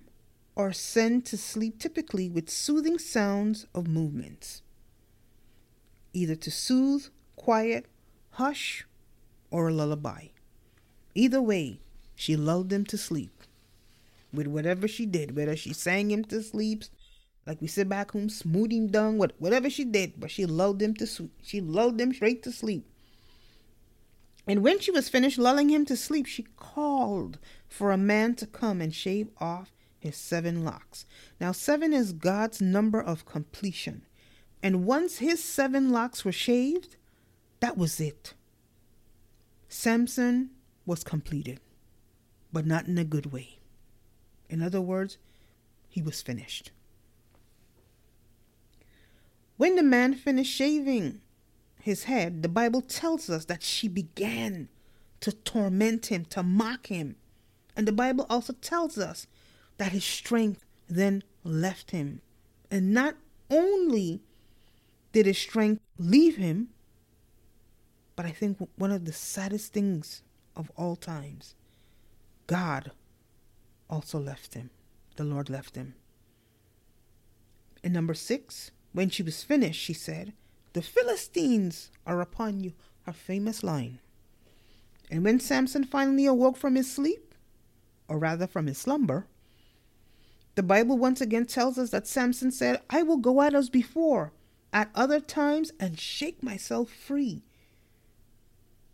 or 0.59 0.73
send 0.73 1.25
to 1.25 1.39
sleep 1.39 1.79
typically 1.79 2.29
with 2.29 2.51
soothing 2.51 2.99
sounds 2.99 3.65
of 3.77 3.87
movements, 3.87 4.61
either 6.13 6.35
to 6.35 6.51
soothe, 6.51 7.07
quiet, 7.37 7.87
hush, 8.31 8.85
or 9.53 9.69
a 9.69 9.73
lullaby. 9.73 10.27
Either 11.15 11.41
way, 11.41 11.79
she 12.17 12.35
lulled 12.35 12.71
them 12.71 12.85
to 12.85 12.99
sleep 12.99 13.45
with 14.33 14.49
whatever 14.49 14.89
she 14.89 15.07
did, 15.07 15.37
whether 15.37 15.55
she 15.55 15.73
sang 15.73 16.11
him 16.11 16.25
to 16.25 16.43
sleep, 16.43 16.83
like 17.47 17.63
we 17.63 17.69
said 17.69 17.89
back 17.89 18.11
home, 18.11 18.29
smoothed 18.29 18.73
him 18.73 18.89
down, 18.89 19.17
whatever 19.17 19.71
she 19.71 19.85
did, 19.85 20.15
but 20.19 20.29
she 20.31 20.45
lulled 20.45 20.83
him 20.83 20.93
to 20.95 21.07
sleep. 21.07 21.33
She 21.41 21.61
lulled 21.61 21.99
them 21.99 22.13
straight 22.13 22.43
to 22.43 22.51
sleep. 22.51 22.85
And 24.49 24.65
when 24.65 24.81
she 24.81 24.91
was 24.91 25.09
finished 25.09 25.39
lulling 25.39 25.71
him 25.71 25.85
to 25.87 25.97
sleep, 25.97 26.27
she 26.27 26.47
called 26.57 27.39
for 27.69 27.93
a 27.93 27.97
man 27.97 28.35
to 28.37 28.47
come 28.47 28.81
and 28.81 28.93
shave 28.93 29.29
off 29.41 29.71
his 29.99 30.17
seven 30.17 30.65
locks. 30.65 31.05
Now, 31.41 31.53
seven 31.53 31.93
is 31.93 32.13
God's 32.13 32.61
number 32.61 33.01
of 33.01 33.25
completion. 33.25 34.03
And 34.63 34.85
once 34.85 35.19
his 35.19 35.43
seven 35.43 35.91
locks 35.91 36.25
were 36.25 36.33
shaved, 36.33 36.97
that 37.61 37.77
was 37.77 38.01
it. 38.01 38.35
Samson 39.69 40.51
was 40.87 41.05
completed, 41.05 41.61
but 42.53 42.67
not 42.67 42.87
in 42.87 42.99
a 42.99 43.05
good 43.05 43.33
way. 43.33 43.59
In 44.49 44.63
other 44.63 44.81
words, 44.81 45.19
he 45.89 46.01
was 46.01 46.23
finished. 46.23 46.71
When 49.57 49.75
the 49.77 49.83
man 49.83 50.15
finished 50.15 50.53
shaving 50.53 51.21
his 51.81 52.05
head, 52.05 52.43
the 52.43 52.49
Bible 52.49 52.81
tells 52.81 53.29
us 53.29 53.45
that 53.47 53.63
she 53.63 53.89
began 53.89 54.69
to 55.21 55.33
torment 55.33 56.07
him, 56.07 56.25
to 56.27 56.43
mock 56.43 56.87
him. 56.87 57.17
And 57.77 57.87
the 57.87 57.93
Bible 57.93 58.27
also 58.31 58.53
tells 58.55 58.99
us 58.99 59.27
that 59.79 59.93
his 59.93 60.05
strength 60.05 60.65
then 60.89 61.23
left 61.45 61.93
him. 61.93 62.21
And 62.71 62.93
not 62.93 63.15
only 63.51 64.21
did 65.13 65.27
his 65.27 65.39
strength 65.39 65.81
leave 65.99 66.37
him, 66.37 66.69
but 68.15 68.27
I 68.27 68.31
think 68.31 68.59
one 68.77 68.93
of 68.93 69.05
the 69.05 69.13
saddest 69.13 69.73
things 69.73 70.23
of 70.57 70.71
all 70.77 70.97
times, 70.97 71.55
God 72.47 72.91
also 73.89 74.19
left 74.19 74.55
him. 74.55 74.71
The 75.17 75.25
Lord 75.25 75.49
left 75.49 75.77
him. 75.77 75.95
And 77.83 77.95
number 77.95 78.15
six, 78.15 78.73
when 78.93 79.09
she 79.09 79.23
was 79.23 79.45
finished, 79.45 79.81
she 79.81 79.93
said, 79.93 80.33
The 80.73 80.83
Philistines 80.83 81.91
are 82.07 82.21
upon 82.21 82.61
you, 82.61 82.73
her 83.03 83.13
famous 83.13 83.63
line. 83.63 84.01
And 85.11 85.25
when 85.25 85.41
Samson 85.41 85.85
finally 85.85 86.27
awoke 86.27 86.57
from 86.57 86.75
his 86.75 86.93
sleep, 86.93 87.35
or 88.09 88.19
rather 88.19 88.47
from 88.47 88.67
his 88.67 88.79
slumber, 88.79 89.27
the 90.59 90.63
Bible 90.65 90.99
once 90.99 91.21
again 91.21 91.47
tells 91.47 91.79
us 91.79 91.91
that 91.91 92.09
Samson 92.09 92.51
said, 92.51 92.83
I 92.91 93.05
will 93.05 93.19
go 93.19 93.41
out 93.41 93.55
as 93.55 93.71
before 93.71 94.33
at 94.73 94.91
other 94.93 95.21
times 95.21 95.71
and 95.79 96.01
shake 96.01 96.43
myself 96.43 96.91
free. 96.91 97.45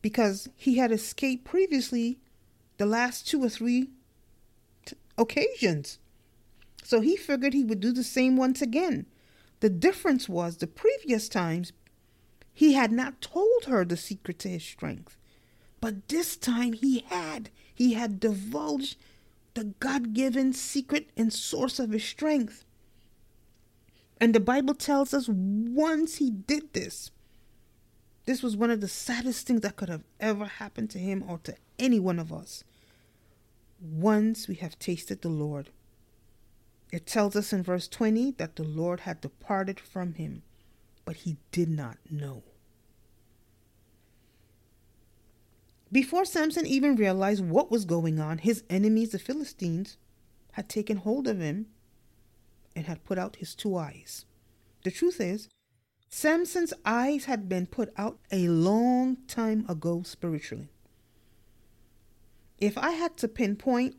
Because 0.02 0.46
he 0.56 0.76
had 0.76 0.92
escaped 0.92 1.46
previously 1.46 2.18
the 2.76 2.84
last 2.84 3.26
two 3.26 3.42
or 3.42 3.48
three 3.48 3.88
t- 4.84 4.94
occasions. 5.16 5.98
So 6.82 7.00
he 7.00 7.16
figured 7.16 7.54
he 7.54 7.64
would 7.64 7.80
do 7.80 7.92
the 7.92 8.04
same 8.04 8.36
once 8.36 8.60
again. 8.60 9.06
The 9.60 9.70
difference 9.70 10.28
was 10.28 10.58
the 10.58 10.66
previous 10.66 11.30
times 11.30 11.72
he 12.52 12.74
had 12.74 12.92
not 12.92 13.22
told 13.22 13.64
her 13.68 13.86
the 13.86 13.96
secret 13.96 14.38
to 14.40 14.50
his 14.50 14.64
strength. 14.64 15.16
But 15.80 16.08
this 16.08 16.36
time 16.36 16.74
he 16.74 17.06
had. 17.08 17.48
He 17.74 17.94
had 17.94 18.20
divulged 18.20 18.98
the 19.54 19.74
God 19.80 20.12
given 20.12 20.52
secret 20.52 21.10
and 21.16 21.32
source 21.32 21.78
of 21.78 21.90
his 21.90 22.04
strength. 22.04 22.64
And 24.20 24.34
the 24.34 24.40
Bible 24.40 24.74
tells 24.74 25.14
us 25.14 25.28
once 25.28 26.16
he 26.16 26.30
did 26.30 26.72
this, 26.72 27.10
this 28.26 28.42
was 28.42 28.56
one 28.56 28.70
of 28.70 28.80
the 28.80 28.88
saddest 28.88 29.46
things 29.46 29.60
that 29.60 29.76
could 29.76 29.88
have 29.88 30.04
ever 30.18 30.46
happened 30.46 30.90
to 30.90 30.98
him 30.98 31.24
or 31.28 31.38
to 31.44 31.54
any 31.78 32.00
one 32.00 32.18
of 32.18 32.32
us. 32.32 32.64
Once 33.80 34.48
we 34.48 34.54
have 34.56 34.78
tasted 34.78 35.20
the 35.20 35.28
Lord, 35.28 35.70
it 36.90 37.06
tells 37.06 37.36
us 37.36 37.52
in 37.52 37.62
verse 37.62 37.86
20 37.88 38.32
that 38.32 38.56
the 38.56 38.62
Lord 38.62 39.00
had 39.00 39.20
departed 39.20 39.78
from 39.78 40.14
him, 40.14 40.42
but 41.04 41.16
he 41.16 41.36
did 41.52 41.68
not 41.68 41.98
know. 42.10 42.42
Before 45.94 46.24
Samson 46.24 46.66
even 46.66 46.96
realized 46.96 47.44
what 47.44 47.70
was 47.70 47.84
going 47.84 48.18
on, 48.18 48.38
his 48.38 48.64
enemies, 48.68 49.10
the 49.12 49.18
Philistines, 49.20 49.96
had 50.54 50.68
taken 50.68 50.96
hold 50.96 51.28
of 51.28 51.38
him 51.38 51.66
and 52.74 52.86
had 52.86 53.04
put 53.04 53.16
out 53.16 53.36
his 53.36 53.54
two 53.54 53.76
eyes. 53.76 54.24
The 54.82 54.90
truth 54.90 55.20
is, 55.20 55.48
Samson's 56.08 56.74
eyes 56.84 57.26
had 57.26 57.48
been 57.48 57.66
put 57.66 57.92
out 57.96 58.18
a 58.32 58.48
long 58.48 59.18
time 59.28 59.64
ago 59.68 60.02
spiritually. 60.02 60.68
If 62.58 62.76
I 62.76 62.90
had 62.90 63.16
to 63.18 63.28
pinpoint 63.28 63.94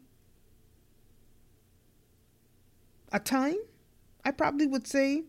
a 3.13 3.21
time, 3.21 3.59
I 4.25 4.31
probably 4.31 4.67
would 4.67 4.85
say 4.85 5.23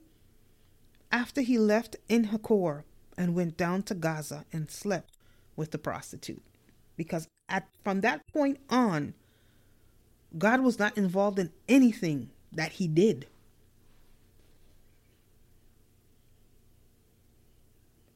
after 1.13 1.43
he 1.43 1.59
left 1.59 1.95
En 2.11 2.27
Hakkore 2.27 2.83
and 3.17 3.37
went 3.37 3.57
down 3.57 3.85
to 3.85 3.95
Gaza 3.95 4.47
and 4.53 4.69
slept 4.69 5.13
with 5.55 5.71
the 5.71 5.79
prostitute 5.79 6.43
because 6.97 7.29
at 7.49 7.69
from 7.85 8.01
that 8.01 8.27
point 8.33 8.59
on 8.71 9.15
God 10.39 10.61
was 10.61 10.79
not 10.79 10.97
involved 10.99 11.39
in 11.39 11.51
anything 11.69 12.31
that 12.53 12.73
he 12.73 12.89
did. 12.89 13.27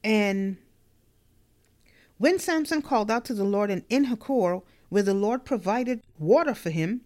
And 0.03 0.57
when 2.19 2.39
Samson 2.39 2.83
called 2.83 3.11
out 3.11 3.25
to 3.27 3.35
the 3.35 3.45
Lord 3.45 3.71
in 3.71 3.85
En 3.91 4.05
where 4.05 5.03
the 5.03 5.15
Lord 5.15 5.45
provided 5.45 6.03
water 6.19 6.55
for 6.55 6.71
him, 6.71 7.03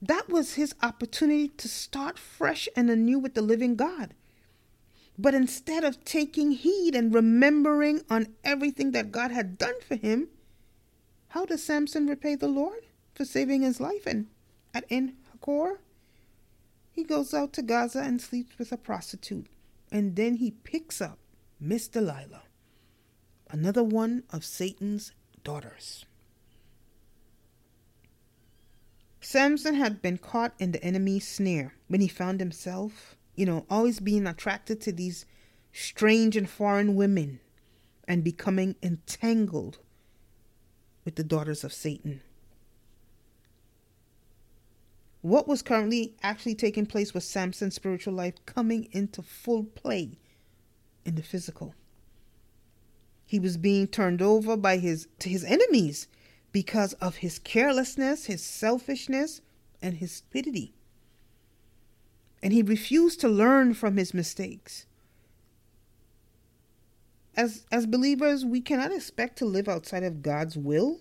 that 0.00 0.28
was 0.28 0.54
his 0.54 0.74
opportunity 0.82 1.48
to 1.48 1.68
start 1.68 2.18
fresh 2.18 2.68
and 2.76 2.90
anew 2.90 3.18
with 3.18 3.34
the 3.34 3.42
living 3.42 3.76
God. 3.76 4.14
But 5.18 5.34
instead 5.34 5.84
of 5.84 6.04
taking 6.04 6.52
heed 6.52 6.94
and 6.94 7.14
remembering 7.14 8.02
on 8.10 8.34
everything 8.44 8.92
that 8.92 9.12
God 9.12 9.30
had 9.30 9.58
done 9.58 9.74
for 9.86 9.96
him, 9.96 10.28
how 11.36 11.44
does 11.44 11.62
Samson 11.62 12.06
repay 12.06 12.34
the 12.34 12.48
Lord 12.48 12.86
for 13.14 13.26
saving 13.26 13.60
his 13.60 13.78
life? 13.78 14.06
And 14.06 14.28
at 14.72 14.86
En 14.88 15.16
Hakkore, 15.30 15.76
he 16.90 17.04
goes 17.04 17.34
out 17.34 17.52
to 17.52 17.62
Gaza 17.62 18.00
and 18.00 18.22
sleeps 18.22 18.58
with 18.58 18.72
a 18.72 18.78
prostitute. 18.78 19.46
And 19.92 20.16
then 20.16 20.36
he 20.36 20.52
picks 20.52 21.02
up 21.02 21.18
Miss 21.60 21.88
Delilah, 21.88 22.44
another 23.50 23.84
one 23.84 24.22
of 24.30 24.46
Satan's 24.46 25.12
daughters. 25.44 26.06
Samson 29.20 29.74
had 29.74 30.00
been 30.00 30.16
caught 30.16 30.54
in 30.58 30.72
the 30.72 30.82
enemy's 30.82 31.28
snare 31.28 31.74
when 31.88 32.00
he 32.00 32.08
found 32.08 32.40
himself, 32.40 33.14
you 33.34 33.44
know, 33.44 33.66
always 33.68 34.00
being 34.00 34.26
attracted 34.26 34.80
to 34.80 34.90
these 34.90 35.26
strange 35.70 36.34
and 36.34 36.48
foreign 36.48 36.94
women 36.94 37.40
and 38.08 38.24
becoming 38.24 38.74
entangled 38.82 39.80
with 41.06 41.14
the 41.14 41.24
daughters 41.24 41.64
of 41.64 41.72
Satan. 41.72 42.20
What 45.22 45.48
was 45.48 45.62
currently 45.62 46.14
actually 46.22 46.56
taking 46.56 46.84
place 46.84 47.14
was 47.14 47.24
Samson's 47.24 47.76
spiritual 47.76 48.12
life 48.12 48.34
coming 48.44 48.88
into 48.92 49.22
full 49.22 49.64
play 49.64 50.18
in 51.04 51.14
the 51.14 51.22
physical. 51.22 51.74
He 53.24 53.38
was 53.38 53.56
being 53.56 53.86
turned 53.86 54.20
over 54.20 54.56
by 54.56 54.78
his 54.78 55.08
to 55.20 55.28
his 55.28 55.44
enemies 55.44 56.08
because 56.52 56.92
of 56.94 57.16
his 57.16 57.38
carelessness, 57.38 58.26
his 58.26 58.42
selfishness, 58.42 59.40
and 59.80 59.94
his 59.94 60.12
stupidity. 60.12 60.74
And 62.42 62.52
he 62.52 62.62
refused 62.62 63.20
to 63.20 63.28
learn 63.28 63.74
from 63.74 63.96
his 63.96 64.12
mistakes 64.12 64.85
as 67.36 67.66
as 67.70 67.86
believers, 67.86 68.44
we 68.44 68.60
cannot 68.60 68.92
expect 68.92 69.38
to 69.38 69.44
live 69.44 69.68
outside 69.68 70.02
of 70.02 70.22
God's 70.22 70.56
will 70.56 71.00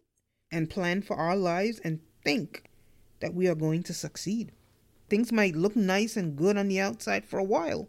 and 0.52 0.70
plan 0.70 1.02
for 1.02 1.16
our 1.16 1.36
lives 1.36 1.80
and 1.80 2.00
think 2.24 2.70
that 3.20 3.34
we 3.34 3.48
are 3.48 3.56
going 3.56 3.84
to 3.84 3.94
succeed. 3.94 4.52
Things 5.10 5.32
might 5.32 5.56
look 5.56 5.76
nice 5.76 6.18
and 6.18 6.36
good 6.36 6.58
on 6.58 6.68
the 6.68 6.80
outside 6.80 7.26
for 7.26 7.40
a 7.40 7.44
while, 7.44 7.88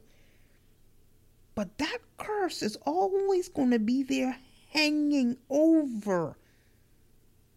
but 1.54 1.78
that 1.78 1.98
curse 2.18 2.62
is 2.62 2.76
always 2.86 3.48
going 3.48 3.70
to 3.70 3.78
be 3.78 4.02
there 4.02 4.38
hanging 4.70 5.38
over 5.48 6.36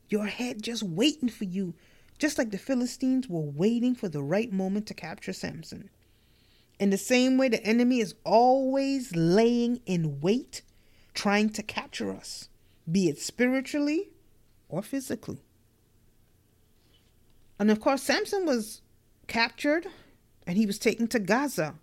your 0.09 0.25
head, 0.25 0.63
just 0.63 0.81
waiting 0.81 1.29
for 1.29 1.43
you, 1.43 1.73
just 2.17 2.37
like 2.37 2.51
the 2.51 2.57
Philistines 2.57 3.27
were 3.27 3.41
waiting 3.41 3.93
for 3.93 4.09
the 4.09 4.23
right 4.23 4.51
moment 4.51 4.87
to 4.87 4.93
capture 4.93 5.33
Samson. 5.33 5.89
In 6.79 6.89
the 6.89 6.97
same 6.97 7.37
way, 7.37 7.49
the 7.49 7.63
enemy 7.63 7.99
is 7.99 8.15
always 8.23 9.15
laying 9.15 9.81
in 9.85 10.21
wait 10.21 10.61
trying 11.19 11.49
to 11.49 11.61
capture 11.61 12.13
us, 12.13 12.47
be 12.89 13.09
it 13.09 13.19
spiritually 13.19 14.09
or 14.69 14.81
physically. 14.81 15.41
And 17.59 17.69
of 17.69 17.81
course, 17.81 18.03
Samson 18.03 18.45
was 18.45 18.81
captured 19.27 19.85
and 20.47 20.55
he 20.57 20.65
was 20.65 20.79
taken 20.79 21.09
to 21.09 21.19
Gaza, 21.19 21.75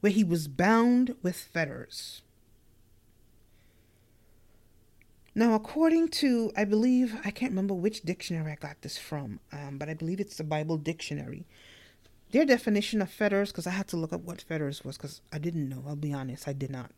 where 0.00 0.10
he 0.10 0.24
was 0.24 0.48
bound 0.48 1.14
with 1.22 1.36
fetters. 1.36 2.22
Now, 5.32 5.54
according 5.54 6.08
to, 6.20 6.50
I 6.56 6.64
believe, 6.64 7.14
I 7.24 7.30
can't 7.30 7.52
remember 7.52 7.74
which 7.74 8.02
dictionary 8.02 8.50
I 8.50 8.56
got 8.56 8.82
this 8.82 8.98
from, 8.98 9.38
um, 9.52 9.78
but 9.78 9.88
I 9.88 9.94
believe 9.94 10.18
it's 10.18 10.38
the 10.38 10.44
Bible 10.44 10.76
dictionary. 10.76 11.46
Their 12.32 12.44
definition 12.44 13.00
of 13.00 13.10
fetters, 13.10 13.52
because 13.52 13.68
I 13.68 13.70
had 13.70 13.86
to 13.88 13.96
look 13.96 14.12
up 14.12 14.22
what 14.22 14.42
fetters 14.42 14.84
was, 14.84 14.96
because 14.96 15.20
I 15.32 15.38
didn't 15.38 15.68
know. 15.68 15.84
I'll 15.86 15.94
be 15.94 16.12
honest, 16.12 16.48
I 16.48 16.52
did 16.52 16.70
not. 16.70 16.90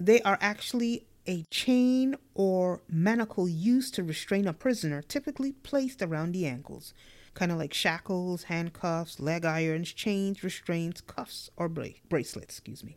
They 0.00 0.22
are 0.22 0.38
actually 0.40 1.06
a 1.26 1.42
chain 1.50 2.16
or 2.34 2.80
manacle 2.88 3.46
used 3.46 3.94
to 3.94 4.02
restrain 4.02 4.48
a 4.48 4.54
prisoner, 4.54 5.02
typically 5.02 5.52
placed 5.52 6.00
around 6.00 6.32
the 6.32 6.46
ankles, 6.46 6.94
kind 7.34 7.52
of 7.52 7.58
like 7.58 7.74
shackles, 7.74 8.44
handcuffs, 8.44 9.20
leg 9.20 9.44
irons, 9.44 9.92
chains, 9.92 10.42
restraints, 10.42 11.02
cuffs, 11.02 11.50
or 11.58 11.68
bra- 11.68 11.98
bracelets. 12.08 12.54
Excuse 12.54 12.82
me. 12.82 12.96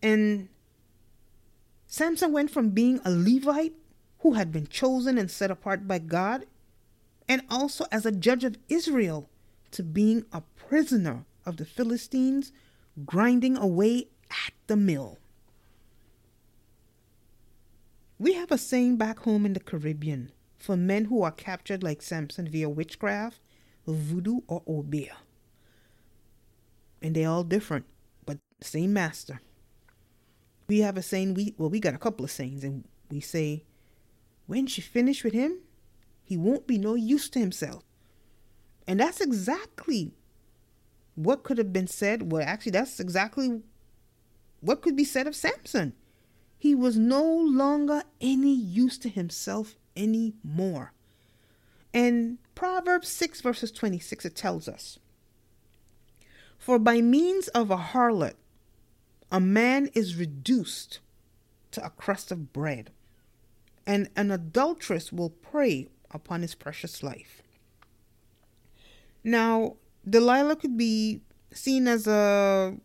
And 0.00 0.48
Samson 1.88 2.32
went 2.32 2.52
from 2.52 2.70
being 2.70 3.00
a 3.04 3.10
Levite 3.10 3.74
who 4.20 4.34
had 4.34 4.52
been 4.52 4.68
chosen 4.68 5.18
and 5.18 5.28
set 5.28 5.50
apart 5.50 5.88
by 5.88 5.98
God, 5.98 6.46
and 7.28 7.42
also 7.50 7.86
as 7.90 8.06
a 8.06 8.12
judge 8.12 8.44
of 8.44 8.56
Israel, 8.68 9.28
to 9.72 9.82
being 9.82 10.24
a 10.32 10.42
prisoner 10.54 11.24
of 11.44 11.56
the 11.56 11.64
Philistines, 11.64 12.52
grinding 13.04 13.56
away 13.56 14.06
at 14.30 14.52
the 14.68 14.76
mill. 14.76 15.18
We 18.22 18.34
have 18.34 18.52
a 18.52 18.56
saying 18.56 18.98
back 18.98 19.18
home 19.18 19.44
in 19.44 19.52
the 19.52 19.58
Caribbean 19.58 20.30
for 20.56 20.76
men 20.76 21.06
who 21.06 21.24
are 21.24 21.32
captured 21.32 21.82
like 21.82 22.00
Samson 22.00 22.46
via 22.46 22.68
witchcraft, 22.68 23.40
voodoo, 23.84 24.42
or 24.46 24.62
obeah. 24.64 25.16
And 27.02 27.16
they're 27.16 27.28
all 27.28 27.42
different, 27.42 27.84
but 28.24 28.38
same 28.60 28.92
master. 28.92 29.40
We 30.68 30.82
have 30.82 30.96
a 30.96 31.02
saying, 31.02 31.34
we 31.34 31.56
well, 31.58 31.68
we 31.68 31.80
got 31.80 31.94
a 31.94 31.98
couple 31.98 32.24
of 32.24 32.30
sayings, 32.30 32.62
and 32.62 32.84
we 33.10 33.18
say, 33.18 33.64
when 34.46 34.68
she 34.68 34.82
finish 34.82 35.24
with 35.24 35.32
him, 35.32 35.58
he 36.22 36.36
won't 36.36 36.68
be 36.68 36.78
no 36.78 36.94
use 36.94 37.28
to 37.30 37.40
himself. 37.40 37.82
And 38.86 39.00
that's 39.00 39.20
exactly 39.20 40.12
what 41.16 41.42
could 41.42 41.58
have 41.58 41.72
been 41.72 41.88
said. 41.88 42.30
Well, 42.30 42.44
actually, 42.46 42.70
that's 42.70 43.00
exactly 43.00 43.62
what 44.60 44.80
could 44.80 44.94
be 44.94 45.02
said 45.02 45.26
of 45.26 45.34
Samson. 45.34 45.94
He 46.62 46.76
was 46.76 46.96
no 46.96 47.24
longer 47.24 48.04
any 48.20 48.54
use 48.54 48.96
to 48.98 49.08
himself 49.08 49.74
anymore. 49.96 50.92
And 51.92 52.38
Proverbs 52.54 53.08
6, 53.08 53.40
verses 53.40 53.72
26, 53.72 54.26
it 54.26 54.36
tells 54.36 54.68
us 54.68 55.00
For 56.56 56.78
by 56.78 57.00
means 57.00 57.48
of 57.48 57.72
a 57.72 57.76
harlot, 57.76 58.34
a 59.32 59.40
man 59.40 59.90
is 59.92 60.14
reduced 60.14 61.00
to 61.72 61.84
a 61.84 61.90
crust 61.90 62.30
of 62.30 62.52
bread, 62.52 62.92
and 63.84 64.08
an 64.14 64.30
adulteress 64.30 65.12
will 65.12 65.30
prey 65.30 65.88
upon 66.12 66.42
his 66.42 66.54
precious 66.54 67.02
life. 67.02 67.42
Now, 69.24 69.78
Delilah 70.08 70.54
could 70.54 70.76
be 70.76 71.22
seen 71.52 71.88
as 71.88 72.06
a 72.06 72.76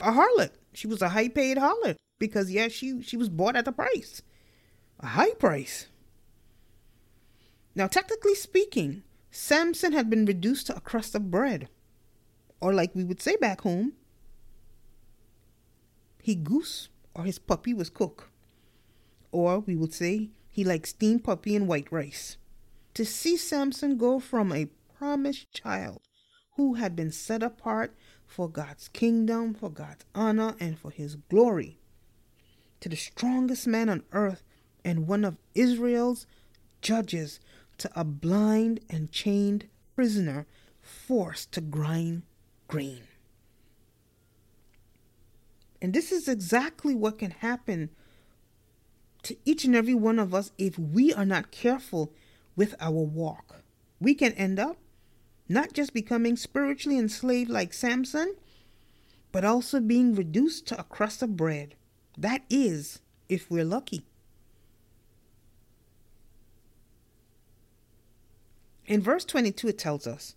a 0.00 0.10
harlot. 0.10 0.50
She 0.72 0.88
was 0.88 1.00
a 1.00 1.10
high 1.10 1.28
paid 1.28 1.58
harlot 1.58 1.94
because 2.18 2.50
yeah, 2.50 2.68
she 2.68 3.02
she 3.02 3.16
was 3.16 3.28
bought 3.28 3.56
at 3.56 3.68
a 3.68 3.72
price, 3.72 4.22
a 5.00 5.06
high 5.06 5.34
price. 5.34 5.88
Now, 7.74 7.86
technically 7.86 8.34
speaking, 8.34 9.02
Samson 9.30 9.92
had 9.92 10.08
been 10.08 10.24
reduced 10.24 10.68
to 10.68 10.76
a 10.76 10.80
crust 10.80 11.14
of 11.14 11.30
bread, 11.30 11.68
or 12.60 12.72
like 12.72 12.94
we 12.94 13.04
would 13.04 13.20
say 13.20 13.36
back 13.36 13.60
home, 13.60 13.92
he 16.22 16.34
goose 16.34 16.88
or 17.14 17.24
his 17.24 17.38
puppy 17.38 17.74
was 17.74 17.90
cook, 17.90 18.30
or 19.30 19.60
we 19.60 19.76
would 19.76 19.92
say 19.92 20.30
he 20.48 20.64
liked 20.64 20.88
steamed 20.88 21.24
puppy 21.24 21.54
and 21.54 21.68
white 21.68 21.92
rice. 21.92 22.38
To 22.94 23.04
see 23.04 23.36
Samson 23.36 23.98
go 23.98 24.18
from 24.18 24.52
a 24.52 24.70
promised 24.98 25.52
child 25.52 26.00
who 26.56 26.74
had 26.74 26.96
been 26.96 27.12
set 27.12 27.42
apart 27.42 27.94
for 28.26 28.48
God's 28.48 28.88
kingdom, 28.88 29.52
for 29.52 29.68
God's 29.68 30.04
honor, 30.14 30.54
and 30.58 30.78
for 30.78 30.90
his 30.90 31.16
glory, 31.16 31.78
to 32.80 32.88
the 32.88 32.96
strongest 32.96 33.66
man 33.66 33.88
on 33.88 34.02
earth 34.12 34.42
and 34.84 35.06
one 35.06 35.24
of 35.24 35.38
Israel's 35.54 36.26
judges 36.80 37.40
to 37.78 37.90
a 37.94 38.04
blind 38.04 38.80
and 38.88 39.10
chained 39.10 39.68
prisoner 39.94 40.46
forced 40.80 41.52
to 41.52 41.60
grind 41.60 42.22
grain. 42.68 43.02
And 45.80 45.92
this 45.92 46.10
is 46.10 46.28
exactly 46.28 46.94
what 46.94 47.18
can 47.18 47.30
happen 47.30 47.90
to 49.24 49.36
each 49.44 49.64
and 49.64 49.74
every 49.74 49.94
one 49.94 50.18
of 50.18 50.34
us 50.34 50.52
if 50.56 50.78
we 50.78 51.12
are 51.12 51.26
not 51.26 51.50
careful 51.50 52.12
with 52.54 52.74
our 52.80 52.90
walk. 52.90 53.62
We 54.00 54.14
can 54.14 54.32
end 54.32 54.58
up 54.58 54.78
not 55.48 55.72
just 55.72 55.94
becoming 55.94 56.36
spiritually 56.36 56.98
enslaved 56.98 57.50
like 57.50 57.72
Samson, 57.72 58.34
but 59.32 59.44
also 59.44 59.80
being 59.80 60.14
reduced 60.14 60.66
to 60.66 60.80
a 60.80 60.84
crust 60.84 61.22
of 61.22 61.36
bread 61.36 61.75
that 62.16 62.42
is, 62.48 63.00
if 63.28 63.50
we're 63.50 63.64
lucky. 63.64 64.04
In 68.86 69.02
verse 69.02 69.24
22, 69.24 69.68
it 69.68 69.78
tells 69.78 70.06
us, 70.06 70.34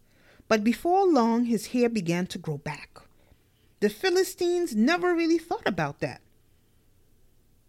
But 0.48 0.64
before 0.64 1.06
long 1.06 1.46
his 1.46 1.68
hair 1.68 1.90
began 1.90 2.26
to 2.28 2.38
grow 2.38 2.58
back. 2.58 3.00
The 3.80 3.90
Philistines 3.90 4.76
never 4.76 5.14
really 5.16 5.38
thought 5.38 5.68
about 5.68 6.00
that. 6.00 6.22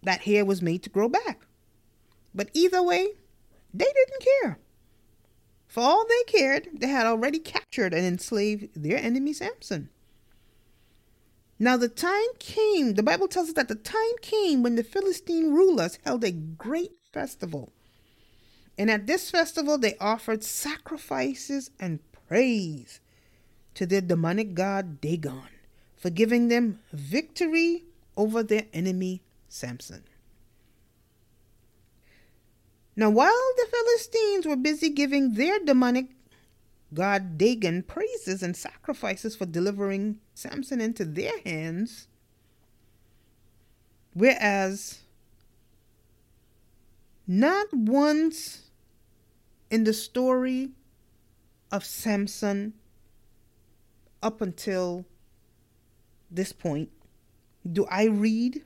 That 0.02 0.22
hair 0.22 0.44
was 0.44 0.62
made 0.62 0.82
to 0.84 0.90
grow 0.90 1.08
back. 1.08 1.46
But 2.34 2.50
either 2.54 2.82
way, 2.82 3.08
they 3.72 3.84
didn't 3.84 4.26
care. 4.42 4.58
For 5.68 5.82
all 5.82 6.04
they 6.08 6.24
cared, 6.26 6.68
they 6.72 6.88
had 6.88 7.06
already 7.06 7.38
captured 7.38 7.94
and 7.94 8.04
enslaved 8.04 8.70
their 8.74 8.98
enemy 8.98 9.32
Samson. 9.32 9.90
Now 11.62 11.76
the 11.76 11.90
time 11.90 12.32
came, 12.38 12.94
the 12.94 13.02
Bible 13.02 13.28
tells 13.28 13.48
us 13.48 13.54
that 13.54 13.68
the 13.68 13.74
time 13.74 14.16
came 14.22 14.62
when 14.62 14.76
the 14.76 14.82
Philistine 14.82 15.52
rulers 15.52 15.98
held 16.06 16.24
a 16.24 16.32
great 16.32 16.92
festival. 17.12 17.70
And 18.78 18.90
at 18.90 19.06
this 19.06 19.30
festival, 19.30 19.76
they 19.76 19.94
offered 20.00 20.42
sacrifices 20.42 21.70
and 21.78 22.00
praise 22.28 23.00
to 23.74 23.84
their 23.84 24.00
demonic 24.00 24.54
god 24.54 25.02
Dagon 25.02 25.50
for 25.98 26.08
giving 26.08 26.48
them 26.48 26.80
victory 26.94 27.84
over 28.16 28.42
their 28.42 28.64
enemy 28.72 29.20
Samson. 29.50 30.04
Now, 32.96 33.10
while 33.10 33.52
the 33.58 33.66
Philistines 33.70 34.46
were 34.46 34.56
busy 34.56 34.88
giving 34.88 35.34
their 35.34 35.58
demonic 35.58 36.06
God 36.92 37.38
Dagon 37.38 37.82
praises 37.82 38.42
and 38.42 38.56
sacrifices 38.56 39.36
for 39.36 39.46
delivering 39.46 40.18
Samson 40.34 40.80
into 40.80 41.04
their 41.04 41.38
hands. 41.44 42.08
Whereas, 44.12 45.00
not 47.26 47.72
once 47.72 48.70
in 49.70 49.84
the 49.84 49.92
story 49.92 50.70
of 51.70 51.84
Samson 51.84 52.74
up 54.22 54.40
until 54.40 55.06
this 56.30 56.52
point 56.52 56.90
do 57.70 57.86
I 57.86 58.04
read 58.04 58.62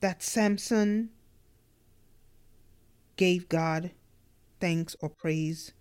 that 0.00 0.22
Samson 0.22 1.10
gave 3.16 3.48
God 3.48 3.92
thanks 4.60 4.96
or 5.00 5.08
praise 5.08 5.72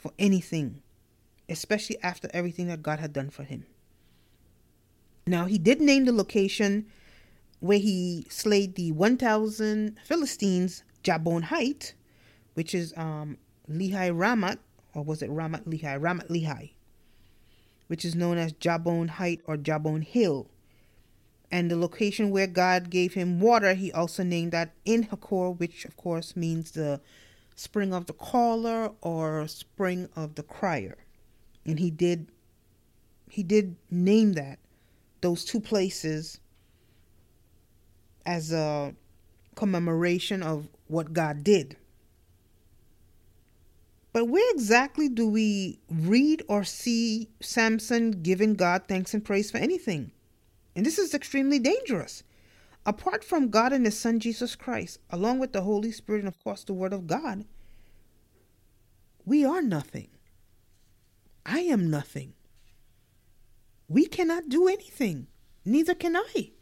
for 0.00 0.12
anything, 0.18 0.82
especially 1.48 1.98
after 2.02 2.28
everything 2.32 2.66
that 2.68 2.82
God 2.82 2.98
had 2.98 3.12
done 3.12 3.30
for 3.30 3.44
him. 3.44 3.66
Now, 5.26 5.44
he 5.44 5.58
did 5.58 5.80
name 5.80 6.06
the 6.06 6.12
location 6.12 6.86
where 7.60 7.78
he 7.78 8.26
slayed 8.30 8.74
the 8.74 8.90
1,000 8.92 9.98
Philistines, 10.02 10.82
Jawbone 11.04 11.44
Height, 11.44 11.94
which 12.54 12.74
is 12.74 12.94
um, 12.96 13.36
Lehi 13.70 14.10
Ramat, 14.10 14.58
or 14.94 15.04
was 15.04 15.22
it 15.22 15.30
Ramat 15.30 15.64
Lehi? 15.64 16.00
Ramat 16.00 16.28
Lehi, 16.28 16.72
which 17.86 18.04
is 18.04 18.14
known 18.14 18.38
as 18.38 18.52
Jawbone 18.54 19.08
Height 19.08 19.42
or 19.44 19.58
Jawbone 19.58 20.02
Hill. 20.02 20.48
And 21.52 21.70
the 21.70 21.76
location 21.76 22.30
where 22.30 22.46
God 22.46 22.88
gave 22.90 23.14
him 23.14 23.40
water, 23.40 23.74
he 23.74 23.92
also 23.92 24.22
named 24.22 24.52
that 24.52 24.72
En 24.86 25.04
Hakkore, 25.04 25.58
which 25.58 25.84
of 25.84 25.96
course 25.96 26.34
means 26.34 26.70
the 26.70 27.00
spring 27.60 27.92
of 27.92 28.06
the 28.06 28.12
caller 28.12 28.90
or 29.02 29.46
spring 29.46 30.08
of 30.16 30.34
the 30.34 30.42
crier 30.42 30.96
and 31.66 31.78
he 31.78 31.90
did 31.90 32.28
he 33.28 33.42
did 33.42 33.76
name 33.90 34.32
that 34.32 34.58
those 35.20 35.44
two 35.44 35.60
places 35.60 36.40
as 38.26 38.52
a 38.52 38.94
commemoration 39.54 40.42
of 40.42 40.68
what 40.86 41.12
God 41.12 41.44
did. 41.44 41.76
But 44.12 44.26
where 44.26 44.50
exactly 44.52 45.08
do 45.08 45.28
we 45.28 45.78
read 45.88 46.42
or 46.48 46.64
see 46.64 47.28
Samson 47.40 48.22
giving 48.22 48.54
God 48.54 48.82
thanks 48.88 49.14
and 49.14 49.24
praise 49.24 49.50
for 49.50 49.58
anything? 49.58 50.10
And 50.74 50.84
this 50.84 50.98
is 50.98 51.14
extremely 51.14 51.58
dangerous. 51.58 52.22
Apart 52.86 53.22
from 53.22 53.50
God 53.50 53.72
and 53.72 53.84
His 53.84 53.98
Son 53.98 54.20
Jesus 54.20 54.56
Christ, 54.56 54.98
along 55.10 55.38
with 55.38 55.52
the 55.52 55.62
Holy 55.62 55.92
Spirit 55.92 56.20
and, 56.20 56.28
of 56.28 56.42
course, 56.42 56.64
the 56.64 56.72
Word 56.72 56.92
of 56.92 57.06
God, 57.06 57.44
we 59.24 59.44
are 59.44 59.62
nothing. 59.62 60.08
I 61.44 61.60
am 61.60 61.90
nothing. 61.90 62.34
We 63.88 64.06
cannot 64.06 64.48
do 64.48 64.68
anything. 64.68 65.26
Neither 65.64 65.94
can 65.94 66.16
I. 66.16 66.52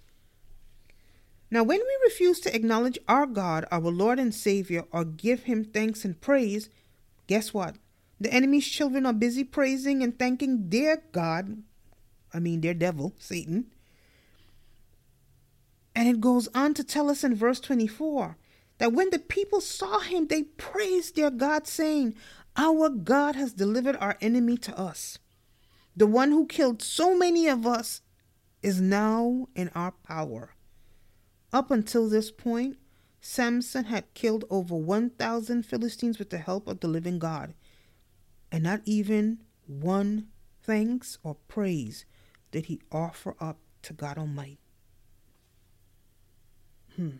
Now, 1.51 1.63
when 1.63 1.79
we 1.79 1.99
refuse 2.05 2.41
to 2.41 2.55
acknowledge 2.55 2.99
our 3.09 3.27
God, 3.27 3.65
our 3.71 3.81
Lord 3.81 4.19
and 4.19 4.35
Savior, 4.35 4.85
or 4.91 5.05
give 5.05 5.45
Him 5.45 5.65
thanks 5.65 6.05
and 6.05 6.21
praise, 6.21 6.69
guess 7.27 7.55
what? 7.55 7.77
The 8.21 8.33
enemy's 8.33 8.67
children 8.67 9.07
are 9.07 9.13
busy 9.13 9.45
praising 9.45 10.03
and 10.03 10.19
thanking 10.19 10.69
their 10.69 11.03
God, 11.13 11.63
I 12.35 12.41
mean, 12.41 12.61
their 12.61 12.75
devil, 12.75 13.15
Satan. 13.19 13.71
And 15.99 16.07
it 16.07 16.21
goes 16.21 16.47
on 16.55 16.75
to 16.75 16.85
tell 16.85 17.11
us 17.11 17.25
in 17.25 17.35
verse 17.35 17.59
24 17.59 18.37
that 18.79 18.93
when 18.93 19.11
the 19.11 19.19
people 19.19 19.61
saw 19.61 19.99
him, 19.99 20.29
they 20.29 20.45
praised 20.45 21.17
their 21.17 21.29
God, 21.29 21.67
saying, 21.67 22.15
Our 22.57 22.89
God 22.89 23.35
has 23.35 23.53
delivered 23.53 23.97
our 23.97 24.17
enemy 24.21 24.59
to 24.59 24.79
us. 24.79 25.19
The 25.97 26.07
one 26.07 26.31
who 26.31 26.47
killed 26.47 26.83
so 26.83 27.19
many 27.19 27.49
of 27.49 27.67
us 27.67 28.01
is 28.63 28.81
now 28.81 29.49
in 29.57 29.73
our 29.75 29.91
power. 29.91 30.55
Up 31.53 31.69
until 31.73 32.09
this 32.09 32.31
point, 32.31 32.77
Samson 33.21 33.87
had 33.87 34.15
killed 34.15 34.45
over 34.51 34.77
1,000 34.77 35.65
Philistines 35.65 36.21
with 36.21 36.31
the 36.31 36.39
help 36.39 36.69
of 36.69 36.79
the 36.79 36.87
living 36.87 37.19
God, 37.19 37.55
and 38.53 38.63
not 38.63 38.83
even 38.85 39.41
one 39.67 40.29
thanks 40.63 41.19
or 41.25 41.35
praise 41.49 42.05
did 42.53 42.67
he 42.67 42.81
offer 42.93 43.35
up 43.41 43.59
to 43.83 43.93
God 43.93 44.17
Almighty. 44.17 44.61
Hmm. 46.99 47.19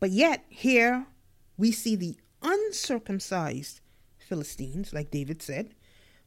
But 0.00 0.10
yet, 0.10 0.44
here 0.48 1.06
we 1.58 1.70
see 1.70 1.96
the 1.96 2.16
uncircumcised 2.40 3.80
Philistines, 4.18 4.94
like 4.94 5.10
David 5.10 5.42
said, 5.42 5.74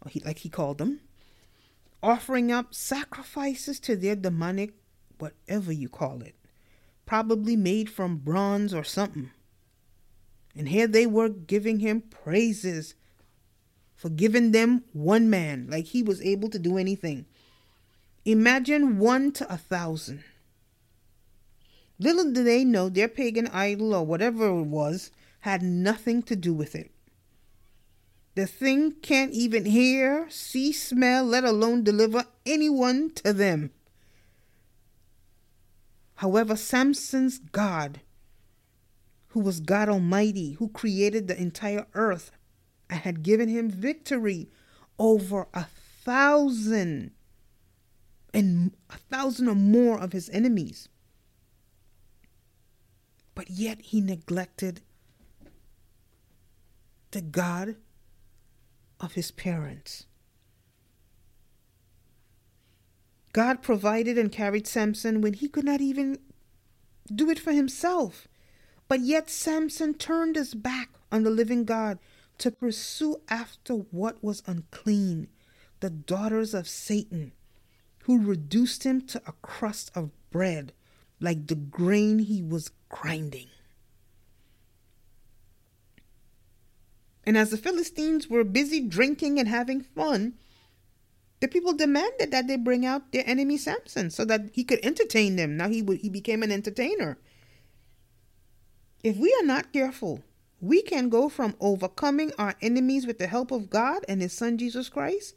or 0.03 0.09
he, 0.09 0.19
like 0.21 0.39
he 0.39 0.49
called 0.49 0.77
them, 0.77 1.01
offering 2.03 2.51
up 2.51 2.75
sacrifices 2.75 3.79
to 3.81 3.95
their 3.95 4.15
demonic, 4.15 4.73
whatever 5.17 5.71
you 5.71 5.89
call 5.89 6.21
it, 6.21 6.35
probably 7.07 7.55
made 7.55 7.89
from 7.89 8.17
bronze 8.17 8.71
or 8.71 8.83
something. 8.83 9.31
And 10.55 10.69
here 10.69 10.87
they 10.87 11.07
were 11.07 11.29
giving 11.29 11.79
him 11.79 12.01
praises 12.01 12.93
for 13.95 14.09
giving 14.09 14.51
them 14.51 14.83
one 14.93 15.27
man, 15.27 15.67
like 15.69 15.85
he 15.85 16.03
was 16.03 16.21
able 16.21 16.49
to 16.51 16.59
do 16.59 16.77
anything. 16.77 17.25
Imagine 18.25 18.99
one 18.99 19.31
to 19.33 19.51
a 19.51 19.57
thousand. 19.57 20.23
Little 21.99 22.31
did 22.31 22.45
they 22.45 22.63
know 22.63 22.87
their 22.87 23.09
pagan 23.09 23.47
idol 23.47 23.93
or 23.93 24.05
whatever 24.05 24.47
it 24.47 24.63
was 24.63 25.11
had 25.41 25.61
nothing 25.61 26.23
to 26.23 26.35
do 26.35 26.53
with 26.53 26.73
it. 26.73 26.91
The 28.35 28.47
thing 28.47 28.93
can't 29.01 29.33
even 29.33 29.65
hear, 29.65 30.27
see, 30.29 30.71
smell, 30.71 31.25
let 31.25 31.43
alone 31.43 31.83
deliver 31.83 32.23
anyone 32.45 33.11
to 33.15 33.33
them. 33.33 33.71
However, 36.15 36.55
Samson's 36.55 37.39
God, 37.39 38.01
who 39.29 39.41
was 39.41 39.59
God 39.59 39.89
Almighty, 39.89 40.53
who 40.53 40.69
created 40.69 41.27
the 41.27 41.39
entire 41.39 41.87
earth, 41.93 42.31
and 42.89 43.01
had 43.01 43.23
given 43.23 43.49
him 43.49 43.69
victory 43.69 44.49
over 44.97 45.47
a 45.53 45.65
thousand 46.03 47.11
and 48.33 48.71
a 48.89 48.97
thousand 48.97 49.49
or 49.49 49.55
more 49.55 49.99
of 49.99 50.13
his 50.13 50.29
enemies. 50.29 50.87
But 53.39 53.51
yet 53.51 53.79
he 53.79 54.01
neglected 54.01 54.81
the 57.11 57.21
God 57.21 57.77
of 58.99 59.13
his 59.13 59.31
parents. 59.31 60.07
God 63.31 63.61
provided 63.61 64.17
and 64.17 64.29
carried 64.29 64.67
Samson 64.67 65.21
when 65.21 65.35
he 65.35 65.47
could 65.47 65.63
not 65.63 65.79
even 65.79 66.17
do 67.15 67.29
it 67.29 67.39
for 67.39 67.53
himself. 67.53 68.27
But 68.89 68.99
yet 68.99 69.29
Samson 69.29 69.93
turned 69.93 70.35
his 70.35 70.53
back 70.53 70.89
on 71.09 71.23
the 71.23 71.29
living 71.29 71.63
God 71.63 71.97
to 72.39 72.51
pursue 72.51 73.21
after 73.29 73.73
what 73.75 74.21
was 74.21 74.43
unclean, 74.47 75.29
the 75.79 75.89
daughters 75.89 76.53
of 76.53 76.67
Satan, 76.67 77.31
who 78.03 78.21
reduced 78.21 78.83
him 78.83 78.99
to 79.07 79.21
a 79.25 79.31
crust 79.41 79.91
of 79.95 80.11
bread 80.29 80.73
like 81.19 81.47
the 81.47 81.55
grain 81.55 82.19
he 82.19 82.41
was 82.41 82.71
grinding. 82.89 83.47
And 87.25 87.37
as 87.37 87.51
the 87.51 87.57
Philistines 87.57 88.27
were 88.27 88.43
busy 88.43 88.79
drinking 88.79 89.39
and 89.39 89.47
having 89.47 89.81
fun, 89.81 90.33
the 91.41 91.47
people 91.47 91.73
demanded 91.73 92.31
that 92.31 92.47
they 92.47 92.57
bring 92.57 92.85
out 92.85 93.11
their 93.11 93.23
enemy 93.25 93.57
Samson 93.57 94.09
so 94.09 94.25
that 94.25 94.49
he 94.53 94.63
could 94.63 94.79
entertain 94.83 95.35
them. 95.35 95.55
Now 95.55 95.69
he 95.69 95.83
he 96.01 96.09
became 96.09 96.43
an 96.43 96.51
entertainer. 96.51 97.17
If 99.03 99.17
we 99.17 99.33
are 99.39 99.45
not 99.45 99.71
careful, 99.71 100.23
we 100.59 100.81
can 100.81 101.07
go 101.07 101.29
from 101.29 101.55
overcoming 101.59 102.33
our 102.37 102.55
enemies 102.61 103.07
with 103.07 103.17
the 103.17 103.27
help 103.27 103.51
of 103.51 103.69
God 103.69 104.03
and 104.09 104.21
his 104.21 104.33
son 104.33 104.57
Jesus 104.57 104.89
Christ 104.89 105.35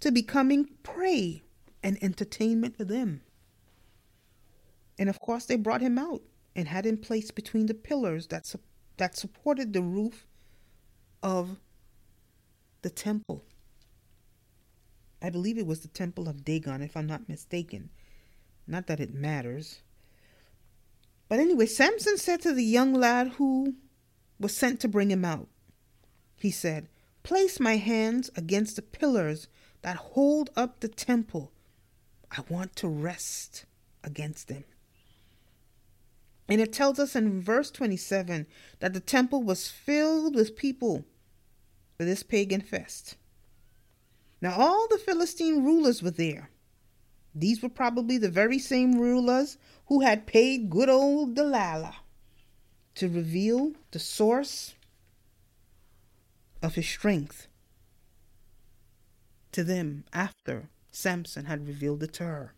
to 0.00 0.10
becoming 0.10 0.70
prey 0.82 1.42
and 1.82 2.02
entertainment 2.02 2.76
for 2.76 2.84
them. 2.84 3.22
And 4.98 5.08
of 5.08 5.20
course, 5.20 5.46
they 5.46 5.56
brought 5.56 5.80
him 5.80 5.98
out 5.98 6.22
and 6.54 6.68
had 6.68 6.86
him 6.86 6.98
placed 6.98 7.34
between 7.34 7.66
the 7.66 7.74
pillars 7.74 8.26
that, 8.28 8.46
su- 8.46 8.60
that 8.98 9.16
supported 9.16 9.72
the 9.72 9.82
roof 9.82 10.26
of 11.22 11.58
the 12.82 12.90
temple. 12.90 13.44
I 15.22 15.30
believe 15.30 15.56
it 15.56 15.66
was 15.66 15.80
the 15.80 15.88
temple 15.88 16.28
of 16.28 16.44
Dagon, 16.44 16.82
if 16.82 16.96
I'm 16.96 17.06
not 17.06 17.28
mistaken. 17.28 17.90
Not 18.66 18.86
that 18.88 19.00
it 19.00 19.14
matters. 19.14 19.80
But 21.28 21.38
anyway, 21.38 21.66
Samson 21.66 22.18
said 22.18 22.42
to 22.42 22.52
the 22.52 22.64
young 22.64 22.92
lad 22.92 23.28
who 23.38 23.76
was 24.38 24.56
sent 24.56 24.80
to 24.80 24.88
bring 24.88 25.10
him 25.10 25.24
out, 25.24 25.48
he 26.36 26.50
said, 26.50 26.88
Place 27.22 27.60
my 27.60 27.76
hands 27.76 28.30
against 28.36 28.76
the 28.76 28.82
pillars 28.82 29.46
that 29.82 29.96
hold 29.96 30.50
up 30.56 30.80
the 30.80 30.88
temple. 30.88 31.52
I 32.30 32.42
want 32.48 32.74
to 32.76 32.88
rest 32.88 33.64
against 34.02 34.48
them. 34.48 34.64
And 36.48 36.60
it 36.60 36.72
tells 36.72 36.98
us 36.98 37.14
in 37.16 37.40
verse 37.40 37.70
27 37.70 38.46
that 38.80 38.92
the 38.92 39.00
temple 39.00 39.42
was 39.42 39.70
filled 39.70 40.34
with 40.34 40.56
people 40.56 41.04
for 41.96 42.04
this 42.04 42.22
pagan 42.22 42.60
fest. 42.60 43.16
Now, 44.40 44.54
all 44.56 44.88
the 44.88 44.98
Philistine 44.98 45.64
rulers 45.64 46.02
were 46.02 46.10
there. 46.10 46.50
These 47.34 47.62
were 47.62 47.68
probably 47.68 48.18
the 48.18 48.28
very 48.28 48.58
same 48.58 48.98
rulers 48.98 49.56
who 49.86 50.00
had 50.00 50.26
paid 50.26 50.68
good 50.68 50.88
old 50.88 51.34
Delilah 51.34 51.96
to 52.96 53.08
reveal 53.08 53.72
the 53.92 53.98
source 53.98 54.74
of 56.62 56.74
his 56.74 56.88
strength 56.88 57.46
to 59.52 59.64
them 59.64 60.04
after 60.12 60.68
Samson 60.90 61.46
had 61.46 61.66
revealed 61.66 62.02
it 62.02 62.12
to 62.14 62.24
her. 62.24 62.54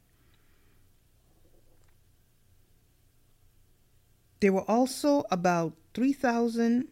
There 4.44 4.52
were 4.52 4.70
also 4.70 5.24
about 5.30 5.72
3,000 5.94 6.88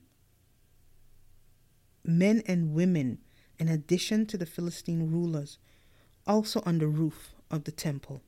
men 2.03 2.42
and 2.46 2.72
women, 2.72 3.18
in 3.59 3.68
addition 3.68 4.24
to 4.28 4.38
the 4.38 4.46
Philistine 4.46 5.11
rulers, 5.11 5.59
also 6.26 6.62
on 6.64 6.78
the 6.78 6.86
roof 6.86 7.34
of 7.50 7.64
the 7.64 7.70
temple, 7.70 8.22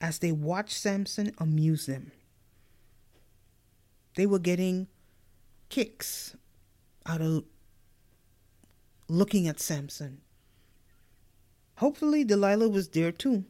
as 0.00 0.20
they 0.20 0.30
watched 0.30 0.78
Samson 0.78 1.32
amuse 1.38 1.86
them. 1.86 2.12
They 4.14 4.24
were 4.24 4.38
getting 4.38 4.86
kicks 5.68 6.36
out 7.06 7.20
of 7.20 7.42
looking 9.08 9.48
at 9.48 9.58
Samson. 9.58 10.20
Hopefully, 11.78 12.22
Delilah 12.22 12.68
was 12.68 12.86
there 12.86 13.10
too. 13.10 13.46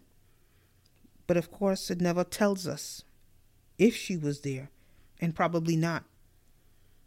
But 1.26 1.36
of 1.36 1.50
course, 1.50 1.90
it 1.90 2.00
never 2.00 2.24
tells 2.24 2.66
us 2.66 3.04
if 3.78 3.94
she 3.94 4.16
was 4.16 4.40
there, 4.40 4.70
and 5.20 5.34
probably 5.34 5.76
not 5.76 6.04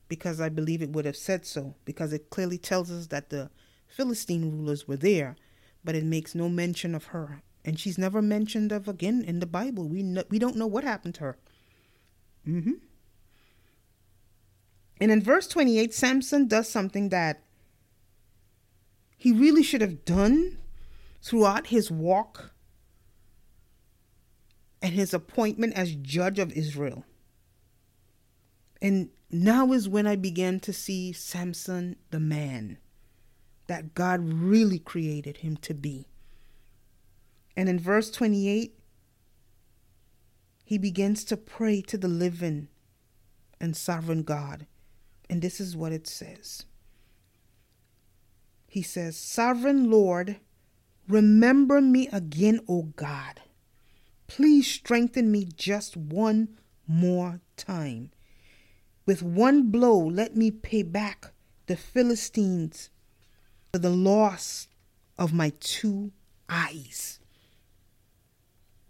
because 0.07 0.41
I 0.41 0.49
believe 0.49 0.81
it 0.81 0.89
would 0.89 1.05
have 1.05 1.15
said 1.15 1.45
so, 1.45 1.75
because 1.85 2.13
it 2.13 2.31
clearly 2.31 2.57
tells 2.57 2.89
us 2.89 3.07
that 3.07 3.29
the 3.29 3.51
Philistine 3.87 4.51
rulers 4.51 4.87
were 4.87 4.97
there, 4.97 5.35
but 5.83 5.95
it 5.95 6.03
makes 6.03 6.33
no 6.33 6.49
mention 6.49 6.95
of 6.95 7.05
her 7.05 7.43
and 7.65 7.79
she's 7.79 7.97
never 7.97 8.21
mentioned 8.21 8.71
of 8.71 8.87
again 8.87 9.23
in 9.25 9.39
the 9.39 9.45
Bible. 9.45 9.87
We 9.87 10.03
know, 10.03 10.23
we 10.29 10.39
don't 10.39 10.55
know 10.55 10.67
what 10.67 10.83
happened 10.83 11.15
to 11.15 11.21
her. 11.21 11.37
Mm-hmm. 12.47 12.73
And 15.01 15.11
in 15.11 15.21
verse 15.21 15.47
28, 15.47 15.93
Samson 15.93 16.47
does 16.47 16.69
something 16.69 17.09
that 17.09 17.43
he 19.17 19.31
really 19.31 19.63
should 19.63 19.81
have 19.81 20.05
done 20.05 20.57
throughout 21.21 21.67
his 21.67 21.91
walk 21.91 22.51
and 24.81 24.93
his 24.93 25.13
appointment 25.13 25.73
as 25.73 25.95
judge 25.95 26.39
of 26.39 26.51
Israel. 26.53 27.05
And 28.81 29.09
now 29.29 29.73
is 29.73 29.89
when 29.89 30.07
I 30.07 30.15
began 30.15 30.59
to 30.61 30.73
see 30.73 31.11
Samson 31.11 31.97
the 32.11 32.19
man 32.19 32.77
that 33.67 33.93
God 33.93 34.21
really 34.23 34.79
created 34.79 35.37
him 35.37 35.57
to 35.57 35.73
be. 35.73 36.07
And 37.55 37.69
in 37.69 37.77
verse 37.77 38.09
28, 38.09 38.79
he 40.63 40.77
begins 40.77 41.23
to 41.25 41.37
pray 41.37 41.81
to 41.81 41.97
the 41.97 42.07
living 42.07 42.69
and 43.59 43.75
sovereign 43.75 44.23
God. 44.23 44.65
And 45.29 45.41
this 45.41 45.59
is 45.59 45.75
what 45.75 45.91
it 45.91 46.07
says 46.07 46.65
He 48.67 48.81
says, 48.81 49.17
Sovereign 49.17 49.91
Lord, 49.91 50.37
remember 51.07 51.81
me 51.81 52.07
again, 52.11 52.61
O 52.67 52.83
God. 52.95 53.41
Please 54.29 54.67
strengthen 54.67 55.31
me 55.31 55.43
just 55.43 55.97
one 55.97 56.49
more 56.87 57.41
time. 57.57 58.11
With 59.05 59.23
one 59.23 59.71
blow, 59.71 59.97
let 59.97 60.37
me 60.37 60.51
pay 60.51 60.83
back 60.83 61.33
the 61.65 61.75
Philistines 61.75 62.91
for 63.71 63.79
the 63.79 63.89
loss 63.89 64.67
of 65.17 65.33
my 65.33 65.51
two 65.59 66.11
eyes. 66.47 67.19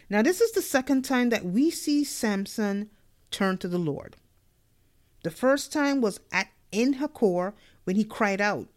Now, 0.09 0.21
this 0.21 0.41
is 0.41 0.51
the 0.51 0.61
second 0.61 1.03
time 1.03 1.29
that 1.29 1.45
we 1.45 1.71
see 1.71 2.03
Samson 2.03 2.89
turn 3.31 3.57
to 3.59 3.69
the 3.69 3.77
Lord. 3.77 4.17
The 5.23 5.31
first 5.31 5.71
time 5.71 6.01
was 6.01 6.19
at 6.33 6.49
En 6.73 6.95
Hakkore 6.95 7.53
when 7.85 7.95
he 7.95 8.03
cried 8.03 8.41
out. 8.41 8.67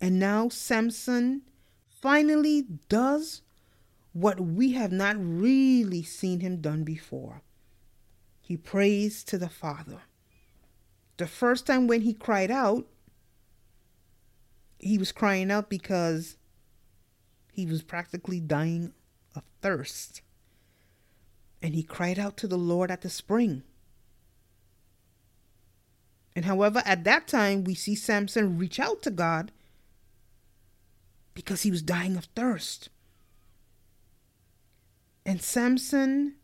And 0.00 0.20
now 0.20 0.48
Samson 0.50 1.42
finally 1.88 2.62
does 2.88 3.42
what 4.20 4.40
we 4.40 4.72
have 4.72 4.90
not 4.90 5.16
really 5.18 6.02
seen 6.02 6.40
him 6.40 6.60
done 6.60 6.82
before. 6.82 7.42
He 8.40 8.56
prays 8.56 9.22
to 9.24 9.38
the 9.38 9.48
Father. 9.48 10.00
The 11.18 11.26
first 11.26 11.66
time 11.66 11.86
when 11.86 12.00
he 12.00 12.14
cried 12.14 12.50
out, 12.50 12.86
he 14.78 14.98
was 14.98 15.12
crying 15.12 15.50
out 15.50 15.68
because 15.70 16.36
he 17.52 17.64
was 17.64 17.82
practically 17.82 18.40
dying 18.40 18.92
of 19.36 19.42
thirst. 19.60 20.22
And 21.62 21.74
he 21.74 21.82
cried 21.82 22.18
out 22.18 22.36
to 22.38 22.48
the 22.48 22.58
Lord 22.58 22.90
at 22.90 23.02
the 23.02 23.10
spring. 23.10 23.62
And 26.34 26.44
however, 26.44 26.82
at 26.84 27.04
that 27.04 27.26
time, 27.28 27.64
we 27.64 27.74
see 27.74 27.94
Samson 27.94 28.58
reach 28.58 28.78
out 28.80 29.02
to 29.02 29.10
God 29.10 29.52
because 31.34 31.62
he 31.62 31.70
was 31.70 31.82
dying 31.82 32.16
of 32.16 32.24
thirst. 32.36 32.90
And 35.28 35.42
Samson 35.42 36.36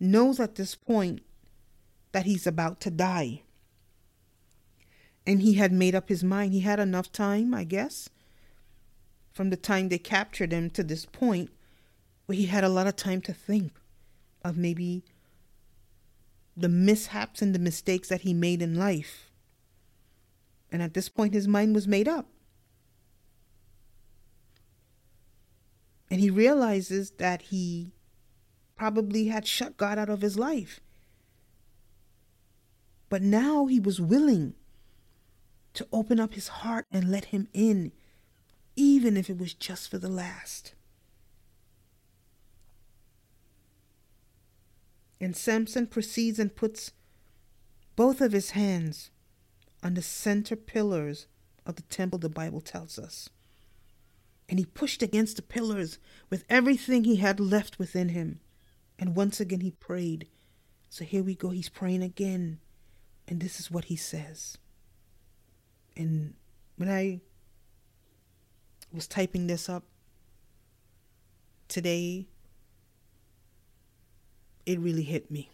knows 0.00 0.40
at 0.40 0.54
this 0.54 0.74
point 0.74 1.20
that 2.12 2.24
he's 2.24 2.46
about 2.46 2.80
to 2.80 2.90
die. 2.90 3.42
And 5.26 5.42
he 5.42 5.52
had 5.52 5.70
made 5.70 5.94
up 5.94 6.08
his 6.08 6.24
mind. 6.24 6.54
He 6.54 6.60
had 6.60 6.80
enough 6.80 7.12
time, 7.12 7.52
I 7.52 7.64
guess, 7.64 8.08
from 9.30 9.50
the 9.50 9.58
time 9.58 9.90
they 9.90 9.98
captured 9.98 10.52
him 10.52 10.70
to 10.70 10.82
this 10.82 11.04
point 11.04 11.50
where 12.24 12.36
he 12.36 12.46
had 12.46 12.64
a 12.64 12.70
lot 12.70 12.86
of 12.86 12.96
time 12.96 13.20
to 13.20 13.34
think 13.34 13.72
of 14.42 14.56
maybe 14.56 15.04
the 16.56 16.70
mishaps 16.70 17.42
and 17.42 17.54
the 17.54 17.58
mistakes 17.58 18.08
that 18.08 18.22
he 18.22 18.32
made 18.32 18.62
in 18.62 18.74
life. 18.74 19.30
And 20.72 20.80
at 20.80 20.94
this 20.94 21.10
point, 21.10 21.34
his 21.34 21.46
mind 21.46 21.74
was 21.74 21.86
made 21.86 22.08
up. 22.08 22.26
And 26.14 26.20
he 26.20 26.30
realizes 26.30 27.10
that 27.18 27.42
he 27.42 27.90
probably 28.76 29.26
had 29.26 29.48
shut 29.48 29.76
God 29.76 29.98
out 29.98 30.08
of 30.08 30.20
his 30.20 30.38
life. 30.38 30.78
But 33.08 33.20
now 33.20 33.66
he 33.66 33.80
was 33.80 34.00
willing 34.00 34.54
to 35.72 35.88
open 35.92 36.20
up 36.20 36.34
his 36.34 36.46
heart 36.46 36.86
and 36.92 37.10
let 37.10 37.24
him 37.24 37.48
in 37.52 37.90
even 38.76 39.16
if 39.16 39.28
it 39.28 39.38
was 39.38 39.54
just 39.54 39.90
for 39.90 39.98
the 39.98 40.08
last. 40.08 40.76
And 45.20 45.36
Samson 45.36 45.88
proceeds 45.88 46.38
and 46.38 46.54
puts 46.54 46.92
both 47.96 48.20
of 48.20 48.30
his 48.30 48.50
hands 48.50 49.10
on 49.82 49.94
the 49.94 50.02
center 50.02 50.54
pillars 50.54 51.26
of 51.66 51.74
the 51.74 51.82
temple, 51.82 52.20
the 52.20 52.28
Bible 52.28 52.60
tells 52.60 53.00
us. 53.00 53.30
And 54.48 54.58
he 54.58 54.64
pushed 54.64 55.02
against 55.02 55.36
the 55.36 55.42
pillars 55.42 55.98
with 56.30 56.44
everything 56.48 57.04
he 57.04 57.16
had 57.16 57.40
left 57.40 57.78
within 57.78 58.10
him. 58.10 58.40
And 58.98 59.16
once 59.16 59.40
again 59.40 59.60
he 59.60 59.70
prayed. 59.70 60.28
So 60.88 61.04
here 61.04 61.22
we 61.22 61.34
go, 61.34 61.50
he's 61.50 61.68
praying 61.68 62.02
again. 62.02 62.60
And 63.26 63.40
this 63.40 63.58
is 63.58 63.70
what 63.70 63.86
he 63.86 63.96
says. 63.96 64.58
And 65.96 66.34
when 66.76 66.90
I 66.90 67.20
was 68.92 69.06
typing 69.06 69.46
this 69.46 69.68
up 69.68 69.84
today, 71.68 72.28
it 74.66 74.78
really 74.78 75.02
hit 75.02 75.30
me. 75.30 75.50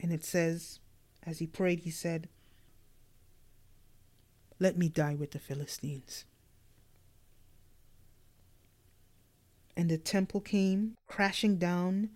And 0.00 0.12
it 0.12 0.24
says, 0.24 0.80
as 1.24 1.40
he 1.40 1.46
prayed, 1.46 1.80
he 1.80 1.90
said, 1.90 2.28
Let 4.60 4.76
me 4.76 4.88
die 4.88 5.14
with 5.14 5.30
the 5.30 5.38
Philistines. 5.38 6.24
And 9.76 9.88
the 9.88 9.98
temple 9.98 10.40
came 10.40 10.94
crashing 11.06 11.56
down 11.58 12.10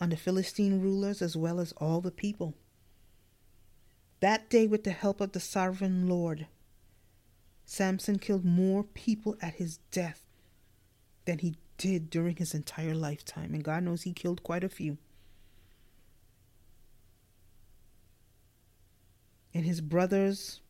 on 0.00 0.08
the 0.08 0.16
Philistine 0.16 0.80
rulers 0.80 1.20
as 1.20 1.36
well 1.36 1.60
as 1.60 1.72
all 1.72 2.00
the 2.00 2.10
people. 2.10 2.54
That 4.20 4.48
day, 4.48 4.66
with 4.66 4.84
the 4.84 4.92
help 4.92 5.20
of 5.20 5.32
the 5.32 5.40
sovereign 5.40 6.08
Lord, 6.08 6.46
Samson 7.66 8.18
killed 8.18 8.44
more 8.44 8.82
people 8.82 9.36
at 9.42 9.54
his 9.54 9.78
death 9.90 10.24
than 11.26 11.38
he 11.38 11.56
did 11.76 12.08
during 12.08 12.36
his 12.36 12.54
entire 12.54 12.94
lifetime, 12.94 13.52
and 13.52 13.62
God 13.62 13.82
knows 13.82 14.02
he 14.02 14.12
killed 14.12 14.42
quite 14.42 14.64
a 14.64 14.68
few. 14.68 14.96
And 19.52 19.66
his 19.66 19.80
brothers 19.82 20.61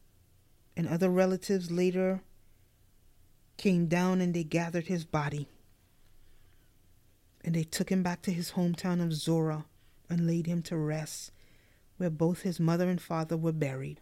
and 0.76 0.88
other 0.88 1.10
relatives 1.10 1.70
later 1.70 2.22
came 3.56 3.86
down 3.86 4.20
and 4.20 4.34
they 4.34 4.44
gathered 4.44 4.86
his 4.86 5.04
body. 5.04 5.48
And 7.44 7.54
they 7.54 7.64
took 7.64 7.90
him 7.90 8.02
back 8.02 8.22
to 8.22 8.32
his 8.32 8.52
hometown 8.52 9.02
of 9.02 9.12
Zorah 9.12 9.66
and 10.08 10.26
laid 10.26 10.46
him 10.46 10.62
to 10.62 10.76
rest, 10.76 11.32
where 11.96 12.10
both 12.10 12.42
his 12.42 12.60
mother 12.60 12.88
and 12.88 13.00
father 13.00 13.36
were 13.36 13.52
buried. 13.52 14.00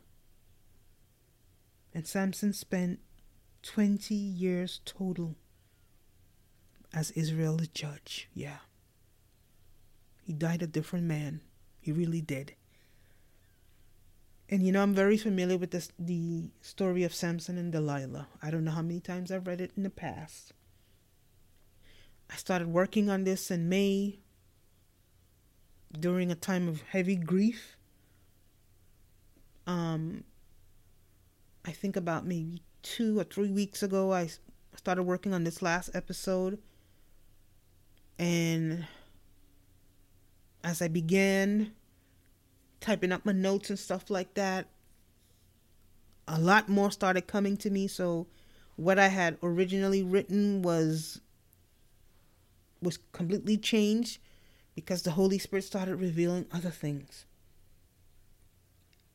And 1.95 2.07
Samson 2.07 2.53
spent 2.53 3.01
20 3.63 4.15
years 4.15 4.81
total 4.85 5.37
as 6.93 7.11
Israel's 7.13 7.69
judge. 7.69 8.29
Yeah. 8.35 8.59
He 10.23 10.33
died 10.33 10.63
a 10.63 10.67
different 10.67 11.07
man. 11.07 11.41
He 11.81 11.93
really 11.93 12.21
did. 12.21 12.55
And 14.53 14.67
you 14.67 14.73
know, 14.73 14.83
I'm 14.83 14.95
very 14.95 15.17
familiar 15.17 15.57
with 15.57 15.71
this 15.71 15.93
the 15.97 16.51
story 16.61 17.05
of 17.05 17.15
Samson 17.15 17.57
and 17.57 17.71
Delilah. 17.71 18.27
I 18.43 18.51
don't 18.51 18.65
know 18.65 18.73
how 18.73 18.83
many 18.83 18.99
times 18.99 19.31
I've 19.31 19.47
read 19.47 19.61
it 19.61 19.71
in 19.77 19.85
the 19.85 19.91
past. 19.91 20.53
I 22.29 22.35
started 22.35 22.67
working 22.67 23.09
on 23.09 23.23
this 23.23 23.51
in 23.51 23.69
May 23.69 24.19
during 25.99 26.33
a 26.33 26.35
time 26.35 26.69
of 26.69 26.83
heavy 26.83 27.15
grief. 27.15 27.77
Um 29.69 30.25
I 31.65 31.71
think 31.71 31.95
about 31.95 32.27
maybe 32.27 32.63
2 32.83 33.21
or 33.21 33.25
3 33.25 33.51
weeks 33.53 33.85
ago 33.85 34.13
I 34.13 34.31
started 34.75 35.05
working 35.05 35.33
on 35.33 35.45
this 35.45 35.63
last 35.63 35.91
episode 35.95 36.59
and 38.19 38.87
as 40.65 40.83
I 40.83 40.89
began 40.89 41.73
typing 42.81 43.13
up 43.13 43.25
my 43.25 43.33
notes 43.33 43.71
and 43.71 43.79
stuff 43.79 44.11
like 44.11 44.35
that, 44.35 44.67
a 46.27 46.39
lot 46.39 46.69
more 46.69 46.91
started 46.91 47.27
coming 47.27 47.57
to 47.59 47.71
me. 47.71 47.87
So 47.87 48.27
what 48.77 48.99
I 48.99 49.09
had 49.09 49.37
originally 49.43 50.03
written 50.03 50.63
was 50.63 51.21
was 52.83 52.99
completely 53.13 53.59
changed 53.59 54.19
because 54.75 55.03
the 55.03 55.11
Holy 55.11 55.39
Spirit 55.39 55.65
started 55.65 55.97
revealing 55.97 56.47
other 56.51 56.71
things. 56.71 57.27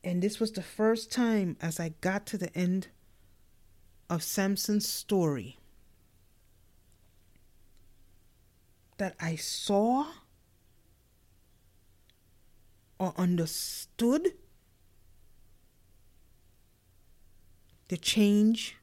And 0.04 0.22
this 0.22 0.38
was 0.38 0.52
the 0.52 0.62
first 0.62 1.10
time 1.10 1.56
as 1.60 1.80
I 1.80 1.94
got 2.00 2.26
to 2.26 2.38
the 2.38 2.56
end 2.56 2.88
of 4.08 4.22
Samson's 4.22 4.88
story 4.88 5.58
that 8.98 9.16
I 9.18 9.34
saw 9.34 10.06
or 12.98 13.12
understood 13.16 14.32
the 17.88 17.96
change 17.96 18.76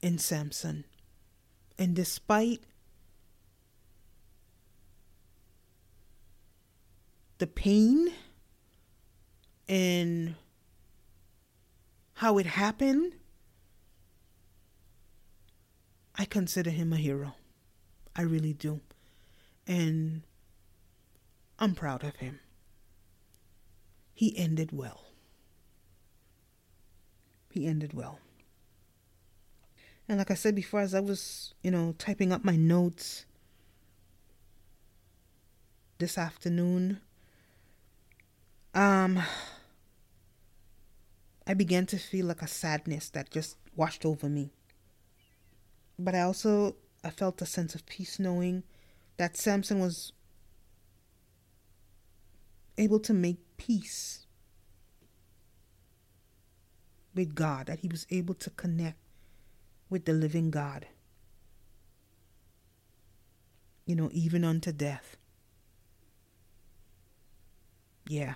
in 0.00 0.18
Samson. 0.18 0.84
And 1.78 1.94
despite 1.94 2.62
the 7.38 7.46
pain 7.46 8.12
and 9.68 10.34
how 12.14 12.38
it 12.38 12.46
happened, 12.46 13.12
I 16.16 16.24
consider 16.24 16.70
him 16.70 16.92
a 16.92 16.96
hero. 16.96 17.36
I 18.16 18.22
really 18.22 18.52
do. 18.52 18.80
And 19.68 20.22
I'm 21.60 21.76
proud 21.76 22.02
of 22.02 22.16
him. 22.16 22.40
He 24.18 24.36
ended 24.36 24.72
well. 24.72 25.04
He 27.52 27.68
ended 27.68 27.94
well. 27.94 28.18
And 30.08 30.18
like 30.18 30.32
I 30.32 30.34
said 30.34 30.56
before, 30.56 30.80
as 30.80 30.92
I 30.92 30.98
was, 30.98 31.54
you 31.62 31.70
know, 31.70 31.94
typing 31.98 32.32
up 32.32 32.44
my 32.44 32.56
notes 32.56 33.26
this 35.98 36.18
afternoon, 36.18 37.00
um, 38.74 39.22
I 41.46 41.54
began 41.54 41.86
to 41.86 41.96
feel 41.96 42.26
like 42.26 42.42
a 42.42 42.48
sadness 42.48 43.10
that 43.10 43.30
just 43.30 43.56
washed 43.76 44.04
over 44.04 44.28
me. 44.28 44.50
But 45.96 46.16
I 46.16 46.22
also 46.22 46.74
I 47.04 47.10
felt 47.10 47.40
a 47.40 47.46
sense 47.46 47.76
of 47.76 47.86
peace 47.86 48.18
knowing 48.18 48.64
that 49.16 49.36
Samson 49.36 49.78
was 49.78 50.12
able 52.76 52.98
to 52.98 53.14
make 53.14 53.38
peace 53.58 54.26
with 57.14 57.34
God, 57.34 57.66
that 57.66 57.80
he 57.80 57.88
was 57.88 58.06
able 58.10 58.34
to 58.34 58.50
connect 58.50 58.98
with 59.90 60.06
the 60.06 60.12
living 60.12 60.50
God. 60.50 60.86
You 63.84 63.96
know, 63.96 64.08
even 64.12 64.44
unto 64.44 64.72
death. 64.72 65.16
Yeah. 68.06 68.34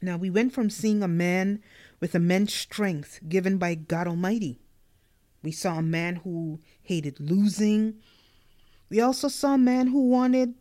Now, 0.00 0.16
we 0.16 0.30
went 0.30 0.52
from 0.52 0.70
seeing 0.70 1.02
a 1.02 1.08
man 1.08 1.62
with 2.00 2.14
immense 2.14 2.54
strength 2.54 3.20
given 3.28 3.58
by 3.58 3.74
God 3.74 4.06
Almighty. 4.06 4.60
We 5.42 5.52
saw 5.52 5.78
a 5.78 5.82
man 5.82 6.16
who 6.16 6.60
hated 6.82 7.18
losing. 7.18 7.94
We 8.90 9.00
also 9.00 9.28
saw 9.28 9.54
a 9.54 9.58
man 9.58 9.88
who 9.88 10.08
wanted 10.08 10.54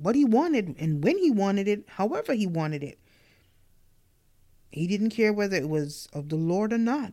what 0.00 0.14
he 0.14 0.24
wanted 0.24 0.74
and 0.78 1.04
when 1.04 1.18
he 1.18 1.30
wanted 1.30 1.68
it, 1.68 1.84
however 1.86 2.32
he 2.32 2.46
wanted 2.46 2.82
it. 2.82 2.98
He 4.70 4.86
didn't 4.86 5.10
care 5.10 5.32
whether 5.32 5.56
it 5.56 5.68
was 5.68 6.08
of 6.12 6.28
the 6.28 6.36
Lord 6.36 6.72
or 6.72 6.78
not. 6.78 7.12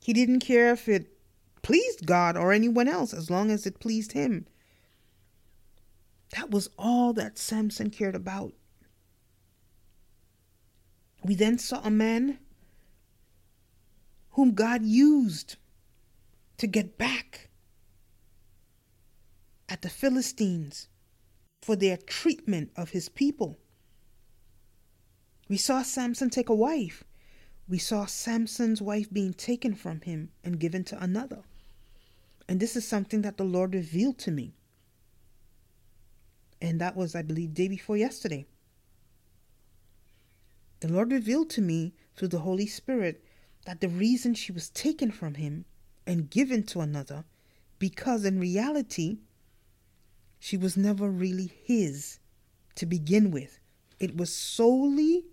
He 0.00 0.12
didn't 0.12 0.40
care 0.40 0.72
if 0.72 0.88
it 0.88 1.08
pleased 1.62 2.06
God 2.06 2.36
or 2.36 2.52
anyone 2.52 2.86
else 2.86 3.12
as 3.12 3.30
long 3.30 3.50
as 3.50 3.66
it 3.66 3.80
pleased 3.80 4.12
him. 4.12 4.46
That 6.36 6.50
was 6.50 6.68
all 6.78 7.12
that 7.14 7.38
Samson 7.38 7.90
cared 7.90 8.14
about. 8.14 8.52
We 11.24 11.34
then 11.34 11.58
saw 11.58 11.80
a 11.82 11.90
man 11.90 12.38
whom 14.30 14.52
God 14.52 14.84
used 14.84 15.56
to 16.58 16.66
get 16.66 16.98
back 16.98 17.48
at 19.68 19.82
the 19.82 19.88
Philistines 19.88 20.88
for 21.62 21.76
their 21.76 21.96
treatment 21.96 22.70
of 22.76 22.90
his 22.90 23.08
people. 23.08 23.58
We 25.48 25.56
saw 25.56 25.82
Samson 25.82 26.30
take 26.30 26.48
a 26.48 26.54
wife. 26.54 27.04
We 27.68 27.78
saw 27.78 28.06
Samson's 28.06 28.80
wife 28.80 29.12
being 29.12 29.34
taken 29.34 29.74
from 29.74 30.00
him 30.00 30.30
and 30.44 30.60
given 30.60 30.84
to 30.84 31.02
another. 31.02 31.42
And 32.48 32.60
this 32.60 32.76
is 32.76 32.86
something 32.86 33.22
that 33.22 33.36
the 33.36 33.44
Lord 33.44 33.74
revealed 33.74 34.18
to 34.18 34.30
me. 34.30 34.54
And 36.60 36.80
that 36.80 36.96
was, 36.96 37.14
I 37.14 37.22
believe, 37.22 37.54
day 37.54 37.68
before 37.68 37.96
yesterday. 37.96 38.46
The 40.80 40.88
Lord 40.88 41.10
revealed 41.10 41.50
to 41.50 41.60
me 41.60 41.94
through 42.16 42.28
the 42.28 42.40
Holy 42.40 42.66
Spirit 42.66 43.24
that 43.64 43.80
the 43.80 43.88
reason 43.88 44.34
she 44.34 44.52
was 44.52 44.70
taken 44.70 45.10
from 45.10 45.34
him 45.34 45.64
and 46.06 46.30
given 46.30 46.62
to 46.64 46.80
another, 46.80 47.24
because 47.78 48.24
in 48.24 48.38
reality, 48.38 49.18
she 50.46 50.56
was 50.56 50.76
never 50.76 51.10
really 51.10 51.50
his 51.64 52.20
to 52.76 52.86
begin 52.86 53.32
with. 53.32 53.58
It 53.98 54.16
was 54.16 54.32
solely 54.32 55.24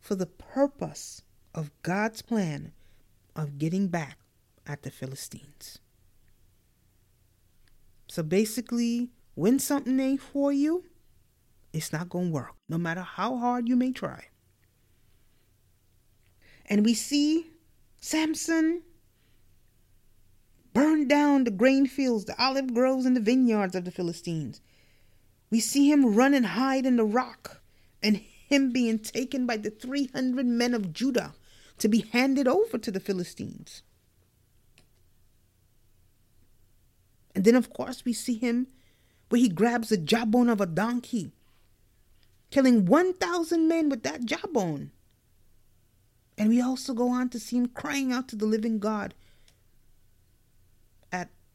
for 0.00 0.16
the 0.16 0.26
purpose 0.26 1.22
of 1.54 1.70
God's 1.84 2.20
plan 2.20 2.72
of 3.36 3.58
getting 3.58 3.86
back 3.86 4.18
at 4.66 4.82
the 4.82 4.90
Philistines. 4.90 5.78
So 8.08 8.24
basically, 8.24 9.10
when 9.36 9.60
something 9.60 10.00
ain't 10.00 10.20
for 10.20 10.50
you, 10.52 10.82
it's 11.72 11.92
not 11.92 12.08
going 12.08 12.30
to 12.30 12.34
work, 12.34 12.56
no 12.68 12.76
matter 12.76 13.02
how 13.02 13.36
hard 13.36 13.68
you 13.68 13.76
may 13.76 13.92
try. 13.92 14.24
And 16.66 16.84
we 16.84 16.94
see 16.94 17.52
Samson 18.00 18.82
burn 20.72 21.08
down 21.08 21.44
the 21.44 21.50
grain 21.50 21.86
fields, 21.86 22.24
the 22.24 22.42
olive 22.42 22.72
groves, 22.74 23.06
and 23.06 23.16
the 23.16 23.20
vineyards 23.20 23.74
of 23.74 23.84
the 23.84 23.90
Philistines. 23.90 24.60
We 25.50 25.60
see 25.60 25.90
him 25.90 26.14
run 26.14 26.34
and 26.34 26.46
hide 26.46 26.86
in 26.86 26.96
the 26.96 27.04
rock, 27.04 27.60
and 28.02 28.16
him 28.16 28.70
being 28.70 28.98
taken 28.98 29.46
by 29.46 29.56
the 29.56 29.70
300 29.70 30.46
men 30.46 30.74
of 30.74 30.92
Judah 30.92 31.34
to 31.78 31.88
be 31.88 32.06
handed 32.12 32.46
over 32.46 32.78
to 32.78 32.90
the 32.90 33.00
Philistines. 33.00 33.82
And 37.34 37.44
then, 37.44 37.54
of 37.54 37.72
course, 37.72 38.04
we 38.04 38.12
see 38.12 38.36
him 38.36 38.66
where 39.28 39.40
he 39.40 39.48
grabs 39.48 39.88
the 39.88 39.96
jawbone 39.96 40.48
of 40.48 40.60
a 40.60 40.66
donkey, 40.66 41.32
killing 42.50 42.84
1,000 42.84 43.68
men 43.68 43.88
with 43.88 44.02
that 44.02 44.24
jawbone. 44.24 44.90
And 46.36 46.48
we 46.48 46.60
also 46.60 46.92
go 46.94 47.08
on 47.08 47.28
to 47.30 47.38
see 47.38 47.56
him 47.56 47.68
crying 47.68 48.12
out 48.12 48.28
to 48.28 48.36
the 48.36 48.46
living 48.46 48.78
God 48.78 49.14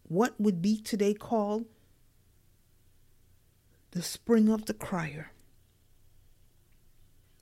what 0.08 0.40
would 0.40 0.62
be 0.62 0.80
today 0.80 1.14
called 1.14 1.66
the 3.92 4.02
spring 4.02 4.50
of 4.50 4.66
the 4.66 4.74
crier. 4.74 5.32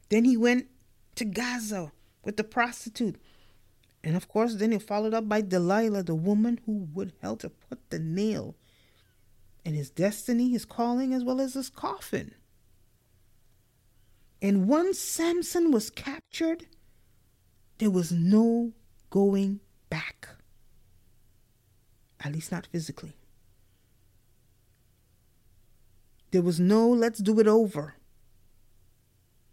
Then 0.10 0.26
he 0.26 0.38
went 0.38 0.68
to 1.16 1.26
Gaza 1.26 1.92
with 2.24 2.38
the 2.38 2.44
prostitute. 2.44 3.20
And 4.04 4.16
of 4.16 4.28
course, 4.28 4.56
then 4.56 4.72
he 4.72 4.80
followed 4.80 5.14
up 5.14 5.28
by 5.28 5.42
Delilah, 5.42 6.04
the 6.04 6.16
woman 6.16 6.60
who 6.66 6.88
would 6.94 7.14
help 7.22 7.40
to 7.40 7.50
put 7.50 7.90
the 7.90 8.00
nail 8.00 8.56
in 9.66 9.74
his 9.74 9.90
destiny, 9.90 10.50
his 10.50 10.66
calling, 10.66 11.14
as 11.14 11.24
well 11.24 11.40
as 11.40 11.54
his 11.54 11.70
coffin. 11.70 12.36
And 14.42 14.68
once 14.68 15.00
Samson 15.00 15.72
was 15.72 15.90
captured, 15.90 16.68
there 17.78 17.90
was 17.90 18.12
no 18.12 18.74
going 19.10 19.62
back. 19.90 20.28
At 22.24 22.34
least 22.34 22.52
not 22.52 22.68
physically. 22.68 23.18
There 26.32 26.42
was 26.42 26.60
no 26.60 26.90
let's 26.90 27.20
do 27.20 27.40
it 27.40 27.48
over. 27.48 27.96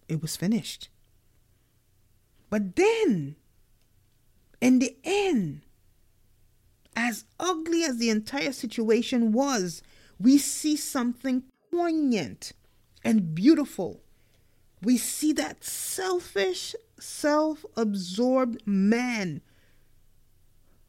It 0.09 0.23
was 0.23 0.37
finished. 0.37 0.89
But 2.49 2.75
then, 2.77 3.37
in 4.61 4.79
the 4.79 4.97
end, 5.05 5.63
as 6.97 7.25
ugly 7.39 7.85
as 7.85 7.99
the 7.99 8.11
entire 8.11 8.53
situation 8.53 9.33
was, 9.33 9.83
we 10.19 10.39
see 10.39 10.77
something 10.77 11.45
poignant 11.71 12.53
and 13.05 13.35
beautiful. 13.35 14.01
We 14.83 14.97
see 14.97 15.33
that 15.35 15.65
selfish 15.65 16.75
self 16.99 17.65
absorbed 17.77 18.67
man 18.67 19.43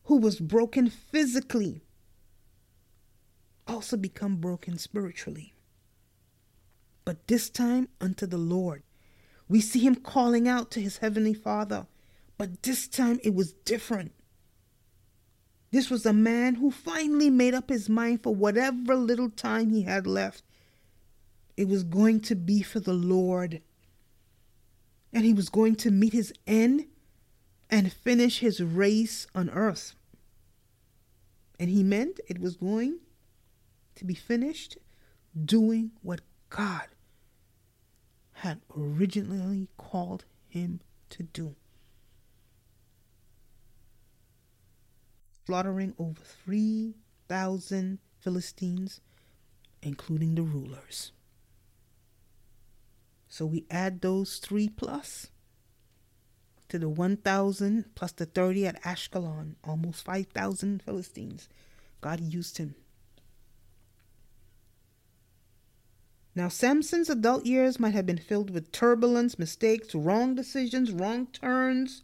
who 0.06 0.18
was 0.18 0.40
broken 0.40 0.90
physically 0.90 1.84
also 3.68 3.98
become 3.98 4.38
broken 4.38 4.78
spiritually. 4.78 5.54
But 7.06 7.28
this 7.28 7.50
time 7.50 7.90
unto 8.00 8.26
the 8.26 8.38
Lord. 8.38 8.84
We 9.48 9.62
see 9.62 9.80
him 9.80 9.96
calling 9.96 10.48
out 10.48 10.72
to 10.72 10.82
his 10.82 10.98
heavenly 10.98 11.34
Father, 11.34 11.88
but 12.38 12.64
this 12.64 12.88
time 12.88 13.20
it 13.24 13.34
was 13.34 13.54
different. 13.54 14.14
This 15.72 15.90
was 15.90 16.06
a 16.06 16.14
man 16.14 16.56
who 16.56 16.72
finally 16.72 17.30
made 17.30 17.54
up 17.54 17.70
his 17.70 17.90
mind 17.90 18.24
for 18.24 18.36
whatever 18.36 18.96
little 18.96 19.30
time 19.30 19.70
he 19.70 19.84
had 19.84 20.06
left. 20.06 20.44
It 21.58 21.68
was 21.68 21.84
going 21.84 22.22
to 22.22 22.36
be 22.36 22.62
for 22.62 22.80
the 22.80 22.94
Lord 22.94 23.62
and 25.14 25.26
he 25.26 25.34
was 25.34 25.50
going 25.50 25.76
to 25.76 25.92
meet 25.92 26.14
his 26.14 26.34
end 26.48 26.86
and 27.72 27.92
finish 27.92 28.40
his 28.40 28.62
race 28.62 29.26
on 29.34 29.50
earth. 29.50 29.96
And 31.58 31.70
he 31.70 31.84
meant 31.84 32.20
it 32.28 32.40
was 32.40 32.58
going 32.58 33.00
to 33.96 34.04
be 34.04 34.14
finished 34.14 34.78
doing 35.46 35.92
what 36.02 36.20
God 36.50 36.88
had 38.34 38.60
originally 38.78 39.70
called 39.78 40.26
him 40.50 40.82
to 41.12 41.24
do. 41.24 41.56
Slaughtering 45.46 45.94
over 45.98 46.22
3,000 46.22 48.00
Philistines, 48.20 49.00
including 49.82 50.36
the 50.36 50.44
rulers. 50.44 51.12
So 53.28 53.46
we 53.46 53.66
add 53.72 54.02
those 54.02 54.38
three 54.38 54.68
plus 54.68 55.30
to 56.72 56.80
the 56.80 56.88
1,000 56.88 57.94
plus 57.96 58.14
the 58.14 58.26
30 58.26 58.68
at 58.68 58.82
Ashkelon, 58.84 59.56
almost 59.62 60.06
5,000 60.06 60.82
Philistines. 60.82 61.50
God 62.00 62.22
used 62.22 62.58
him. 62.58 62.76
Now, 66.34 66.48
Samson's 66.48 67.10
adult 67.10 67.46
years 67.46 67.78
might 67.78 67.94
have 67.94 68.06
been 68.06 68.18
filled 68.18 68.52
with 68.52 68.72
turbulence, 68.72 69.38
mistakes, 69.38 69.94
wrong 69.94 70.34
decisions, 70.34 70.94
wrong 70.94 71.28
turns. 71.28 72.04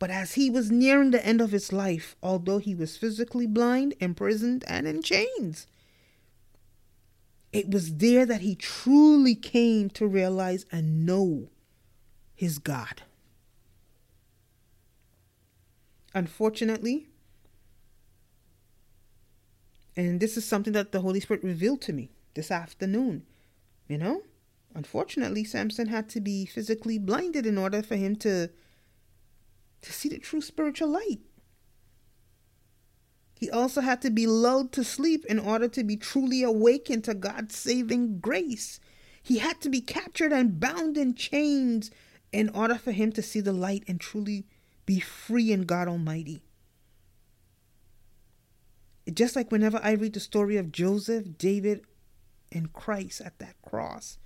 But 0.00 0.10
as 0.10 0.34
he 0.34 0.50
was 0.50 0.72
nearing 0.72 1.12
the 1.12 1.24
end 1.24 1.40
of 1.40 1.52
his 1.52 1.72
life, 1.72 2.16
although 2.20 2.58
he 2.58 2.74
was 2.74 2.96
physically 2.96 3.46
blind, 3.46 3.94
imprisoned, 4.00 4.64
and 4.66 4.88
in 4.88 5.02
chains, 5.02 5.68
it 7.52 7.70
was 7.70 7.98
there 7.98 8.26
that 8.26 8.40
he 8.40 8.56
truly 8.56 9.36
came 9.36 9.88
to 9.90 10.08
realize 10.08 10.66
and 10.72 11.06
know 11.06 11.48
his 12.34 12.58
God. 12.58 13.02
Unfortunately, 16.14 17.08
and 19.96 20.20
this 20.20 20.36
is 20.36 20.44
something 20.44 20.72
that 20.72 20.92
the 20.92 21.00
Holy 21.00 21.20
Spirit 21.20 21.42
revealed 21.42 21.80
to 21.82 21.92
me 21.92 22.10
this 22.34 22.50
afternoon, 22.50 23.24
you 23.88 23.98
know, 23.98 24.22
unfortunately, 24.74 25.44
Samson 25.44 25.88
had 25.88 26.08
to 26.10 26.20
be 26.20 26.46
physically 26.46 26.98
blinded 26.98 27.46
in 27.46 27.58
order 27.58 27.82
for 27.82 27.96
him 27.96 28.16
to 28.16 28.50
to 29.80 29.92
see 29.92 30.08
the 30.08 30.18
true 30.18 30.40
spiritual 30.40 30.88
light. 30.88 31.18
He 33.34 33.50
also 33.50 33.80
had 33.80 34.00
to 34.02 34.10
be 34.10 34.28
lulled 34.28 34.70
to 34.72 34.84
sleep 34.84 35.26
in 35.26 35.40
order 35.40 35.66
to 35.66 35.82
be 35.82 35.96
truly 35.96 36.44
awakened 36.44 37.02
to 37.04 37.14
God's 37.14 37.56
saving 37.56 38.20
grace. 38.20 38.78
He 39.20 39.38
had 39.38 39.60
to 39.62 39.68
be 39.68 39.80
captured 39.80 40.32
and 40.32 40.60
bound 40.60 40.96
in 40.96 41.14
chains 41.16 41.90
in 42.30 42.48
order 42.50 42.76
for 42.76 42.92
him 42.92 43.10
to 43.12 43.22
see 43.22 43.40
the 43.40 43.52
light 43.52 43.82
and 43.88 44.00
truly 44.00 44.46
be 44.86 45.00
free 45.00 45.52
in 45.52 45.62
God 45.62 45.88
Almighty. 45.88 46.42
Just 49.12 49.34
like 49.36 49.50
whenever 49.50 49.80
I 49.82 49.92
read 49.92 50.14
the 50.14 50.20
story 50.20 50.56
of 50.56 50.72
Joseph, 50.72 51.36
David, 51.38 51.84
and 52.52 52.72
Christ 52.72 53.20
at 53.20 53.38
that 53.38 53.56
cross, 53.62 54.18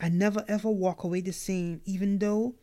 I 0.00 0.08
never 0.08 0.44
ever 0.48 0.70
walk 0.70 1.04
away 1.04 1.20
the 1.20 1.32
same, 1.32 1.80
even 1.84 2.18
though 2.18 2.54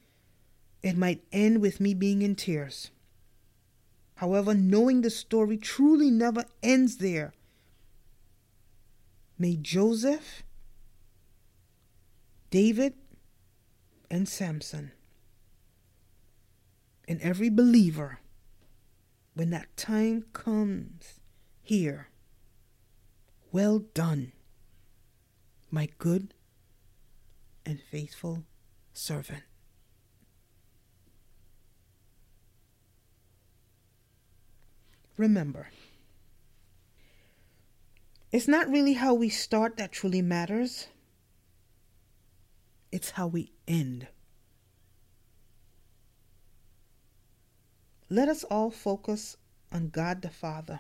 it 0.82 0.98
might 0.98 1.24
end 1.32 1.62
with 1.62 1.80
me 1.80 1.94
being 1.94 2.22
in 2.22 2.36
tears. 2.36 2.92
However, 4.16 4.54
knowing 4.54 5.02
the 5.02 5.10
story 5.10 5.58
truly 5.58 6.12
never 6.12 6.44
ends 6.62 6.98
there. 6.98 7.34
May 9.38 9.56
Joseph, 9.56 10.44
David, 12.50 12.96
and 14.12 14.28
Samson, 14.28 14.92
and 17.10 17.20
every 17.22 17.50
believer, 17.50 18.20
when 19.34 19.50
that 19.50 19.76
time 19.76 20.24
comes, 20.32 21.20
here. 21.60 22.10
Well 23.52 23.80
done, 23.80 24.32
my 25.72 25.90
good 25.98 26.36
and 27.66 27.82
faithful 27.82 28.44
servant. 28.94 29.42
Remember, 35.18 35.70
it's 38.32 38.48
not 38.48 38.70
really 38.70 38.94
how 38.94 39.16
we 39.16 39.30
start 39.30 39.78
that 39.78 39.92
truly 39.92 40.22
matters, 40.22 40.90
it's 42.92 43.12
how 43.12 43.26
we 43.26 43.52
end. 43.68 44.08
Let 48.12 48.28
us 48.28 48.44
all 48.44 48.72
focus 48.72 49.38
on 49.72 49.90
God 49.90 50.24
the 50.24 50.32
Father, 50.32 50.80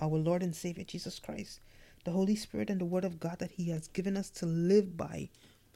our 0.00 0.16
Lord 0.16 0.42
and 0.42 0.56
Savior 0.56 0.82
Jesus 0.82 1.20
Christ, 1.20 1.60
the 2.04 2.10
Holy 2.10 2.34
Spirit, 2.34 2.68
and 2.68 2.80
the 2.80 2.84
Word 2.84 3.04
of 3.04 3.20
God 3.20 3.38
that 3.38 3.52
He 3.52 3.70
has 3.70 3.86
given 3.86 4.16
us 4.16 4.28
to 4.30 4.46
live 4.46 4.96
by 4.96 5.28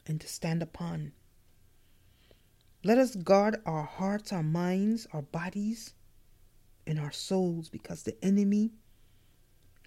and 0.05 0.19
to 0.19 0.27
stand 0.27 0.61
upon. 0.61 1.13
Let 2.83 2.97
us 2.97 3.15
guard 3.15 3.61
our 3.65 3.83
hearts, 3.83 4.33
our 4.33 4.43
minds, 4.43 5.07
our 5.13 5.21
bodies 5.21 5.93
and 6.85 6.99
our 6.99 7.13
souls 7.13 7.69
because 7.69 8.03
the 8.03 8.21
enemy, 8.21 8.71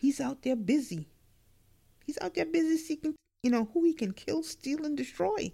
he's 0.00 0.18
out 0.18 0.40
there 0.40 0.56
busy. 0.56 1.08
He's 2.06 2.16
out 2.22 2.32
there 2.32 2.46
busy 2.46 2.78
seeking, 2.78 3.16
you 3.42 3.50
know, 3.50 3.68
who 3.74 3.84
he 3.84 3.92
can 3.92 4.14
kill, 4.14 4.42
steal, 4.42 4.86
and 4.86 4.96
destroy. 4.96 5.52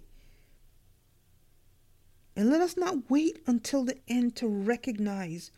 And 2.35 2.49
let 2.49 2.61
us 2.61 2.75
not 2.77 3.09
wait 3.09 3.39
until 3.45 3.83
the 3.83 3.97
end 4.07 4.35
to 4.37 4.47
recognize 4.47 5.51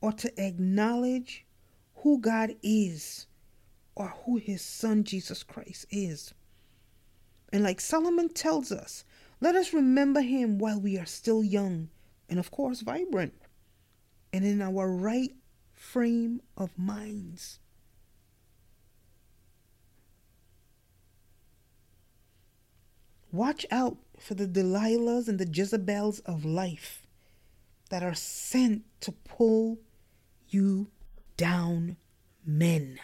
or 0.00 0.12
to 0.12 0.32
acknowledge 0.40 1.46
who 1.96 2.20
God 2.20 2.54
is 2.62 3.26
or 3.94 4.14
who 4.24 4.36
his 4.36 4.62
son 4.62 5.04
Jesus 5.04 5.42
Christ 5.42 5.86
is. 5.90 6.34
And 7.52 7.64
like 7.64 7.80
Solomon 7.80 8.28
tells 8.28 8.70
us, 8.70 9.04
let 9.40 9.56
us 9.56 9.72
remember 9.72 10.20
him 10.20 10.58
while 10.58 10.80
we 10.80 10.98
are 10.98 11.06
still 11.06 11.42
young 11.42 11.88
and, 12.28 12.38
of 12.38 12.50
course, 12.50 12.82
vibrant 12.82 13.34
and 14.32 14.44
in 14.44 14.60
our 14.60 14.92
right 14.92 15.34
frame 15.72 16.42
of 16.56 16.76
minds. 16.78 17.60
Watch 23.32 23.64
out 23.70 23.96
for 24.20 24.34
the 24.34 24.46
Delilahs 24.46 25.28
and 25.28 25.38
the 25.38 25.48
Jezebels 25.50 26.20
of 26.20 26.44
life 26.44 27.06
that 27.90 28.02
are 28.02 28.14
sent 28.14 28.84
to 29.00 29.12
pull 29.12 29.78
you 30.48 30.88
down, 31.36 31.96
men, 32.44 32.98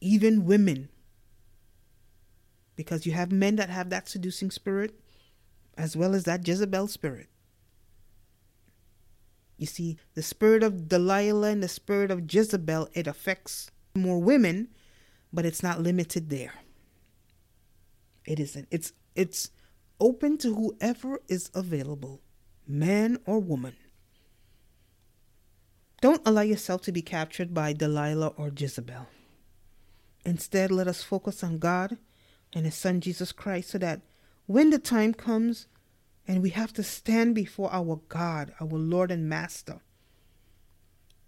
even 0.00 0.44
women. 0.44 0.88
Because 2.74 3.06
you 3.06 3.12
have 3.12 3.32
men 3.32 3.56
that 3.56 3.70
have 3.70 3.88
that 3.90 4.08
seducing 4.08 4.50
spirit 4.50 4.98
as 5.78 5.96
well 5.96 6.14
as 6.14 6.24
that 6.24 6.46
Jezebel 6.46 6.88
spirit. 6.88 7.28
You 9.56 9.66
see, 9.66 9.96
the 10.14 10.22
spirit 10.22 10.62
of 10.62 10.88
Delilah 10.88 11.48
and 11.48 11.62
the 11.62 11.68
spirit 11.68 12.10
of 12.10 12.32
Jezebel, 12.32 12.88
it 12.92 13.06
affects 13.06 13.70
more 13.94 14.18
women, 14.18 14.68
but 15.32 15.46
it's 15.46 15.62
not 15.62 15.80
limited 15.80 16.28
there. 16.28 16.52
It 18.26 18.38
isn't. 18.40 18.68
It's 18.70 18.92
it's 19.14 19.50
open 20.00 20.38
to 20.38 20.54
whoever 20.54 21.20
is 21.28 21.50
available, 21.54 22.20
man 22.66 23.18
or 23.26 23.38
woman. 23.38 23.76
Don't 26.00 26.22
allow 26.26 26.42
yourself 26.42 26.82
to 26.82 26.92
be 26.92 27.02
captured 27.02 27.54
by 27.54 27.72
Delilah 27.72 28.32
or 28.36 28.52
Jezebel. 28.54 29.06
Instead, 30.24 30.70
let 30.70 30.88
us 30.88 31.02
focus 31.02 31.42
on 31.42 31.58
God 31.58 31.96
and 32.52 32.64
His 32.64 32.74
Son 32.74 33.00
Jesus 33.00 33.32
Christ 33.32 33.70
so 33.70 33.78
that 33.78 34.02
when 34.46 34.70
the 34.70 34.78
time 34.78 35.14
comes, 35.14 35.66
and 36.28 36.42
we 36.42 36.50
have 36.50 36.72
to 36.72 36.82
stand 36.82 37.34
before 37.34 37.72
our 37.72 38.00
God, 38.08 38.52
our 38.60 38.66
Lord 38.66 39.10
and 39.10 39.28
Master, 39.28 39.80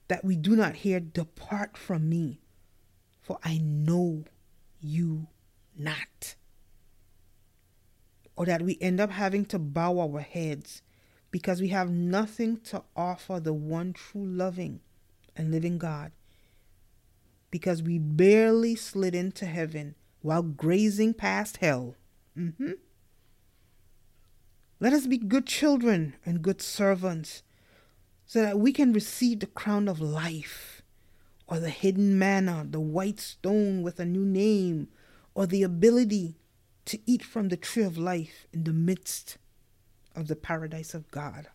that 0.08 0.24
we 0.24 0.36
do 0.36 0.56
not 0.56 0.76
hear, 0.76 1.00
Depart 1.00 1.76
from 1.76 2.08
me, 2.08 2.40
for 3.20 3.38
I 3.44 3.58
know 3.62 4.24
you 4.80 5.28
not. 5.76 6.34
Or 8.38 8.46
that 8.46 8.62
we 8.62 8.78
end 8.80 9.00
up 9.00 9.10
having 9.10 9.44
to 9.46 9.58
bow 9.58 9.98
our 9.98 10.20
heads 10.20 10.82
because 11.32 11.60
we 11.60 11.68
have 11.68 11.90
nothing 11.90 12.58
to 12.58 12.84
offer 12.94 13.40
the 13.40 13.52
one 13.52 13.92
true 13.92 14.24
loving 14.24 14.78
and 15.34 15.50
living 15.50 15.76
God. 15.76 16.12
Because 17.50 17.82
we 17.82 17.98
barely 17.98 18.76
slid 18.76 19.16
into 19.16 19.44
heaven 19.44 19.96
while 20.22 20.42
grazing 20.42 21.14
past 21.14 21.56
hell. 21.56 21.96
Mm-hmm. 22.38 22.74
Let 24.78 24.92
us 24.92 25.08
be 25.08 25.18
good 25.18 25.46
children 25.46 26.14
and 26.24 26.40
good 26.40 26.62
servants 26.62 27.42
so 28.24 28.40
that 28.40 28.60
we 28.60 28.72
can 28.72 28.92
receive 28.92 29.40
the 29.40 29.46
crown 29.46 29.88
of 29.88 30.00
life, 30.00 30.82
or 31.48 31.58
the 31.58 31.70
hidden 31.70 32.16
manna, 32.16 32.64
the 32.70 32.78
white 32.78 33.18
stone 33.18 33.82
with 33.82 33.98
a 33.98 34.04
new 34.04 34.24
name, 34.24 34.86
or 35.34 35.44
the 35.44 35.64
ability 35.64 36.36
to 36.88 36.98
eat 37.06 37.22
from 37.22 37.48
the 37.48 37.56
tree 37.56 37.82
of 37.82 37.98
life 37.98 38.46
in 38.52 38.64
the 38.64 38.72
midst 38.72 39.36
of 40.16 40.26
the 40.26 40.36
paradise 40.36 40.94
of 40.94 41.10
God. 41.10 41.48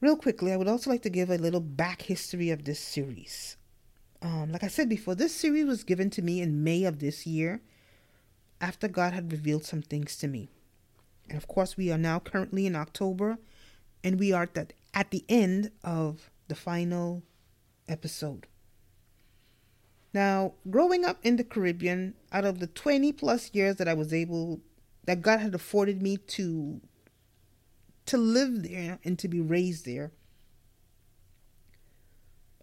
Real 0.00 0.16
quickly, 0.16 0.52
I 0.52 0.56
would 0.56 0.68
also 0.68 0.90
like 0.90 1.02
to 1.02 1.10
give 1.10 1.30
a 1.30 1.38
little 1.38 1.60
back 1.60 2.02
history 2.02 2.50
of 2.50 2.64
this 2.64 2.78
series. 2.78 3.56
Um, 4.20 4.52
like 4.52 4.62
I 4.62 4.68
said 4.68 4.88
before, 4.88 5.14
this 5.14 5.34
series 5.34 5.64
was 5.64 5.84
given 5.84 6.10
to 6.10 6.22
me 6.22 6.42
in 6.42 6.62
May 6.62 6.84
of 6.84 6.98
this 6.98 7.26
year 7.26 7.62
after 8.60 8.88
God 8.88 9.14
had 9.14 9.32
revealed 9.32 9.64
some 9.64 9.82
things 9.82 10.16
to 10.18 10.28
me. 10.28 10.50
And 11.28 11.38
of 11.38 11.48
course, 11.48 11.78
we 11.78 11.90
are 11.90 11.98
now 11.98 12.18
currently 12.18 12.66
in 12.66 12.76
October, 12.76 13.38
and 14.04 14.20
we 14.20 14.32
are 14.32 14.42
at 14.42 14.54
the, 14.54 14.68
at 14.92 15.10
the 15.10 15.24
end 15.28 15.70
of 15.82 16.30
the 16.48 16.54
final 16.54 17.22
episode. 17.88 18.46
Now, 20.16 20.54
growing 20.70 21.04
up 21.04 21.18
in 21.22 21.36
the 21.36 21.44
Caribbean, 21.44 22.14
out 22.32 22.46
of 22.46 22.58
the 22.58 22.68
20 22.68 23.12
plus 23.12 23.50
years 23.52 23.76
that 23.76 23.86
I 23.86 23.92
was 23.92 24.14
able, 24.14 24.62
that 25.04 25.20
God 25.20 25.40
had 25.40 25.54
afforded 25.54 26.00
me 26.00 26.16
to 26.16 26.80
to 28.06 28.16
live 28.16 28.62
there 28.62 28.98
and 29.04 29.18
to 29.18 29.28
be 29.28 29.42
raised 29.42 29.84
there. 29.84 30.12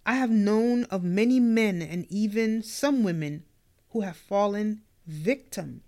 I 0.03 0.15
have 0.15 0.31
known 0.31 0.85
of 0.85 1.03
many 1.03 1.39
men 1.39 1.83
and 1.83 2.07
even 2.09 2.63
some 2.63 3.03
women 3.03 3.43
who 3.91 4.01
have 4.01 4.17
fallen 4.17 4.81
victim 5.05 5.83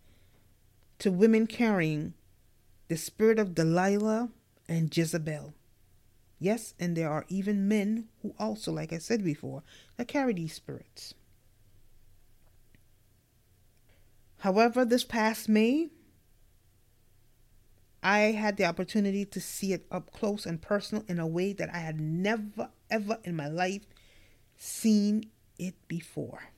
to 0.99 1.09
women 1.09 1.47
carrying 1.47 2.13
the 2.89 2.95
spirit 2.95 3.39
of 3.39 3.55
Delilah 3.55 4.29
and 4.69 4.95
Jezebel. 4.95 5.55
Yes, 6.37 6.75
and 6.79 6.95
there 6.95 7.09
are 7.09 7.25
even 7.27 7.67
men 7.67 8.09
who 8.21 8.35
also, 8.37 8.71
like 8.71 8.93
I 8.93 8.99
said 8.99 9.23
before, 9.23 9.63
that 9.97 10.07
carry 10.07 10.33
these 10.33 10.53
spirits. 10.53 11.15
However, 14.45 14.85
this 14.85 15.03
past 15.03 15.49
May, 15.49 15.89
I 18.03 18.19
had 18.19 18.57
the 18.57 18.65
opportunity 18.65 19.25
to 19.25 19.41
see 19.41 19.73
it 19.73 19.87
up 19.89 20.11
close 20.11 20.45
and 20.45 20.61
personal 20.61 21.03
in 21.07 21.17
a 21.17 21.25
way 21.25 21.51
that 21.53 21.73
I 21.73 21.79
had 21.79 21.99
never, 21.99 22.69
ever 22.91 23.17
in 23.23 23.35
my 23.35 23.47
life 23.47 23.87
seen 24.55 25.31
it 25.57 25.73
before. 25.87 26.51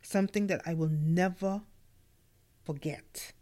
Something 0.00 0.46
that 0.46 0.62
I 0.64 0.72
will 0.72 0.88
never 0.88 1.60
forget. 2.64 3.34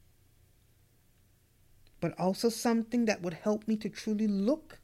But 2.01 2.19
also 2.19 2.49
something 2.49 3.05
that 3.05 3.23
would 3.23 3.35
help 3.35 3.69
me 3.69 3.77
to 3.77 3.89
truly 3.89 4.27
look 4.27 4.81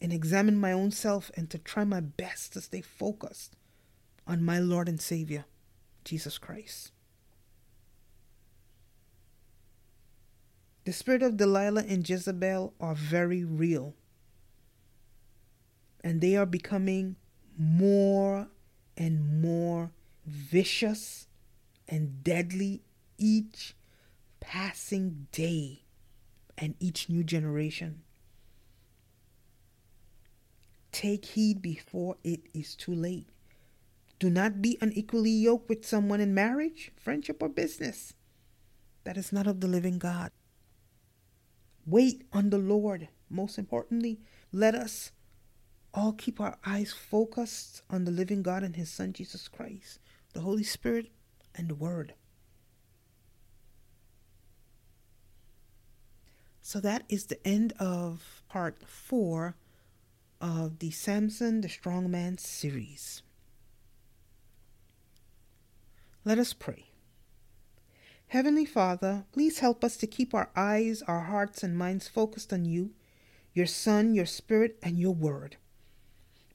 and 0.00 0.14
examine 0.14 0.56
my 0.56 0.72
own 0.72 0.92
self 0.92 1.30
and 1.36 1.50
to 1.50 1.58
try 1.58 1.84
my 1.84 2.00
best 2.00 2.54
to 2.54 2.62
stay 2.62 2.80
focused 2.80 3.54
on 4.26 4.42
my 4.42 4.58
Lord 4.58 4.88
and 4.88 4.98
Savior, 4.98 5.44
Jesus 6.04 6.38
Christ. 6.38 6.92
The 10.84 10.92
spirit 10.92 11.22
of 11.22 11.36
Delilah 11.38 11.84
and 11.88 12.08
Jezebel 12.08 12.74
are 12.78 12.94
very 12.94 13.42
real. 13.44 13.94
And 16.02 16.20
they 16.20 16.36
are 16.36 16.46
becoming 16.46 17.16
more 17.58 18.48
and 18.96 19.40
more 19.40 19.92
vicious 20.26 21.26
and 21.88 22.22
deadly 22.22 22.82
each 23.16 23.74
passing 24.40 25.26
day 25.32 25.84
and 26.58 26.74
each 26.78 27.08
new 27.08 27.24
generation. 27.24 28.02
Take 30.92 31.24
heed 31.24 31.62
before 31.62 32.16
it 32.22 32.40
is 32.52 32.76
too 32.76 32.94
late. 32.94 33.28
Do 34.18 34.30
not 34.30 34.62
be 34.62 34.78
unequally 34.80 35.30
yoked 35.30 35.68
with 35.68 35.84
someone 35.84 36.20
in 36.20 36.34
marriage, 36.34 36.92
friendship, 36.96 37.42
or 37.42 37.48
business. 37.48 38.14
That 39.04 39.16
is 39.16 39.32
not 39.32 39.46
of 39.46 39.60
the 39.60 39.66
living 39.66 39.98
God. 39.98 40.30
Wait 41.86 42.24
on 42.32 42.50
the 42.50 42.58
Lord. 42.58 43.08
Most 43.28 43.58
importantly, 43.58 44.20
let 44.52 44.74
us 44.74 45.10
all 45.92 46.12
keep 46.12 46.40
our 46.40 46.56
eyes 46.64 46.92
focused 46.92 47.82
on 47.90 48.04
the 48.04 48.10
living 48.10 48.42
God 48.42 48.62
and 48.62 48.76
His 48.76 48.90
Son, 48.90 49.12
Jesus 49.12 49.48
Christ, 49.48 49.98
the 50.32 50.40
Holy 50.40 50.64
Spirit, 50.64 51.10
and 51.54 51.68
the 51.68 51.74
Word. 51.74 52.14
So 56.62 56.80
that 56.80 57.04
is 57.08 57.26
the 57.26 57.46
end 57.46 57.74
of 57.78 58.42
part 58.48 58.78
four 58.86 59.54
of 60.40 60.78
the 60.78 60.90
Samson 60.90 61.60
the 61.60 61.68
Strong 61.68 62.10
Man 62.10 62.38
series. 62.38 63.22
Let 66.24 66.38
us 66.38 66.54
pray. 66.54 66.86
Heavenly 68.28 68.64
Father, 68.64 69.26
please 69.32 69.58
help 69.58 69.84
us 69.84 69.96
to 69.98 70.06
keep 70.06 70.34
our 70.34 70.50
eyes, 70.56 71.02
our 71.02 71.20
hearts, 71.20 71.62
and 71.62 71.76
minds 71.76 72.08
focused 72.08 72.52
on 72.52 72.64
you, 72.64 72.92
your 73.52 73.66
Son, 73.66 74.14
your 74.14 74.26
Spirit, 74.26 74.78
and 74.82 74.98
your 74.98 75.14
Word. 75.14 75.56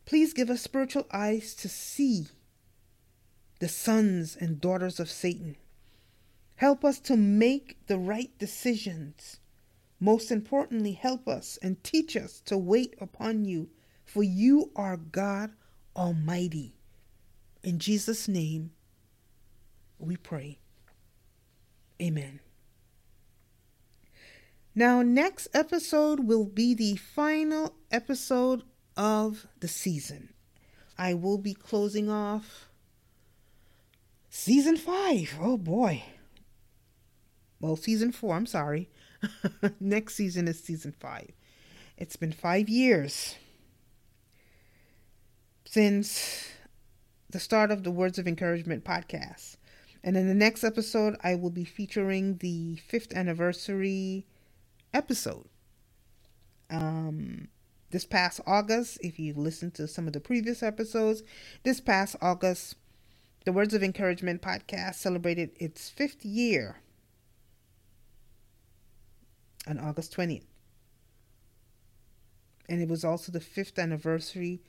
Please 0.05 0.33
give 0.33 0.49
us 0.49 0.61
spiritual 0.61 1.05
eyes 1.13 1.53
to 1.53 1.69
see 1.69 2.27
the 3.59 3.67
sons 3.67 4.35
and 4.35 4.59
daughters 4.59 4.99
of 4.99 5.09
Satan. 5.09 5.55
Help 6.55 6.83
us 6.83 6.99
to 7.01 7.15
make 7.15 7.77
the 7.85 7.99
right 7.99 8.31
decisions. 8.39 9.39
Most 9.99 10.31
importantly, 10.31 10.93
help 10.93 11.27
us 11.27 11.59
and 11.61 11.83
teach 11.83 12.17
us 12.17 12.41
to 12.45 12.57
wait 12.57 12.95
upon 12.99 13.45
you, 13.45 13.69
for 14.03 14.23
you 14.23 14.71
are 14.75 14.97
God 14.97 15.51
Almighty. 15.95 16.73
In 17.63 17.77
Jesus' 17.77 18.27
name, 18.27 18.71
we 19.99 20.17
pray. 20.17 20.59
Amen. 22.01 22.39
Now, 24.75 25.01
next 25.01 25.47
episode 25.53 26.21
will 26.21 26.45
be 26.45 26.73
the 26.73 26.95
final 26.95 27.75
episode 27.91 28.63
of 28.95 29.47
the 29.59 29.67
season. 29.67 30.33
I 30.97 31.13
will 31.13 31.37
be 31.37 31.53
closing 31.53 32.09
off 32.09 32.69
season 34.29 34.77
five. 34.77 35.37
Oh 35.41 35.57
boy. 35.57 36.03
Well, 37.59 37.75
season 37.75 38.11
four, 38.11 38.35
I'm 38.35 38.45
sorry. 38.45 38.89
next 39.79 40.15
season 40.15 40.47
is 40.47 40.63
season 40.63 40.93
five. 40.97 41.31
It's 41.97 42.15
been 42.15 42.31
five 42.31 42.69
years 42.69 43.35
since 45.65 46.47
the 47.29 47.39
start 47.39 47.71
of 47.71 47.83
the 47.83 47.91
Words 47.91 48.17
of 48.17 48.27
Encouragement 48.27 48.83
podcast. 48.83 49.57
And 50.03 50.15
in 50.15 50.27
the 50.27 50.33
next 50.33 50.63
episode, 50.63 51.17
I 51.23 51.35
will 51.35 51.49
be 51.49 51.65
featuring 51.65 52.37
the 52.37 52.77
fifth 52.77 53.13
anniversary 53.13 54.25
episode. 54.93 55.47
Um, 56.69 57.49
this 57.91 58.05
past 58.05 58.39
August, 58.45 58.99
if 59.01 59.19
you've 59.19 59.37
listened 59.37 59.73
to 59.75 59.87
some 59.87 60.07
of 60.07 60.13
the 60.13 60.19
previous 60.19 60.63
episodes, 60.63 61.23
this 61.63 61.81
past 61.81 62.15
August, 62.21 62.75
the 63.45 63.51
Words 63.51 63.73
of 63.73 63.83
Encouragement 63.83 64.41
podcast 64.41 64.95
celebrated 64.95 65.51
its 65.59 65.89
fifth 65.89 66.23
year 66.23 66.77
on 69.67 69.79
August 69.79 70.15
20th. 70.15 70.43
And 72.69 72.81
it 72.81 72.87
was 72.87 73.03
also 73.03 73.31
the 73.31 73.39
fifth 73.39 73.79
anniversary 73.79 74.61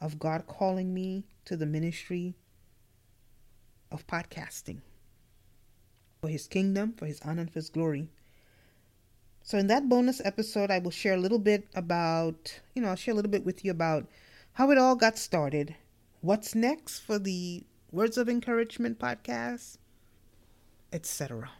of 0.00 0.18
God 0.18 0.46
calling 0.46 0.94
me 0.94 1.24
to 1.44 1.56
the 1.56 1.66
ministry 1.66 2.36
of 3.90 4.06
podcasting 4.06 4.80
for 6.20 6.28
his 6.28 6.46
kingdom, 6.46 6.92
for 6.92 7.06
his 7.06 7.20
honor, 7.22 7.42
and 7.42 7.50
for 7.50 7.58
his 7.58 7.70
glory. 7.70 8.08
So, 9.42 9.56
in 9.56 9.66
that 9.68 9.88
bonus 9.88 10.20
episode, 10.24 10.70
I 10.70 10.78
will 10.78 10.90
share 10.90 11.14
a 11.14 11.20
little 11.20 11.38
bit 11.38 11.66
about, 11.74 12.60
you 12.74 12.82
know, 12.82 12.88
I'll 12.88 12.96
share 12.96 13.12
a 13.12 13.16
little 13.16 13.30
bit 13.30 13.44
with 13.44 13.64
you 13.64 13.70
about 13.70 14.06
how 14.54 14.70
it 14.70 14.78
all 14.78 14.96
got 14.96 15.16
started, 15.16 15.74
what's 16.20 16.54
next 16.54 17.00
for 17.00 17.18
the 17.18 17.64
Words 17.90 18.18
of 18.18 18.28
Encouragement 18.28 18.98
podcast, 18.98 19.78
etc. 20.92 21.50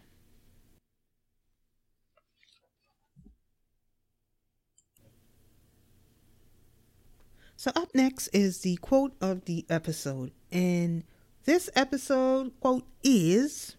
So, 7.56 7.72
up 7.74 7.94
next 7.94 8.28
is 8.28 8.60
the 8.60 8.76
quote 8.76 9.14
of 9.20 9.46
the 9.46 9.66
episode. 9.68 10.32
And 10.52 11.04
this 11.48 11.70
episode 11.74 12.52
quote 12.60 12.84
is 13.02 13.74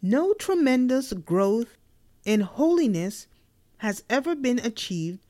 No 0.00 0.32
tremendous 0.32 1.12
growth 1.12 1.76
in 2.24 2.40
holiness 2.40 3.26
has 3.84 4.02
ever 4.08 4.34
been 4.34 4.58
achieved 4.58 5.20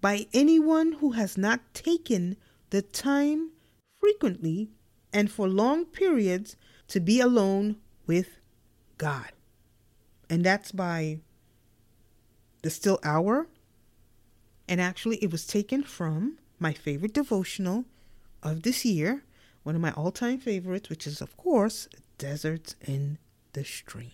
by 0.00 0.26
anyone 0.34 0.94
who 0.94 1.12
has 1.12 1.38
not 1.38 1.60
taken 1.74 2.36
the 2.70 2.82
time 2.82 3.52
frequently 4.00 4.70
and 5.12 5.30
for 5.30 5.46
long 5.46 5.84
periods 5.84 6.56
to 6.88 6.98
be 6.98 7.20
alone 7.20 7.76
with 8.08 8.40
God. 8.98 9.30
And 10.28 10.42
that's 10.42 10.72
by 10.72 11.20
the 12.62 12.70
still 12.70 12.98
hour. 13.04 13.46
And 14.68 14.80
actually, 14.80 15.18
it 15.18 15.30
was 15.30 15.46
taken 15.46 15.84
from 15.84 16.38
my 16.58 16.72
favorite 16.72 17.14
devotional, 17.14 17.84
of 18.44 18.62
this 18.62 18.84
year, 18.84 19.24
one 19.64 19.74
of 19.74 19.80
my 19.80 19.90
all 19.92 20.12
time 20.12 20.38
favorites, 20.38 20.88
which 20.88 21.06
is, 21.06 21.20
of 21.20 21.36
course, 21.36 21.88
Deserts 22.18 22.76
in 22.80 23.18
the 23.54 23.64
Stream. 23.64 24.10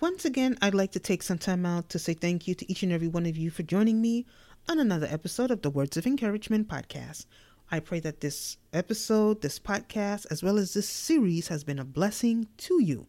Once 0.00 0.24
again, 0.24 0.56
I'd 0.62 0.74
like 0.74 0.92
to 0.92 0.98
take 0.98 1.22
some 1.22 1.36
time 1.36 1.66
out 1.66 1.90
to 1.90 1.98
say 1.98 2.14
thank 2.14 2.48
you 2.48 2.54
to 2.54 2.70
each 2.70 2.82
and 2.82 2.90
every 2.90 3.08
one 3.08 3.26
of 3.26 3.36
you 3.36 3.50
for 3.50 3.62
joining 3.62 4.00
me 4.00 4.24
on 4.66 4.78
another 4.78 5.06
episode 5.10 5.50
of 5.50 5.60
the 5.60 5.68
Words 5.68 5.98
of 5.98 6.06
Encouragement 6.06 6.68
podcast. 6.68 7.26
I 7.70 7.80
pray 7.80 8.00
that 8.00 8.20
this 8.20 8.56
episode, 8.72 9.42
this 9.42 9.58
podcast, 9.58 10.26
as 10.30 10.42
well 10.42 10.56
as 10.56 10.72
this 10.72 10.88
series 10.88 11.48
has 11.48 11.64
been 11.64 11.78
a 11.78 11.84
blessing 11.84 12.48
to 12.58 12.82
you. 12.82 13.08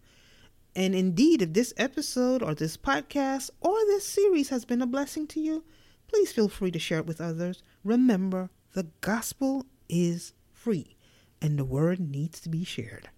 And 0.76 0.94
indeed, 0.94 1.42
if 1.42 1.54
this 1.54 1.74
episode 1.78 2.44
or 2.44 2.54
this 2.54 2.76
podcast 2.76 3.52
or 3.62 3.78
this 3.86 4.06
series 4.06 4.50
has 4.50 4.66
been 4.66 4.82
a 4.82 4.88
blessing 4.88 5.28
to 5.28 5.40
you, 5.40 5.64
please 6.12 6.32
feel 6.32 6.50
free 6.50 6.72
to 6.72 6.80
share 6.80 7.00
it 7.00 7.06
with 7.06 7.22
others. 7.22 7.64
Remember, 7.84 8.50
the 8.74 8.88
gospel 9.00 9.66
is 9.90 10.34
free 10.52 10.96
and 11.42 11.58
the 11.58 11.66
word 11.66 12.00
needs 12.00 12.40
to 12.42 12.50
be 12.50 12.64
shared. 12.64 13.10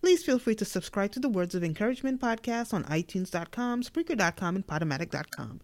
Please 0.00 0.22
feel 0.22 0.38
free 0.38 0.54
to 0.54 0.66
subscribe 0.66 1.12
to 1.12 1.20
the 1.20 1.30
Words 1.30 1.54
of 1.54 1.64
Encouragement 1.64 2.20
podcast 2.20 2.74
on 2.74 2.84
iTunes.com, 2.84 3.82
Spreaker.com, 3.82 4.56
and 4.56 4.66
Podomatic.com. 4.66 5.60